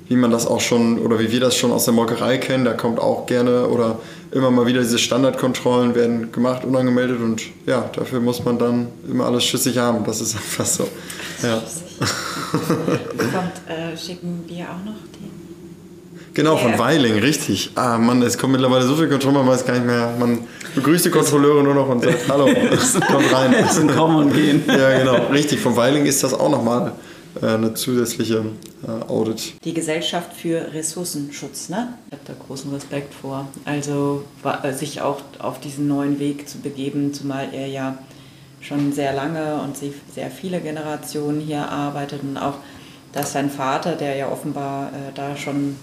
wie 0.07 0.15
man 0.15 0.31
das 0.31 0.45
auch 0.45 0.61
schon 0.61 0.99
oder 0.99 1.19
wie 1.19 1.31
wir 1.31 1.39
das 1.39 1.55
schon 1.55 1.71
aus 1.71 1.85
der 1.85 1.93
Molkerei 1.93 2.37
kennen. 2.37 2.65
Da 2.65 2.73
kommt 2.73 2.99
auch 2.99 3.25
gerne 3.25 3.67
oder 3.67 3.99
immer 4.31 4.51
mal 4.51 4.65
wieder 4.65 4.81
diese 4.81 4.99
Standardkontrollen 4.99 5.95
werden 5.95 6.31
gemacht, 6.31 6.63
unangemeldet 6.65 7.19
und 7.21 7.41
ja, 7.65 7.89
dafür 7.95 8.19
muss 8.19 8.43
man 8.43 8.57
dann 8.57 8.87
immer 9.09 9.25
alles 9.25 9.45
schüssig 9.45 9.77
haben. 9.77 10.03
Das 10.05 10.21
ist 10.21 10.35
einfach 10.35 10.65
so. 10.65 10.87
Ja. 11.41 11.61
Kommt, 12.51 13.61
äh, 13.67 13.97
schicken 13.97 14.43
wir 14.47 14.65
auch 14.65 14.85
noch 14.85 14.99
die? 15.13 15.25
Genau, 16.33 16.57
von 16.57 16.77
Weiling, 16.77 17.19
richtig. 17.19 17.71
Ah, 17.75 17.97
Mann, 17.97 18.21
es 18.21 18.37
kommt 18.37 18.51
mittlerweile 18.51 18.85
so 18.85 18.95
viel 18.97 19.07
Kontrolle, 19.07 19.39
man 19.39 19.47
weiß 19.47 19.65
gar 19.65 19.73
nicht 19.73 19.85
mehr. 19.85 20.13
Man 20.19 20.39
begrüßt 20.75 21.05
die 21.05 21.09
Kontrolleure 21.09 21.63
nur 21.63 21.73
noch 21.73 21.87
und 21.87 22.03
sagt, 22.03 22.27
hallo, 22.27 22.45
kommt 23.07 23.33
rein. 23.33 23.55
Kommen 23.95 24.17
und 24.17 24.33
gehen. 24.33 24.61
Ja, 24.67 24.99
genau, 24.99 25.27
richtig. 25.31 25.61
Von 25.61 25.77
Weiling 25.77 26.05
ist 26.05 26.21
das 26.23 26.33
auch 26.33 26.49
nochmal 26.49 26.91
eine 27.41 27.73
zusätzliche 27.73 28.45
äh, 28.87 29.11
Audit. 29.11 29.53
Die 29.63 29.73
Gesellschaft 29.73 30.33
für 30.33 30.73
Ressourcenschutz, 30.73 31.69
ne? 31.69 31.97
Ich 32.07 32.13
habe 32.13 32.23
da 32.25 32.33
großen 32.45 32.73
Respekt 32.73 33.13
vor. 33.13 33.47
Also 33.65 34.23
äh, 34.43 34.73
sich 34.73 35.01
auch 35.01 35.21
auf 35.39 35.59
diesen 35.59 35.87
neuen 35.87 36.19
Weg 36.19 36.47
zu 36.47 36.59
begeben, 36.59 37.13
zumal 37.13 37.49
er 37.53 37.67
ja 37.67 37.97
schon 38.61 38.93
sehr 38.93 39.13
lange 39.13 39.61
und 39.61 39.77
sehr 39.77 40.31
viele 40.31 40.59
Generationen 40.59 41.39
hier 41.39 41.69
arbeitet 41.69 42.23
und 42.23 42.37
auch, 42.37 42.55
dass 43.13 43.33
sein 43.33 43.49
Vater, 43.49 43.95
der 43.95 44.15
ja 44.15 44.31
offenbar 44.31 44.87
äh, 44.87 45.11
da 45.13 45.37
schon 45.37 45.75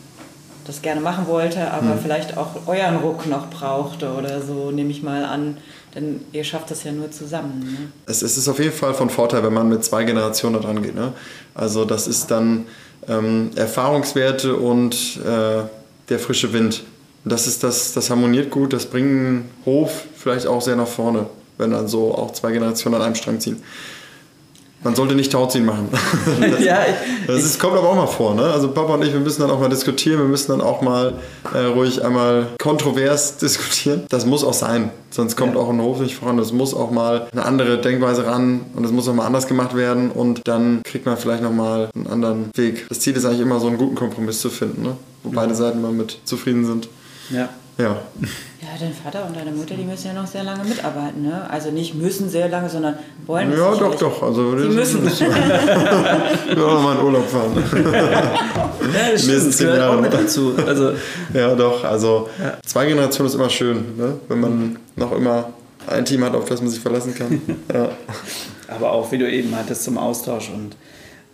das 0.66 0.82
gerne 0.82 1.00
machen 1.00 1.26
wollte, 1.26 1.70
aber 1.70 1.92
hm. 1.92 1.98
vielleicht 2.02 2.36
auch 2.36 2.66
euren 2.66 2.96
Ruck 2.96 3.26
noch 3.26 3.50
brauchte 3.50 4.12
oder 4.12 4.40
so, 4.42 4.70
nehme 4.70 4.90
ich 4.90 5.02
mal 5.02 5.24
an. 5.24 5.56
Denn 5.94 6.20
ihr 6.32 6.44
schafft 6.44 6.70
das 6.70 6.84
ja 6.84 6.92
nur 6.92 7.10
zusammen. 7.10 7.60
Ne? 7.60 7.88
Es, 8.06 8.22
es, 8.22 8.38
ist 8.38 8.48
auf 8.48 8.58
jeden 8.58 8.72
Fall 8.72 8.94
von 8.94 9.10
Vorteil, 9.10 9.42
wenn 9.42 9.52
man 9.52 9.68
mit 9.68 9.84
zwei 9.84 10.04
Generationen 10.04 10.62
dran 10.62 10.82
geht. 10.82 10.94
Ne? 10.94 11.12
Also 11.54 11.84
das 11.84 12.06
ist 12.06 12.30
dann 12.30 12.66
ähm, 13.08 13.50
Erfahrungswerte 13.56 14.56
und 14.56 15.20
äh, 15.24 15.62
der 16.08 16.18
frische 16.18 16.52
Wind. 16.52 16.84
Das, 17.24 17.46
ist 17.46 17.62
das, 17.62 17.92
das 17.92 18.10
harmoniert 18.10 18.50
gut, 18.50 18.72
das 18.72 18.86
bringt 18.86 19.44
Hof 19.64 20.04
vielleicht 20.16 20.46
auch 20.46 20.60
sehr 20.60 20.76
nach 20.76 20.88
vorne, 20.88 21.26
wenn 21.58 21.70
dann 21.70 21.86
so 21.86 22.14
auch 22.14 22.32
zwei 22.32 22.52
Generationen 22.52 22.96
an 22.96 23.02
einem 23.02 23.14
Strang 23.14 23.38
ziehen. 23.38 23.62
Man 24.84 24.96
sollte 24.96 25.14
nicht 25.14 25.30
Tauziehen 25.30 25.64
machen. 25.64 25.88
das, 25.92 26.60
ja, 26.64 26.80
ich, 26.82 27.26
das 27.26 27.44
ist, 27.44 27.60
kommt 27.60 27.76
aber 27.76 27.88
auch 27.88 27.94
mal 27.94 28.06
vor. 28.06 28.34
Ne? 28.34 28.42
Also 28.42 28.68
Papa 28.72 28.94
und 28.94 29.04
ich, 29.04 29.12
wir 29.12 29.20
müssen 29.20 29.42
dann 29.42 29.50
auch 29.50 29.60
mal 29.60 29.68
diskutieren, 29.68 30.18
wir 30.18 30.26
müssen 30.26 30.50
dann 30.50 30.60
auch 30.60 30.82
mal 30.82 31.14
äh, 31.54 31.58
ruhig 31.66 32.04
einmal 32.04 32.48
kontrovers 32.60 33.36
diskutieren. 33.38 34.02
Das 34.08 34.26
muss 34.26 34.42
auch 34.42 34.54
sein, 34.54 34.90
sonst 35.10 35.36
kommt 35.36 35.54
ja. 35.54 35.60
auch 35.60 35.70
ein 35.70 35.80
Hof 35.80 36.00
nicht 36.00 36.16
voran. 36.16 36.38
Es 36.40 36.52
muss 36.52 36.74
auch 36.74 36.90
mal 36.90 37.28
eine 37.30 37.44
andere 37.44 37.78
Denkweise 37.78 38.26
ran 38.26 38.62
und 38.74 38.84
es 38.84 38.90
muss 38.90 39.08
auch 39.08 39.14
mal 39.14 39.26
anders 39.26 39.46
gemacht 39.46 39.76
werden 39.76 40.10
und 40.10 40.40
dann 40.48 40.82
kriegt 40.82 41.06
man 41.06 41.16
vielleicht 41.16 41.44
nochmal 41.44 41.88
einen 41.94 42.08
anderen 42.08 42.50
Weg. 42.54 42.86
Das 42.88 42.98
Ziel 42.98 43.16
ist 43.16 43.24
eigentlich 43.24 43.40
immer 43.40 43.60
so 43.60 43.68
einen 43.68 43.78
guten 43.78 43.94
Kompromiss 43.94 44.40
zu 44.40 44.50
finden, 44.50 44.82
ne? 44.82 44.96
wo 45.22 45.28
ja. 45.30 45.36
beide 45.36 45.54
Seiten 45.54 45.80
mal 45.80 45.92
mit 45.92 46.18
zufrieden 46.24 46.66
sind. 46.66 46.88
Ja. 47.30 47.48
Ja. 47.82 47.96
Ja, 48.60 48.68
dein 48.78 48.92
Vater 48.92 49.26
und 49.26 49.36
deine 49.36 49.50
Mutter, 49.50 49.74
die 49.74 49.82
müssen 49.82 50.06
ja 50.06 50.12
noch 50.12 50.26
sehr 50.26 50.44
lange 50.44 50.62
mitarbeiten, 50.62 51.22
ne? 51.22 51.50
Also 51.50 51.72
nicht 51.72 51.94
müssen 51.96 52.30
sehr 52.30 52.48
lange, 52.48 52.68
sondern 52.68 52.96
wollen 53.26 53.50
Ja, 53.50 53.74
doch, 53.74 53.94
doch. 53.96 54.22
Also, 54.22 54.54
die 54.54 54.68
müssen. 54.68 55.06
auch 55.06 56.56
noch 56.56 56.82
mal 56.82 56.96
in 56.96 57.04
Urlaub 57.04 57.28
fahren. 57.28 57.52
ja, 57.92 59.12
das 59.12 59.22
stimmt, 59.24 59.58
gehört 59.58 59.78
Jahre. 59.78 59.96
auch 59.96 60.00
mit 60.00 60.14
dazu. 60.14 60.54
Also, 60.64 60.92
ja, 61.34 61.54
doch. 61.56 61.82
Also 61.82 62.28
ja. 62.40 62.56
zwei 62.64 62.86
Generationen 62.86 63.28
ist 63.28 63.34
immer 63.34 63.50
schön, 63.50 63.96
ne? 63.96 64.14
wenn 64.28 64.40
man 64.40 64.78
noch 64.94 65.10
immer 65.10 65.52
ein 65.88 66.04
Team 66.04 66.22
hat, 66.22 66.36
auf 66.36 66.44
das 66.44 66.60
man 66.60 66.70
sich 66.70 66.80
verlassen 66.80 67.16
kann. 67.16 67.42
ja. 67.74 67.88
Aber 68.68 68.92
auch, 68.92 69.10
wie 69.10 69.18
du 69.18 69.28
eben 69.28 69.56
hattest, 69.56 69.82
zum 69.82 69.98
Austausch 69.98 70.50
und 70.50 70.76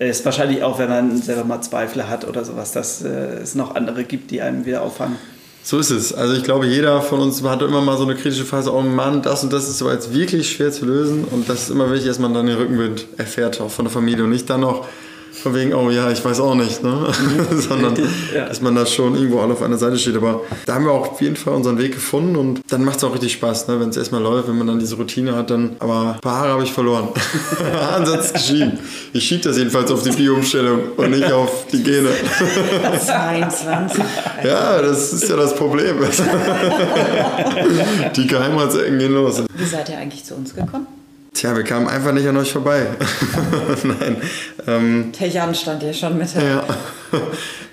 es 0.00 0.20
ist 0.20 0.24
wahrscheinlich 0.24 0.62
auch, 0.62 0.78
wenn 0.78 0.88
man 0.88 1.20
selber 1.20 1.44
mal 1.44 1.60
Zweifel 1.60 2.08
hat 2.08 2.26
oder 2.26 2.44
sowas, 2.44 2.72
dass 2.72 3.02
äh, 3.02 3.08
es 3.42 3.54
noch 3.54 3.74
andere 3.74 4.04
gibt, 4.04 4.30
die 4.30 4.40
einem 4.40 4.64
wieder 4.64 4.82
auffangen. 4.82 5.16
So 5.62 5.78
ist 5.78 5.90
es. 5.90 6.14
Also 6.14 6.34
ich 6.34 6.44
glaube, 6.44 6.66
jeder 6.66 7.02
von 7.02 7.20
uns 7.20 7.42
hat 7.42 7.62
immer 7.62 7.82
mal 7.82 7.96
so 7.96 8.04
eine 8.04 8.14
kritische 8.14 8.44
Phase, 8.44 8.72
oh 8.72 8.80
Mann, 8.80 9.22
das 9.22 9.44
und 9.44 9.52
das 9.52 9.68
ist 9.68 9.82
aber 9.82 9.92
jetzt 9.92 10.14
wirklich 10.14 10.50
schwer 10.50 10.72
zu 10.72 10.86
lösen. 10.86 11.24
Und 11.24 11.48
das 11.48 11.64
ist 11.64 11.70
immer 11.70 11.90
wichtig, 11.90 12.08
dass 12.08 12.18
man 12.18 12.32
dann 12.32 12.46
den 12.46 12.56
Rückenwind 12.56 13.06
erfährt, 13.16 13.60
auch 13.60 13.70
von 13.70 13.84
der 13.84 13.92
Familie 13.92 14.24
und 14.24 14.30
nicht 14.30 14.48
dann 14.48 14.60
noch 14.60 14.86
von 15.38 15.54
wegen, 15.54 15.72
oh 15.74 15.90
ja, 15.90 16.10
ich 16.10 16.24
weiß 16.24 16.40
auch 16.40 16.54
nicht, 16.54 16.82
ne? 16.82 17.06
Sondern 17.56 17.94
ja. 18.34 18.46
dass 18.46 18.60
man 18.60 18.74
da 18.74 18.86
schon 18.86 19.14
irgendwo 19.14 19.40
alle 19.40 19.52
auf 19.52 19.62
einer 19.62 19.78
Seite 19.78 19.98
steht. 19.98 20.16
Aber 20.16 20.42
da 20.66 20.74
haben 20.74 20.84
wir 20.84 20.92
auch 20.92 21.12
auf 21.12 21.20
jeden 21.20 21.36
Fall 21.36 21.54
unseren 21.54 21.78
Weg 21.78 21.94
gefunden 21.94 22.36
und 22.36 22.60
dann 22.68 22.84
macht 22.84 22.98
es 22.98 23.04
auch 23.04 23.12
richtig 23.12 23.32
Spaß, 23.32 23.68
ne? 23.68 23.80
wenn 23.80 23.90
es 23.90 23.96
erstmal 23.96 24.22
läuft, 24.22 24.48
wenn 24.48 24.58
man 24.58 24.66
dann 24.66 24.78
diese 24.78 24.96
Routine 24.96 25.34
hat, 25.34 25.50
dann, 25.50 25.76
aber 25.78 26.14
ein 26.14 26.20
paar 26.20 26.38
Haare 26.38 26.52
habe 26.52 26.64
ich 26.64 26.72
verloren. 26.72 27.08
Ansatz 27.94 28.32
geschieden. 28.32 28.78
Ich 29.12 29.24
schiebe 29.24 29.42
das 29.42 29.56
jedenfalls 29.56 29.90
auf 29.90 30.02
die 30.02 30.10
Bio-Umstellung 30.10 30.80
und 30.96 31.10
nicht 31.10 31.30
auf 31.32 31.66
die 31.72 31.82
Gene. 31.82 32.10
22. 33.04 34.02
ja, 34.44 34.82
das 34.82 35.12
ist 35.12 35.28
ja 35.28 35.36
das 35.36 35.54
Problem. 35.54 35.96
die 38.16 38.26
Geheimratsecken 38.26 38.98
gehen 38.98 39.14
los. 39.14 39.42
Wie 39.54 39.64
seid 39.64 39.88
ihr 39.88 39.98
eigentlich 39.98 40.24
zu 40.24 40.34
uns 40.34 40.54
gekommen? 40.54 40.97
Tja, 41.34 41.54
wir 41.54 41.62
kamen 41.62 41.88
einfach 41.88 42.12
nicht 42.12 42.26
an 42.26 42.36
euch 42.36 42.52
vorbei. 42.52 42.86
Nein. 43.84 44.16
Ähm, 44.66 45.12
Der 45.20 45.28
Jan 45.28 45.54
stand 45.54 45.82
hier 45.82 45.92
schon 45.92 46.18
mit. 46.18 46.34
Ja. 46.34 46.64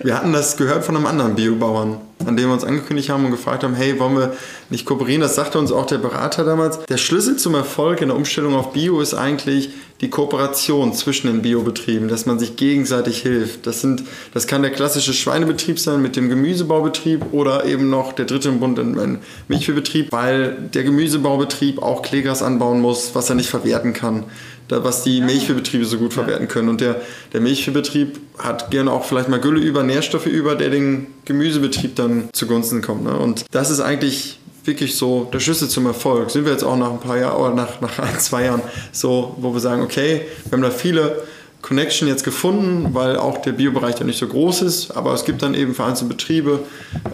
Wir 0.00 0.16
hatten 0.16 0.32
das 0.32 0.56
gehört 0.56 0.84
von 0.84 0.96
einem 0.96 1.06
anderen 1.06 1.34
Biobauern. 1.34 1.98
An 2.24 2.36
dem 2.36 2.46
wir 2.46 2.54
uns 2.54 2.64
angekündigt 2.64 3.10
haben 3.10 3.24
und 3.24 3.30
gefragt 3.30 3.62
haben, 3.62 3.74
hey, 3.74 3.98
wollen 3.98 4.16
wir 4.16 4.36
nicht 4.70 4.86
kooperieren? 4.86 5.20
Das 5.20 5.34
sagte 5.34 5.58
uns 5.58 5.70
auch 5.70 5.86
der 5.86 5.98
Berater 5.98 6.44
damals. 6.44 6.80
Der 6.86 6.96
Schlüssel 6.96 7.36
zum 7.36 7.54
Erfolg 7.54 8.00
in 8.00 8.08
der 8.08 8.16
Umstellung 8.16 8.54
auf 8.54 8.72
Bio 8.72 9.00
ist 9.00 9.14
eigentlich 9.14 9.70
die 10.00 10.10
Kooperation 10.10 10.92
zwischen 10.92 11.28
den 11.28 11.42
Biobetrieben, 11.42 12.08
dass 12.08 12.26
man 12.26 12.38
sich 12.38 12.56
gegenseitig 12.56 13.22
hilft. 13.22 13.66
Das, 13.66 13.80
sind, 13.80 14.02
das 14.34 14.46
kann 14.46 14.62
der 14.62 14.70
klassische 14.70 15.14
Schweinebetrieb 15.14 15.78
sein 15.78 16.02
mit 16.02 16.16
dem 16.16 16.28
Gemüsebaubetrieb 16.28 17.32
oder 17.32 17.64
eben 17.64 17.88
noch 17.88 18.12
der 18.12 18.26
dritte 18.26 18.48
im 18.48 18.60
Bund, 18.60 18.78
ein 18.78 19.18
Milchviehbetrieb, 19.48 20.12
weil 20.12 20.56
der 20.74 20.84
Gemüsebaubetrieb 20.84 21.82
auch 21.82 22.02
Kleegras 22.02 22.42
anbauen 22.42 22.80
muss, 22.80 23.14
was 23.14 23.30
er 23.30 23.36
nicht 23.36 23.48
verwerten 23.48 23.92
kann 23.92 24.24
was 24.68 25.02
die 25.02 25.20
Milchviehbetriebe 25.20 25.84
so 25.84 25.98
gut 25.98 26.14
verwerten 26.14 26.48
können. 26.48 26.68
Und 26.68 26.80
der, 26.80 27.00
der 27.32 27.40
Milchviehbetrieb 27.40 28.18
hat 28.38 28.70
gerne 28.70 28.92
auch 28.92 29.04
vielleicht 29.04 29.28
mal 29.28 29.40
Gülle 29.40 29.60
über, 29.60 29.82
Nährstoffe 29.82 30.26
über, 30.26 30.54
der 30.54 30.70
den 30.70 31.08
Gemüsebetrieb 31.24 31.96
dann 31.96 32.28
zugunsten 32.32 32.82
kommt. 32.82 33.04
Ne? 33.04 33.16
Und 33.16 33.44
das 33.50 33.70
ist 33.70 33.80
eigentlich 33.80 34.38
wirklich 34.64 34.96
so 34.96 35.28
der 35.32 35.40
Schlüssel 35.40 35.68
zum 35.68 35.86
Erfolg. 35.86 36.30
Sind 36.30 36.44
wir 36.44 36.52
jetzt 36.52 36.64
auch 36.64 36.76
nach 36.76 36.90
ein 36.90 37.00
paar 37.00 37.18
Jahren 37.18 37.40
oder 37.40 37.54
nach, 37.54 37.80
nach 37.80 37.98
ein, 37.98 38.18
zwei 38.18 38.44
Jahren 38.44 38.62
so, 38.92 39.36
wo 39.38 39.52
wir 39.52 39.60
sagen, 39.60 39.82
okay, 39.82 40.22
wir 40.44 40.52
haben 40.52 40.62
da 40.62 40.70
viele 40.70 41.22
Connection 41.62 42.06
jetzt 42.06 42.22
gefunden, 42.22 42.90
weil 42.92 43.16
auch 43.16 43.38
der 43.38 43.52
Biobereich 43.52 43.98
ja 43.98 44.04
nicht 44.04 44.18
so 44.18 44.28
groß 44.28 44.62
ist, 44.62 44.90
aber 44.92 45.14
es 45.14 45.24
gibt 45.24 45.42
dann 45.42 45.54
eben 45.54 45.74
vereinzelte 45.74 46.14
Betriebe, 46.14 46.60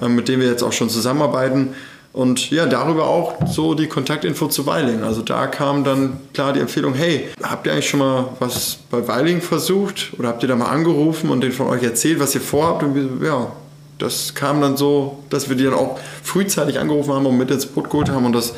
äh, 0.01 0.09
mit 0.09 0.29
denen 0.29 0.43
wir 0.43 0.49
jetzt 0.49 0.63
auch 0.63 0.73
schon 0.73 0.91
zusammenarbeiten 0.91 1.75
und 2.13 2.51
ja, 2.51 2.67
darüber 2.67 3.07
auch 3.07 3.47
so 3.47 3.75
die 3.75 3.87
Kontaktinfo 3.87 4.49
zu 4.49 4.67
Weiling. 4.67 5.03
Also 5.03 5.23
da 5.23 5.47
kam 5.47 5.83
dann 5.83 6.19
klar 6.35 6.53
die 6.53 6.61
Empfehlung, 6.61 6.93
hey, 6.93 7.29
habt 7.43 7.67
ihr 7.67 7.73
eigentlich 7.73 7.89
schon 7.89 8.01
mal 8.01 8.29
was 8.39 8.79
bei 8.91 9.07
Weiling 9.09 9.41
versucht? 9.41 10.13
Oder 10.19 10.29
habt 10.29 10.43
ihr 10.43 10.49
da 10.49 10.57
mal 10.57 10.67
angerufen 10.67 11.31
und 11.31 11.41
denen 11.41 11.53
von 11.53 11.69
euch 11.69 11.83
erzählt, 11.83 12.21
was 12.21 12.35
ihr 12.35 12.43
vorhabt? 12.43 12.83
Und 12.83 13.23
ja, 13.25 13.51
das 13.99 14.35
kam 14.35 14.61
dann 14.61 14.77
so, 14.77 15.21
dass 15.31 15.49
wir 15.49 15.57
die 15.57 15.65
dann 15.65 15.75
auch 15.75 15.99
frühzeitig 16.23 16.79
angerufen 16.79 17.15
haben 17.15 17.25
und 17.25 17.39
mit 17.39 17.51
ins 17.51 17.65
Boot 17.65 17.89
geholt 17.89 18.11
haben 18.11 18.27
und 18.27 18.35
das, 18.35 18.53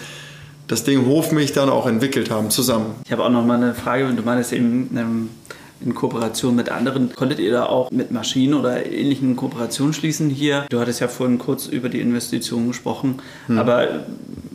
das 0.67 0.83
Ding 0.83 1.07
Hofmilch 1.07 1.53
dann 1.53 1.69
auch 1.69 1.87
entwickelt 1.87 2.31
haben 2.31 2.51
zusammen. 2.51 2.87
Ich 3.05 3.13
habe 3.13 3.23
auch 3.23 3.31
noch 3.31 3.45
mal 3.45 3.57
eine 3.57 3.75
Frage, 3.75 4.13
du 4.13 4.23
meinst 4.23 4.53
eben... 4.53 5.31
In 5.81 5.95
Kooperation 5.95 6.55
mit 6.55 6.71
anderen. 6.71 7.15
Konntet 7.15 7.41
ihr 7.41 7.53
da 7.53 7.67
auch 7.67 7.91
mit 7.91 8.11
Maschinen 8.11 8.55
oder 8.55 8.87
ähnlichen 8.87 9.37
Kooperationen 9.37 9.93
schließen 9.93 10.31
hier? 10.31 10.67
Du 10.71 10.81
hattest 10.81 11.01
ja 11.01 11.09
vorhin 11.09 11.39
kurz 11.39 11.67
über 11.67 11.89
die 11.89 12.01
Investitionen 12.01 12.69
gesprochen, 12.69 13.17
hm. 13.49 13.59
aber 13.59 14.05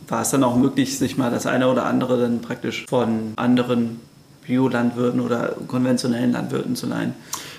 war 0.08 0.22
es 0.22 0.30
dann 0.32 0.44
auch 0.44 0.56
möglich, 0.56 0.98
sich 0.98 1.18
mal 1.18 1.30
das 1.30 1.46
eine 1.46 1.70
oder 1.70 1.86
andere 1.86 2.20
dann 2.20 2.42
praktisch 2.42 2.86
von 2.88 3.34
anderen 3.36 4.00
Biolandwirten 4.48 5.20
oder 5.20 5.56
konventionellen 5.68 6.32
Landwirten 6.32 6.76
zu 6.76 6.88
leihen? 6.88 7.14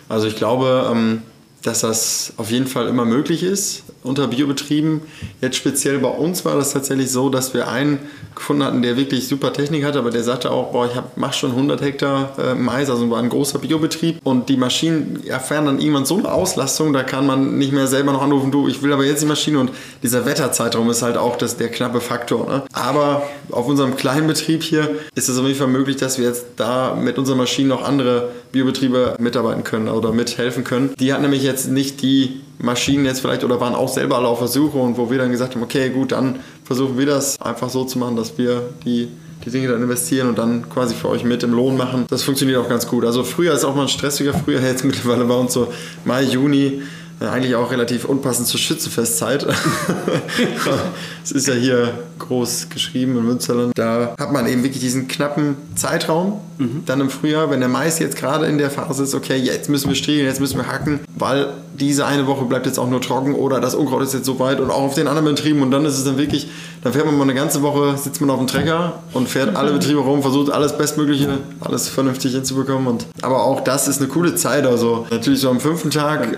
Also 0.08 0.26
ich 0.26 0.36
glaube, 0.36 0.90
ähm, 0.90 1.22
dass 1.62 1.80
das 1.80 2.32
auf 2.36 2.50
jeden 2.50 2.66
Fall 2.66 2.88
immer 2.88 3.04
möglich 3.04 3.42
ist 3.42 3.84
unter 4.02 4.28
Biobetrieben. 4.28 5.02
Jetzt 5.40 5.56
speziell 5.56 5.98
bei 5.98 6.08
uns 6.08 6.44
war 6.44 6.56
das 6.56 6.72
tatsächlich 6.72 7.10
so, 7.10 7.28
dass 7.28 7.52
wir 7.52 7.68
einen 7.68 7.98
gefunden 8.34 8.64
hatten, 8.64 8.82
der 8.82 8.96
wirklich 8.96 9.28
super 9.28 9.52
Technik 9.52 9.84
hatte, 9.84 9.98
aber 9.98 10.10
der 10.10 10.22
sagte 10.22 10.50
auch, 10.50 10.72
boah, 10.72 10.86
ich 10.86 10.92
mache 11.16 11.34
schon 11.34 11.50
100 11.50 11.82
Hektar 11.82 12.32
äh, 12.38 12.54
Mais, 12.54 12.88
also 12.88 13.10
war 13.10 13.18
ein 13.18 13.28
großer 13.28 13.58
Biobetrieb 13.58 14.18
und 14.24 14.48
die 14.48 14.56
Maschinen 14.56 15.22
erfahren 15.26 15.66
dann 15.66 15.78
irgendwann 15.78 16.06
so 16.06 16.16
eine 16.16 16.32
Auslastung, 16.32 16.92
da 16.92 17.02
kann 17.02 17.26
man 17.26 17.58
nicht 17.58 17.72
mehr 17.72 17.86
selber 17.86 18.12
noch 18.12 18.22
anrufen, 18.22 18.50
du, 18.50 18.68
ich 18.68 18.82
will 18.82 18.92
aber 18.92 19.04
jetzt 19.04 19.22
die 19.22 19.26
Maschine 19.26 19.58
und 19.58 19.70
dieser 20.02 20.24
Wetterzeitraum 20.24 20.88
ist 20.88 21.02
halt 21.02 21.18
auch 21.18 21.36
das, 21.36 21.58
der 21.58 21.68
knappe 21.68 22.00
Faktor. 22.00 22.46
Ne? 22.48 22.62
Aber 22.72 23.22
auf 23.50 23.66
unserem 23.66 23.96
kleinen 23.96 24.26
Betrieb 24.26 24.62
hier 24.62 24.88
ist 25.14 25.28
es 25.28 25.38
auf 25.38 25.44
jeden 25.44 25.58
Fall 25.58 25.68
möglich, 25.68 25.96
dass 25.96 26.18
wir 26.18 26.26
jetzt 26.26 26.46
da 26.56 26.94
mit 26.94 27.18
unseren 27.18 27.36
Maschinen 27.36 27.68
noch 27.68 27.82
andere 27.82 28.30
Biobetriebe 28.52 29.16
mitarbeiten 29.18 29.64
können 29.64 29.88
oder 29.88 30.12
mithelfen 30.12 30.64
können. 30.64 30.94
Die 30.98 31.12
hatten 31.12 31.22
nämlich 31.22 31.42
jetzt 31.50 31.70
nicht 31.70 32.02
die 32.02 32.40
Maschinen 32.58 33.04
jetzt 33.04 33.20
vielleicht 33.20 33.44
oder 33.44 33.60
waren 33.60 33.74
auch 33.74 33.88
selber 33.88 34.16
alle 34.16 34.28
auf 34.28 34.38
Versuche 34.38 34.78
und 34.78 34.96
wo 34.96 35.10
wir 35.10 35.18
dann 35.18 35.30
gesagt 35.30 35.54
haben, 35.54 35.62
okay, 35.62 35.90
gut, 35.90 36.12
dann 36.12 36.40
versuchen 36.64 36.98
wir 36.98 37.06
das 37.06 37.40
einfach 37.40 37.70
so 37.70 37.84
zu 37.84 37.98
machen, 37.98 38.16
dass 38.16 38.36
wir 38.38 38.62
die 38.84 39.08
die 39.44 39.50
Dinge 39.50 39.68
dann 39.68 39.82
investieren 39.82 40.28
und 40.28 40.38
dann 40.38 40.68
quasi 40.68 40.94
für 40.94 41.08
euch 41.08 41.24
mit 41.24 41.42
im 41.42 41.52
Lohn 41.52 41.76
machen. 41.76 42.06
Das 42.10 42.22
funktioniert 42.22 42.58
auch 42.58 42.68
ganz 42.68 42.86
gut. 42.86 43.04
Also 43.04 43.24
früher 43.24 43.54
ist 43.54 43.64
auch 43.64 43.74
mal 43.74 43.82
ein 43.82 43.88
stressiger 43.88 44.34
Frühjahr, 44.34 44.62
jetzt 44.66 44.84
mittlerweile 44.84 45.24
bei 45.24 45.34
uns 45.34 45.52
so 45.52 45.72
Mai, 46.04 46.22
Juni 46.24 46.82
eigentlich 47.20 47.54
auch 47.54 47.70
relativ 47.70 48.06
unpassend 48.06 48.48
zur 48.48 48.58
Schützenfestzeit. 48.58 49.46
es 51.30 51.36
ist 51.36 51.48
ja 51.48 51.54
hier 51.54 51.98
groß 52.18 52.68
geschrieben 52.70 53.16
in 53.16 53.24
Münsterland. 53.24 53.72
Da 53.76 54.14
hat 54.18 54.32
man 54.32 54.46
eben 54.46 54.62
wirklich 54.62 54.80
diesen 54.80 55.08
knappen 55.08 55.56
Zeitraum. 55.74 56.40
Mhm. 56.58 56.82
Dann 56.86 57.00
im 57.00 57.10
Frühjahr, 57.10 57.50
wenn 57.50 57.60
der 57.60 57.68
Mais 57.68 57.98
jetzt 57.98 58.16
gerade 58.16 58.46
in 58.46 58.58
der 58.58 58.70
Phase 58.70 59.04
ist, 59.04 59.14
okay, 59.14 59.36
jetzt 59.36 59.68
müssen 59.68 59.88
wir 59.88 59.96
striegeln, 59.96 60.26
jetzt 60.26 60.40
müssen 60.40 60.58
wir 60.58 60.66
hacken, 60.66 61.00
weil 61.16 61.48
diese 61.78 62.04
eine 62.04 62.26
Woche 62.26 62.44
bleibt 62.44 62.66
jetzt 62.66 62.78
auch 62.78 62.88
nur 62.88 63.00
trocken 63.00 63.34
oder 63.34 63.60
das 63.60 63.74
Unkraut 63.74 64.02
ist 64.02 64.12
jetzt 64.12 64.26
so 64.26 64.38
weit 64.38 64.60
und 64.60 64.70
auch 64.70 64.82
auf 64.82 64.94
den 64.94 65.08
anderen 65.08 65.34
Betrieben 65.34 65.62
und 65.62 65.70
dann 65.70 65.86
ist 65.86 65.96
es 65.96 66.04
dann 66.04 66.18
wirklich, 66.18 66.48
dann 66.82 66.92
fährt 66.92 67.06
man 67.06 67.16
mal 67.16 67.22
eine 67.22 67.34
ganze 67.34 67.62
Woche, 67.62 67.96
sitzt 67.96 68.20
man 68.20 68.28
auf 68.28 68.38
dem 68.38 68.46
Trecker 68.46 69.00
und 69.14 69.28
fährt 69.28 69.56
alle 69.56 69.72
Betriebe 69.72 70.00
rum, 70.00 70.20
versucht 70.20 70.52
alles 70.52 70.76
Bestmögliche, 70.76 71.38
alles 71.60 71.88
vernünftig 71.88 72.32
hinzubekommen 72.34 72.86
und 72.86 73.06
aber 73.22 73.44
auch 73.44 73.62
das 73.62 73.88
ist 73.88 73.98
eine 73.98 74.08
coole 74.08 74.34
Zeit, 74.34 74.66
also 74.66 75.06
natürlich 75.10 75.40
so 75.40 75.48
am 75.48 75.60
fünften 75.60 75.90
Tag, 75.90 76.36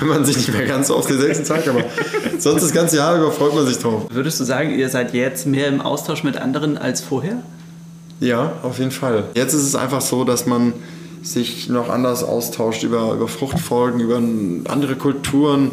wenn 0.00 0.08
man 0.08 0.18
man 0.18 0.24
sich 0.24 0.36
nicht 0.36 0.52
mehr 0.52 0.66
ganz 0.66 0.90
auf 0.90 1.06
den 1.06 1.20
sechsten 1.20 1.44
Tag, 1.44 1.66
aber 1.68 1.84
sonst 2.38 2.62
das 2.62 2.72
ganze 2.72 2.96
Jahr 2.96 3.16
über 3.16 3.30
freut 3.30 3.54
man 3.54 3.66
sich 3.66 3.78
drauf. 3.78 4.06
Würdest 4.28 4.40
du 4.40 4.44
sagen, 4.44 4.78
ihr 4.78 4.90
seid 4.90 5.14
jetzt 5.14 5.46
mehr 5.46 5.68
im 5.68 5.80
Austausch 5.80 6.22
mit 6.22 6.36
anderen 6.36 6.76
als 6.76 7.00
vorher? 7.00 7.40
Ja, 8.20 8.52
auf 8.62 8.78
jeden 8.78 8.90
Fall. 8.90 9.24
Jetzt 9.32 9.54
ist 9.54 9.62
es 9.62 9.74
einfach 9.74 10.02
so, 10.02 10.24
dass 10.24 10.44
man 10.44 10.74
sich 11.22 11.70
noch 11.70 11.88
anders 11.88 12.22
austauscht 12.22 12.82
über, 12.82 13.14
über 13.14 13.26
Fruchtfolgen, 13.26 14.00
über 14.00 14.20
andere 14.70 14.96
Kulturen, 14.96 15.70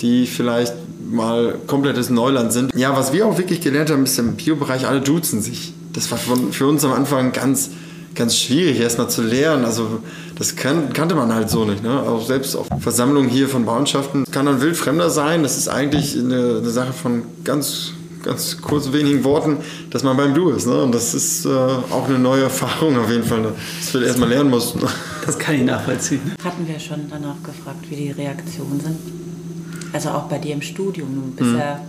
die 0.00 0.24
vielleicht 0.24 0.72
mal 1.10 1.56
komplettes 1.66 2.08
Neuland 2.08 2.54
sind. 2.54 2.74
Ja, 2.74 2.96
was 2.96 3.12
wir 3.12 3.26
auch 3.26 3.36
wirklich 3.36 3.60
gelernt 3.60 3.90
haben, 3.90 4.04
ist 4.04 4.18
im 4.18 4.34
Biobereich, 4.36 4.86
alle 4.86 5.02
duzen 5.02 5.42
sich. 5.42 5.74
Das 5.92 6.10
war 6.10 6.16
für 6.16 6.66
uns 6.66 6.82
am 6.86 6.94
Anfang 6.94 7.32
ganz 7.32 7.68
ganz 8.14 8.36
schwierig, 8.36 8.80
erstmal 8.80 9.08
zu 9.08 9.22
lernen. 9.22 9.64
Also 9.64 10.00
das 10.40 10.56
kan 10.56 10.90
kannte 10.94 11.14
man 11.14 11.34
halt 11.34 11.50
so 11.50 11.66
nicht. 11.66 11.82
Ne? 11.82 12.00
Auch 12.00 12.26
selbst 12.26 12.56
auf 12.56 12.66
Versammlungen 12.78 13.28
hier 13.28 13.46
von 13.46 13.66
Bauernschaften 13.66 14.24
kann 14.30 14.46
dann 14.46 14.62
wildfremder 14.62 15.10
sein. 15.10 15.42
Das 15.42 15.58
ist 15.58 15.68
eigentlich 15.68 16.16
eine, 16.18 16.60
eine, 16.60 16.70
Sache 16.70 16.94
von 16.94 17.24
ganz, 17.44 17.92
ganz 18.22 18.56
kurz 18.62 18.90
wenigen 18.90 19.22
Worten, 19.22 19.58
dass 19.90 20.02
man 20.02 20.16
beim 20.16 20.32
Du 20.32 20.48
ist. 20.48 20.66
Ne? 20.66 20.82
Und 20.82 20.94
das 20.94 21.12
ist 21.12 21.44
äh, 21.44 21.50
auch 21.50 22.08
eine 22.08 22.18
neue 22.18 22.44
Erfahrung 22.44 22.98
auf 22.98 23.10
jeden 23.10 23.24
Fall, 23.24 23.42
ne? 23.42 23.52
dass 23.80 23.92
wir 23.92 24.02
erstmal 24.02 24.30
lernen 24.30 24.48
mussten. 24.48 24.80
Das 25.26 25.38
kann 25.38 25.56
ich 25.56 25.62
nachvollziehen. 25.62 26.32
Hatten 26.42 26.66
wir 26.66 26.80
schon 26.80 27.00
danach 27.10 27.36
gefragt, 27.42 27.90
wie 27.90 27.96
die 27.96 28.10
Reaktionen 28.10 28.80
sind? 28.80 28.96
Also 29.92 30.08
auch 30.08 30.22
bei 30.22 30.38
dir 30.38 30.54
im 30.54 30.62
Studium. 30.62 31.14
Du 31.16 31.36
bist 31.36 31.50
hm. 31.50 31.58
ja 31.58 31.80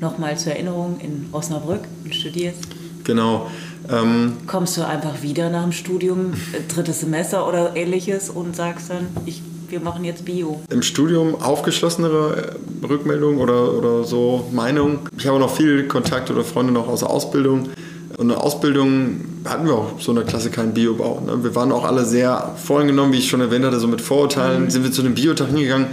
nochmal 0.00 0.36
zur 0.36 0.52
Erinnerung 0.52 1.00
in 1.00 1.28
Osnabrück 1.32 1.80
und 2.04 2.14
studierst. 2.14 2.68
Genau. 3.04 3.50
Ähm, 3.90 4.36
Kommst 4.46 4.76
du 4.76 4.86
einfach 4.86 5.22
wieder 5.22 5.50
nach 5.50 5.62
dem 5.62 5.72
Studium, 5.72 6.32
äh, 6.52 6.72
drittes 6.72 7.00
Semester 7.00 7.46
oder 7.46 7.76
ähnliches 7.76 8.30
und 8.30 8.56
sagst 8.56 8.90
dann, 8.90 9.08
ich, 9.26 9.42
wir 9.68 9.80
machen 9.80 10.04
jetzt 10.04 10.24
Bio? 10.24 10.60
Im 10.70 10.82
Studium 10.82 11.34
aufgeschlossenere 11.40 12.56
äh, 12.82 12.86
Rückmeldung 12.86 13.38
oder, 13.38 13.74
oder 13.74 14.04
so 14.04 14.48
Meinung. 14.52 15.00
Ich 15.18 15.26
habe 15.26 15.38
noch 15.38 15.54
viel 15.54 15.86
Kontakt 15.86 16.30
oder 16.30 16.44
Freunde 16.44 16.72
noch 16.72 16.88
aus 16.88 17.00
der 17.00 17.10
Ausbildung. 17.10 17.68
Und 18.16 18.30
eine 18.30 18.40
Ausbildung 18.40 19.20
hatten 19.44 19.66
wir 19.66 19.74
auch 19.74 20.00
so 20.00 20.12
eine 20.12 20.22
Klasse 20.22 20.50
kein 20.50 20.72
Biobau. 20.72 21.20
Ne? 21.26 21.42
Wir 21.42 21.54
waren 21.54 21.72
auch 21.72 21.84
alle 21.84 22.04
sehr 22.04 22.54
voreingenommen, 22.62 23.12
wie 23.12 23.18
ich 23.18 23.28
schon 23.28 23.40
erwähnt 23.40 23.64
hatte, 23.64 23.80
so 23.80 23.88
mit 23.88 24.00
Vorurteilen. 24.00 24.64
Mhm. 24.64 24.70
Sind 24.70 24.84
wir 24.84 24.92
zu 24.92 25.02
dem 25.02 25.14
Biotag 25.14 25.48
hingegangen. 25.48 25.88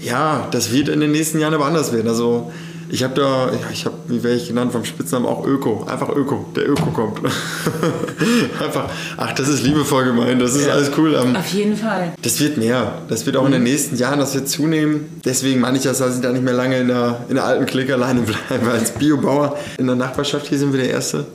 Ja, 0.00 0.46
das 0.52 0.72
wird 0.72 0.88
in 0.88 1.00
den 1.00 1.10
nächsten 1.10 1.40
Jahren 1.40 1.54
aber 1.54 1.66
anders 1.66 1.92
werden. 1.92 2.06
Also 2.08 2.52
ich 2.90 3.02
habe 3.02 3.14
da, 3.14 3.46
ja, 3.46 3.70
ich 3.72 3.84
habe, 3.84 3.96
wie 4.06 4.22
wäre 4.22 4.34
ich 4.34 4.48
genannt 4.48 4.72
vom 4.72 4.84
Spitznamen, 4.84 5.26
auch 5.26 5.46
Öko. 5.46 5.84
Einfach 5.86 6.08
Öko. 6.08 6.46
Der 6.56 6.68
Öko 6.68 6.90
kommt. 6.90 7.18
Einfach, 8.60 8.88
ach, 9.16 9.32
das 9.34 9.48
ist 9.48 9.62
liebevoll 9.62 10.06
gemeint, 10.06 10.40
das 10.40 10.54
ist 10.54 10.66
ja. 10.66 10.72
alles 10.72 10.90
cool. 10.96 11.14
Um, 11.14 11.36
Auf 11.36 11.48
jeden 11.48 11.76
Fall. 11.76 12.14
Das 12.22 12.40
wird 12.40 12.56
mehr. 12.56 13.02
Das 13.08 13.26
wird 13.26 13.36
auch 13.36 13.42
mhm. 13.42 13.48
in 13.48 13.52
den 13.52 13.62
mhm. 13.62 13.68
nächsten 13.68 13.96
Jahren, 13.96 14.18
das 14.18 14.34
wird 14.34 14.48
zunehmen. 14.48 15.20
Deswegen 15.24 15.60
meine 15.60 15.76
ich 15.76 15.82
das, 15.82 15.98
dass 15.98 16.16
ich 16.16 16.22
da 16.22 16.32
nicht 16.32 16.44
mehr 16.44 16.54
lange 16.54 16.78
in 16.78 16.88
der, 16.88 17.20
in 17.28 17.34
der 17.34 17.44
alten 17.44 17.66
Klick 17.66 17.90
alleine 17.90 18.20
bleibe 18.48 18.70
als 18.70 18.92
Biobauer. 18.92 19.58
In 19.78 19.86
der 19.86 19.96
Nachbarschaft 19.96 20.46
hier 20.46 20.58
sind 20.58 20.72
wir 20.72 20.80
der 20.80 20.90
Erste. 20.90 21.26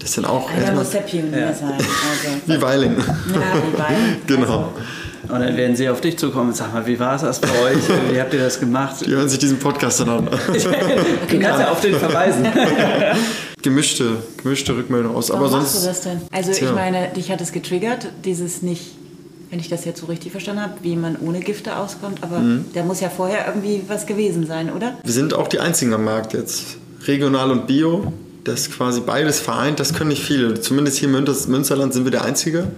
Das 0.00 0.14
sind 0.14 0.24
auch. 0.24 0.50
Ja, 0.50 0.66
da 0.66 0.74
muss 0.74 0.90
der 0.90 1.00
Pionier 1.00 1.38
ja. 1.38 1.54
sein. 1.54 1.74
Also. 1.74 1.88
Wie 2.46 2.60
Weiling. 2.60 2.96
Ja, 2.96 3.04
wie 3.04 3.78
Weiling. 3.78 4.16
genau. 4.26 4.42
Also. 4.42 4.72
Und 5.28 5.40
dann 5.40 5.56
werden 5.56 5.76
sie 5.76 5.88
auf 5.88 6.00
dich 6.00 6.18
zukommen 6.18 6.48
und 6.48 6.56
sagen, 6.56 6.72
wie 6.84 6.98
war 6.98 7.14
es 7.14 7.22
das 7.22 7.40
bei 7.40 7.48
euch? 7.48 7.78
Wie 8.10 8.20
habt 8.20 8.34
ihr 8.34 8.40
das 8.40 8.58
gemacht? 8.58 9.06
Die 9.06 9.10
hören 9.10 9.28
sich 9.28 9.38
diesen 9.38 9.58
Podcast 9.58 10.00
dann 10.00 10.10
an. 10.10 10.24
du 10.26 11.38
kannst 11.38 11.60
ja 11.60 11.70
auf 11.70 11.80
den 11.80 11.94
verweisen. 11.94 12.46
gemischte, 13.62 14.16
gemischte 14.42 14.76
Rückmeldung 14.76 15.14
aus. 15.14 15.30
Warum 15.30 15.44
Aber 15.44 15.50
sonst, 15.50 15.74
machst 15.74 15.82
du 15.82 15.88
das 15.88 16.00
denn? 16.00 16.20
Also 16.32 16.52
tja. 16.52 16.68
ich 16.68 16.74
meine, 16.74 17.08
dich 17.08 17.30
hat 17.30 17.40
es 17.40 17.52
getriggert, 17.52 18.08
dieses 18.24 18.62
nicht, 18.62 18.96
wenn 19.50 19.60
ich 19.60 19.68
das 19.68 19.84
jetzt 19.84 20.00
so 20.00 20.06
richtig 20.06 20.32
verstanden 20.32 20.62
habe, 20.62 20.74
wie 20.82 20.96
man 20.96 21.16
ohne 21.16 21.40
Gifte 21.40 21.76
auskommt. 21.76 22.18
Aber 22.22 22.40
mhm. 22.40 22.64
da 22.74 22.82
muss 22.82 23.00
ja 23.00 23.08
vorher 23.08 23.46
irgendwie 23.46 23.82
was 23.86 24.06
gewesen 24.06 24.46
sein, 24.46 24.72
oder? 24.72 24.98
Wir 25.04 25.12
sind 25.12 25.34
auch 25.34 25.46
die 25.46 25.60
Einzigen 25.60 25.94
am 25.94 26.04
Markt 26.04 26.32
jetzt. 26.32 26.78
Regional 27.06 27.50
und 27.50 27.66
Bio. 27.66 28.12
Das 28.44 28.72
quasi 28.72 29.00
beides 29.00 29.38
vereint, 29.38 29.78
das 29.78 29.94
können 29.94 30.10
nicht 30.10 30.24
viele. 30.24 30.60
Zumindest 30.60 30.98
hier 30.98 31.08
im 31.08 31.14
Münsterland 31.14 31.92
sind 31.92 32.02
wir 32.02 32.10
der 32.10 32.24
Einzige. 32.24 32.72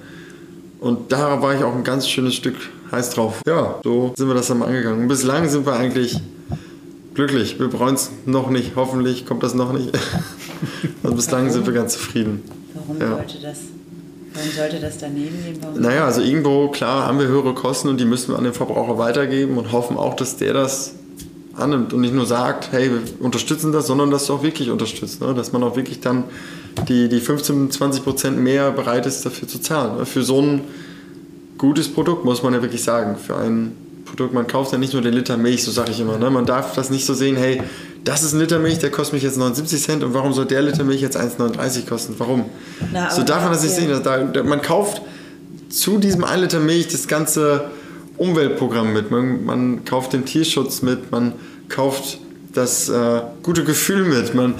Und 0.85 1.13
da 1.13 1.41
war 1.41 1.55
ich 1.55 1.65
auch 1.65 1.75
ein 1.75 1.83
ganz 1.83 2.07
schönes 2.07 2.35
Stück 2.35 2.57
heiß 2.93 3.09
drauf. 3.09 3.41
Ja, 3.47 3.81
so 3.83 4.13
sind 4.19 4.29
wir 4.29 4.35
das 4.35 4.49
dann 4.49 4.59
mal 4.59 4.67
angegangen. 4.67 5.01
Und 5.01 5.09
bislang 5.09 5.49
sind 5.49 5.65
wir 5.65 5.73
eigentlich 5.73 6.21
glücklich. 7.15 7.59
Wir 7.59 7.69
bereuen 7.69 7.95
es 7.95 8.11
noch 8.27 8.51
nicht. 8.51 8.73
Hoffentlich 8.77 9.25
kommt 9.25 9.43
das 9.43 9.55
noch 9.55 9.73
nicht. 9.73 9.99
also 11.03 11.17
bislang 11.17 11.49
sind 11.51 11.65
wir 11.65 11.73
ganz 11.73 11.95
zufrieden. 11.95 12.43
Warum 12.75 13.01
ja. 13.01 13.17
sollte 13.17 13.39
das? 13.41 13.61
Warum 14.35 14.51
sollte 14.51 14.79
das 14.79 14.99
daneben 14.99 15.43
gehen? 15.43 15.57
Warum 15.63 15.81
naja, 15.81 16.05
also 16.05 16.21
irgendwo, 16.21 16.69
klar, 16.69 17.07
haben 17.07 17.19
wir 17.19 17.29
höhere 17.29 17.55
Kosten 17.55 17.89
und 17.89 17.99
die 17.99 18.05
müssen 18.05 18.35
wir 18.35 18.37
an 18.37 18.45
den 18.45 18.53
Verbraucher 18.53 18.99
weitergeben 18.99 19.57
und 19.57 19.73
hoffen 19.73 19.97
auch, 19.97 20.17
dass 20.17 20.37
der 20.37 20.53
das 20.53 20.97
annimmt 21.55 21.95
und 21.95 22.03
nicht 22.03 22.13
nur 22.13 22.27
sagt, 22.27 22.73
hey, 22.73 22.91
wir 22.91 23.01
unterstützen 23.21 23.73
das, 23.73 23.87
sondern 23.87 24.11
dass 24.11 24.27
du 24.27 24.35
auch 24.35 24.43
wirklich 24.43 24.71
unterstützt. 24.71 25.23
Ne? 25.23 25.33
Dass 25.33 25.51
man 25.51 25.63
auch 25.63 25.77
wirklich 25.77 26.01
dann 26.01 26.25
die, 26.89 27.09
die 27.09 27.21
15, 27.21 27.71
20 27.71 28.05
Prozent 28.05 28.39
mehr 28.39 28.71
bereit 28.73 29.07
ist, 29.07 29.25
dafür 29.25 29.49
zu 29.49 29.61
zahlen. 29.61 30.05
Für 30.07 30.23
so 30.23 30.41
ein 30.41 30.63
gutes 31.59 31.89
Produkt, 31.89 32.25
muss 32.25 32.43
man 32.43 32.55
ja 32.55 32.63
wirklich 32.63 32.83
sagen. 32.83 33.17
Für 33.17 33.37
ein 33.37 33.73
Produkt, 34.05 34.35
man 34.35 34.47
kauft 34.47 34.73
ja 34.73 34.79
nicht 34.79 34.93
nur 34.93 35.03
den 35.03 35.15
Liter 35.15 35.37
Milch, 35.37 35.65
so 35.65 35.71
sage 35.71 35.91
ich 35.91 36.01
immer. 36.01 36.19
Ne? 36.19 36.31
Man 36.31 36.47
darf 36.47 36.75
das 36.75 36.91
nicht 36.91 37.07
so 37.07 37.15
sehen, 37.15 37.37
hey, 37.37 37.63
das 38.05 38.23
ist 38.23 38.35
ein 38.35 38.41
Liter 38.41 38.59
Milch, 38.59 38.79
der 38.79 38.91
kostet 38.91 39.15
mich 39.15 39.23
jetzt 39.23 39.39
79 39.39 39.83
Cent 39.83 40.05
und 40.05 40.13
warum 40.13 40.33
soll 40.33 40.45
der 40.45 40.63
Liter 40.63 40.85
Milch 40.85 41.01
jetzt 41.01 41.17
1,39 41.17 41.89
kosten? 41.89 42.15
Warum? 42.19 42.45
Na, 42.93 43.11
so 43.11 43.23
darf 43.23 43.43
man 43.43 43.53
das 43.53 43.63
nicht 43.63 43.75
sehen. 43.75 43.91
Da, 44.03 44.43
man 44.43 44.61
kauft 44.61 45.03
zu 45.71 45.99
diesem 45.99 46.23
1 46.25 46.43
Liter 46.43 46.61
Milch 46.61 46.89
das 46.89 47.09
ganze 47.09 47.71
Umweltprogramm 48.17 48.93
mit, 48.93 49.11
man, 49.11 49.45
man 49.45 49.85
kauft 49.85 50.13
den 50.13 50.25
Tierschutz 50.25 50.83
mit, 50.83 51.11
man 51.11 51.33
kauft 51.69 52.19
das 52.53 52.89
äh, 52.89 53.23
gute 53.43 53.65
Gefühl 53.65 54.05
mit, 54.05 54.35
man, 54.35 54.55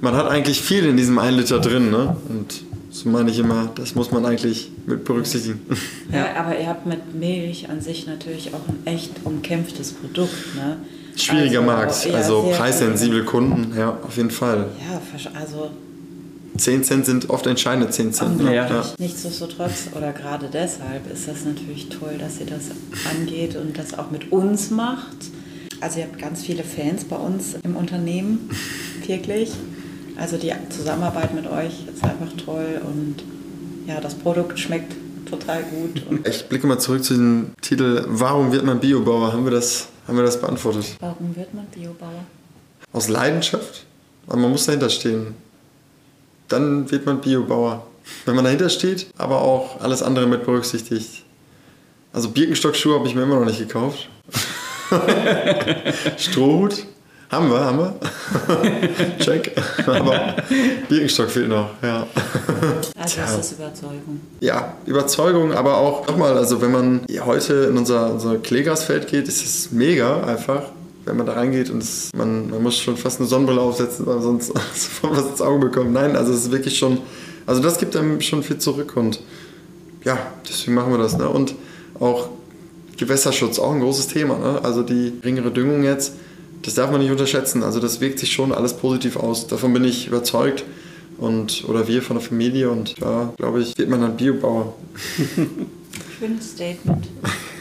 man 0.00 0.14
hat 0.14 0.28
eigentlich 0.28 0.60
viel 0.60 0.86
in 0.86 0.96
diesem 0.96 1.18
1 1.18 1.36
Liter 1.36 1.60
drin. 1.60 1.90
Ne? 1.90 2.16
Und 2.28 2.62
so 2.90 3.08
meine 3.08 3.30
ich 3.30 3.38
immer, 3.38 3.70
das 3.74 3.94
muss 3.94 4.10
man 4.10 4.24
eigentlich 4.24 4.70
mit 4.86 5.04
berücksichtigen. 5.04 5.60
Ja, 6.12 6.36
aber 6.36 6.58
ihr 6.58 6.66
habt 6.66 6.86
mit 6.86 7.14
Milch 7.14 7.68
an 7.68 7.82
sich 7.82 8.06
natürlich 8.06 8.54
auch 8.54 8.66
ein 8.66 8.86
echt 8.86 9.12
umkämpftes 9.24 9.92
Produkt. 9.92 10.32
Ne? 10.56 10.78
Schwieriger 11.16 11.60
also, 11.60 11.70
Markt, 11.70 12.06
ja, 12.06 12.14
also 12.14 12.52
preissensible 12.56 13.24
Kunden, 13.24 13.76
ja, 13.76 13.98
auf 14.02 14.16
jeden 14.16 14.30
Fall. 14.30 14.68
Ja, 14.88 15.00
also 15.38 15.70
10 16.56 16.84
Cent 16.84 17.06
sind 17.06 17.28
oft 17.28 17.46
entscheidende 17.46 17.90
10 17.90 18.12
Cent. 18.12 18.42
Ne? 18.42 18.54
Ja. 18.54 18.84
Nichtsdestotrotz 18.98 19.88
oder 19.94 20.12
gerade 20.12 20.48
deshalb 20.50 21.12
ist 21.12 21.28
das 21.28 21.44
natürlich 21.44 21.88
toll, 21.88 22.16
dass 22.18 22.40
ihr 22.40 22.46
das 22.46 22.70
angeht 23.14 23.56
und 23.56 23.78
das 23.78 23.98
auch 23.98 24.10
mit 24.10 24.32
uns 24.32 24.70
macht. 24.70 25.16
Also 25.80 26.00
ihr 26.00 26.06
habt 26.06 26.18
ganz 26.18 26.42
viele 26.42 26.64
Fans 26.64 27.04
bei 27.04 27.16
uns 27.16 27.54
im 27.62 27.76
Unternehmen, 27.76 28.50
wirklich. 29.06 29.52
Also 30.18 30.36
die 30.36 30.52
Zusammenarbeit 30.68 31.32
mit 31.32 31.46
euch 31.46 31.86
ist 31.94 32.02
einfach 32.02 32.26
toll 32.44 32.80
und 32.84 33.16
ja, 33.86 34.00
das 34.00 34.16
Produkt 34.16 34.58
schmeckt 34.58 34.92
total 35.30 35.62
gut. 35.62 36.02
ich 36.26 36.48
blicke 36.48 36.66
mal 36.66 36.78
zurück 36.78 37.04
zu 37.04 37.14
dem 37.14 37.52
Titel 37.60 38.04
Warum 38.08 38.50
wird 38.50 38.64
man 38.64 38.80
Biobauer? 38.80 39.32
Haben 39.32 39.44
wir 39.44 39.52
das, 39.52 39.88
haben 40.08 40.16
wir 40.16 40.24
das 40.24 40.40
beantwortet? 40.40 40.96
Warum 40.98 41.36
wird 41.36 41.54
man 41.54 41.66
Biobauer? 41.66 42.24
Aus 42.92 43.08
Leidenschaft. 43.08 43.86
Aber 44.26 44.38
man 44.38 44.50
muss 44.50 44.66
dahinter 44.66 44.90
stehen. 44.90 45.34
Dann 46.48 46.90
wird 46.90 47.06
man 47.06 47.20
Biobauer. 47.20 47.86
Wenn 48.24 48.34
man 48.34 48.44
dahinter 48.44 48.70
steht, 48.70 49.06
aber 49.16 49.40
auch 49.40 49.80
alles 49.80 50.02
andere 50.02 50.26
mit 50.26 50.44
berücksichtigt. 50.44 51.22
Also 52.12 52.30
Birkenstockschuhe 52.30 52.98
habe 52.98 53.06
ich 53.06 53.14
mir 53.14 53.22
immer 53.22 53.38
noch 53.38 53.46
nicht 53.46 53.58
gekauft. 53.58 54.08
Strohhut 56.16 56.86
haben 57.30 57.50
wir, 57.50 57.60
haben 57.60 57.78
wir. 57.78 57.94
Check. 59.18 59.52
Aber 59.86 60.36
Birkenstock 60.88 61.30
fehlt 61.30 61.48
noch, 61.48 61.70
ja. 61.82 62.06
Also 62.96 63.14
Tja. 63.14 63.24
ist 63.24 63.38
das 63.38 63.52
Überzeugung. 63.52 64.20
Ja, 64.40 64.76
Überzeugung, 64.86 65.52
aber 65.52 65.76
auch 65.76 66.06
nochmal, 66.06 66.36
also 66.38 66.62
wenn 66.62 66.72
man 66.72 67.00
heute 67.24 67.68
in 67.70 67.76
unser, 67.76 68.12
unser 68.12 68.36
Kleegrasfeld 68.38 69.08
geht, 69.08 69.28
ist 69.28 69.44
es 69.44 69.70
mega 69.72 70.22
einfach. 70.24 70.62
Wenn 71.04 71.16
man 71.16 71.26
da 71.26 71.34
reingeht 71.34 71.70
und 71.70 71.82
es, 71.82 72.10
man, 72.14 72.50
man 72.50 72.62
muss 72.62 72.78
schon 72.78 72.96
fast 72.96 73.18
eine 73.18 73.28
Sonnenbrille 73.28 73.60
aufsetzen, 73.60 74.06
weil 74.06 74.20
sonst 74.20 74.52
was 75.02 75.26
ins 75.26 75.40
Auge 75.40 75.66
bekommt. 75.66 75.92
Nein, 75.92 76.16
also 76.16 76.32
es 76.32 76.44
ist 76.44 76.50
wirklich 76.50 76.78
schon, 76.78 76.98
also 77.46 77.62
das 77.62 77.78
gibt 77.78 77.96
einem 77.96 78.20
schon 78.20 78.42
viel 78.42 78.58
zurück 78.58 78.94
und 78.96 79.20
ja, 80.04 80.18
deswegen 80.48 80.74
machen 80.74 80.92
wir 80.92 80.98
das. 80.98 81.16
Ne? 81.16 81.28
Und 81.28 81.54
auch 81.98 82.28
Gewässerschutz, 82.96 83.58
auch 83.58 83.72
ein 83.72 83.80
großes 83.80 84.08
Thema. 84.08 84.38
Ne? 84.38 84.60
Also 84.62 84.82
die 84.82 85.14
geringere 85.20 85.50
Düngung 85.50 85.82
jetzt 85.82 86.14
das 86.68 86.74
darf 86.74 86.90
man 86.90 87.00
nicht 87.00 87.10
unterschätzen. 87.10 87.62
Also 87.62 87.80
das 87.80 88.02
wirkt 88.02 88.18
sich 88.18 88.30
schon 88.30 88.52
alles 88.52 88.74
positiv 88.74 89.16
aus. 89.16 89.46
Davon 89.46 89.72
bin 89.72 89.84
ich 89.84 90.06
überzeugt. 90.06 90.64
Und, 91.16 91.64
oder 91.66 91.88
wir 91.88 92.02
von 92.02 92.16
der 92.18 92.24
Familie 92.24 92.70
und 92.70 93.00
da, 93.00 93.32
glaube 93.38 93.62
ich, 93.62 93.76
wird 93.78 93.88
man 93.88 94.02
dann 94.02 94.18
Biobauer. 94.18 94.74
Schönes 96.18 96.50
Statement. 96.52 97.08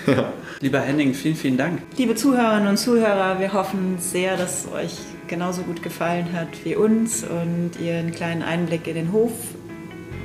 ja. 0.08 0.34
Lieber 0.60 0.82
Henning, 0.82 1.14
vielen, 1.14 1.36
vielen 1.36 1.58
Dank. 1.58 1.82
Liebe 1.96 2.16
Zuhörerinnen 2.16 2.68
und 2.68 2.78
Zuhörer, 2.78 3.40
wir 3.40 3.54
hoffen 3.54 3.98
sehr, 3.98 4.36
dass 4.36 4.66
es 4.66 4.72
euch 4.74 4.94
genauso 5.28 5.62
gut 5.62 5.82
gefallen 5.82 6.34
hat 6.34 6.50
wie 6.66 6.76
uns 6.76 7.24
und 7.24 7.72
ihr 7.82 7.96
einen 7.96 8.12
kleinen 8.12 8.44
Einblick 8.44 8.88
in 8.88 8.96
den 8.96 9.12
Hof 9.14 9.32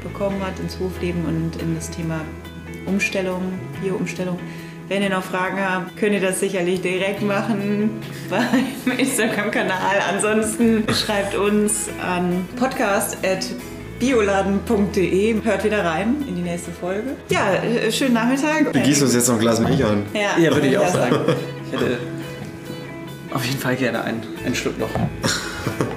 bekommen 0.03 0.41
habt, 0.45 0.59
ins 0.59 0.79
Hofleben 0.81 1.25
und 1.25 1.63
in 1.63 1.77
das 1.77 1.89
Thema 1.89 2.21
Umstellung, 2.87 3.43
Bio-Umstellung. 3.81 4.39
Wenn 4.89 5.03
ihr 5.03 5.11
noch 5.11 5.23
Fragen 5.23 5.59
habt, 5.59 5.97
könnt 5.97 6.15
ihr 6.15 6.21
das 6.21 6.41
sicherlich 6.41 6.81
direkt 6.81 7.23
machen 7.23 7.91
beim 8.31 8.99
Instagram-Kanal. 8.99 10.01
Ansonsten 10.13 10.85
schreibt 10.93 11.35
uns 11.35 11.89
an 12.05 12.47
podcast.bioladen.de. 12.57 15.45
Hört 15.45 15.65
wieder 15.65 15.85
rein 15.85 16.17
in 16.27 16.35
die 16.37 16.43
nächste 16.43 16.73
Folge. 16.73 17.17
Ja, 17.31 17.55
äh, 17.55 17.91
schönen 17.93 18.15
Nachmittag. 18.15 18.75
Wir 18.75 18.83
gießen 18.83 19.05
uns 19.05 19.15
jetzt 19.15 19.29
noch 19.29 19.37
ein 19.37 19.41
Glas 19.41 19.61
Milch 19.61 19.85
an. 19.85 20.03
Ja, 20.13 20.37
ja 20.39 20.53
würde 20.53 20.67
ich 20.69 20.79
auch 20.79 20.89
sagen. 20.89 21.17
Ich 21.75 21.81
hätte 21.81 21.97
auf 23.33 23.43
jeden 23.47 23.59
Fall 23.59 23.77
gerne 23.77 24.05
einen, 24.05 24.23
einen 24.45 24.55
Schluck 24.55 24.79
noch. 24.79 24.91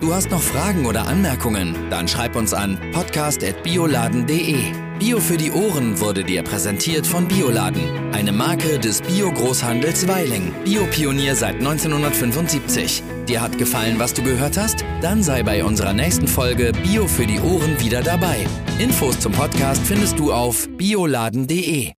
Du 0.00 0.14
hast 0.14 0.30
noch 0.30 0.40
Fragen 0.40 0.86
oder 0.86 1.06
Anmerkungen? 1.06 1.76
Dann 1.90 2.08
schreib 2.08 2.34
uns 2.34 2.54
an 2.54 2.78
podcast.bioladen.de. 2.92 4.56
Bio 4.98 5.18
für 5.18 5.36
die 5.36 5.52
Ohren 5.52 6.00
wurde 6.00 6.24
dir 6.24 6.42
präsentiert 6.42 7.06
von 7.06 7.28
Bioladen, 7.28 7.82
eine 8.12 8.32
Marke 8.32 8.78
des 8.78 9.02
Bio-Großhandels 9.02 10.08
Weiling. 10.08 10.52
Biopionier 10.64 11.34
seit 11.34 11.56
1975. 11.56 13.02
Dir 13.28 13.42
hat 13.42 13.58
gefallen, 13.58 13.98
was 13.98 14.14
du 14.14 14.22
gehört 14.22 14.56
hast? 14.56 14.84
Dann 15.02 15.22
sei 15.22 15.42
bei 15.42 15.64
unserer 15.64 15.92
nächsten 15.92 16.28
Folge 16.28 16.72
Bio 16.72 17.06
für 17.06 17.26
die 17.26 17.40
Ohren 17.40 17.78
wieder 17.80 18.02
dabei. 18.02 18.46
Infos 18.78 19.20
zum 19.20 19.32
Podcast 19.32 19.82
findest 19.82 20.18
du 20.18 20.32
auf 20.32 20.66
bioladen.de. 20.76 21.92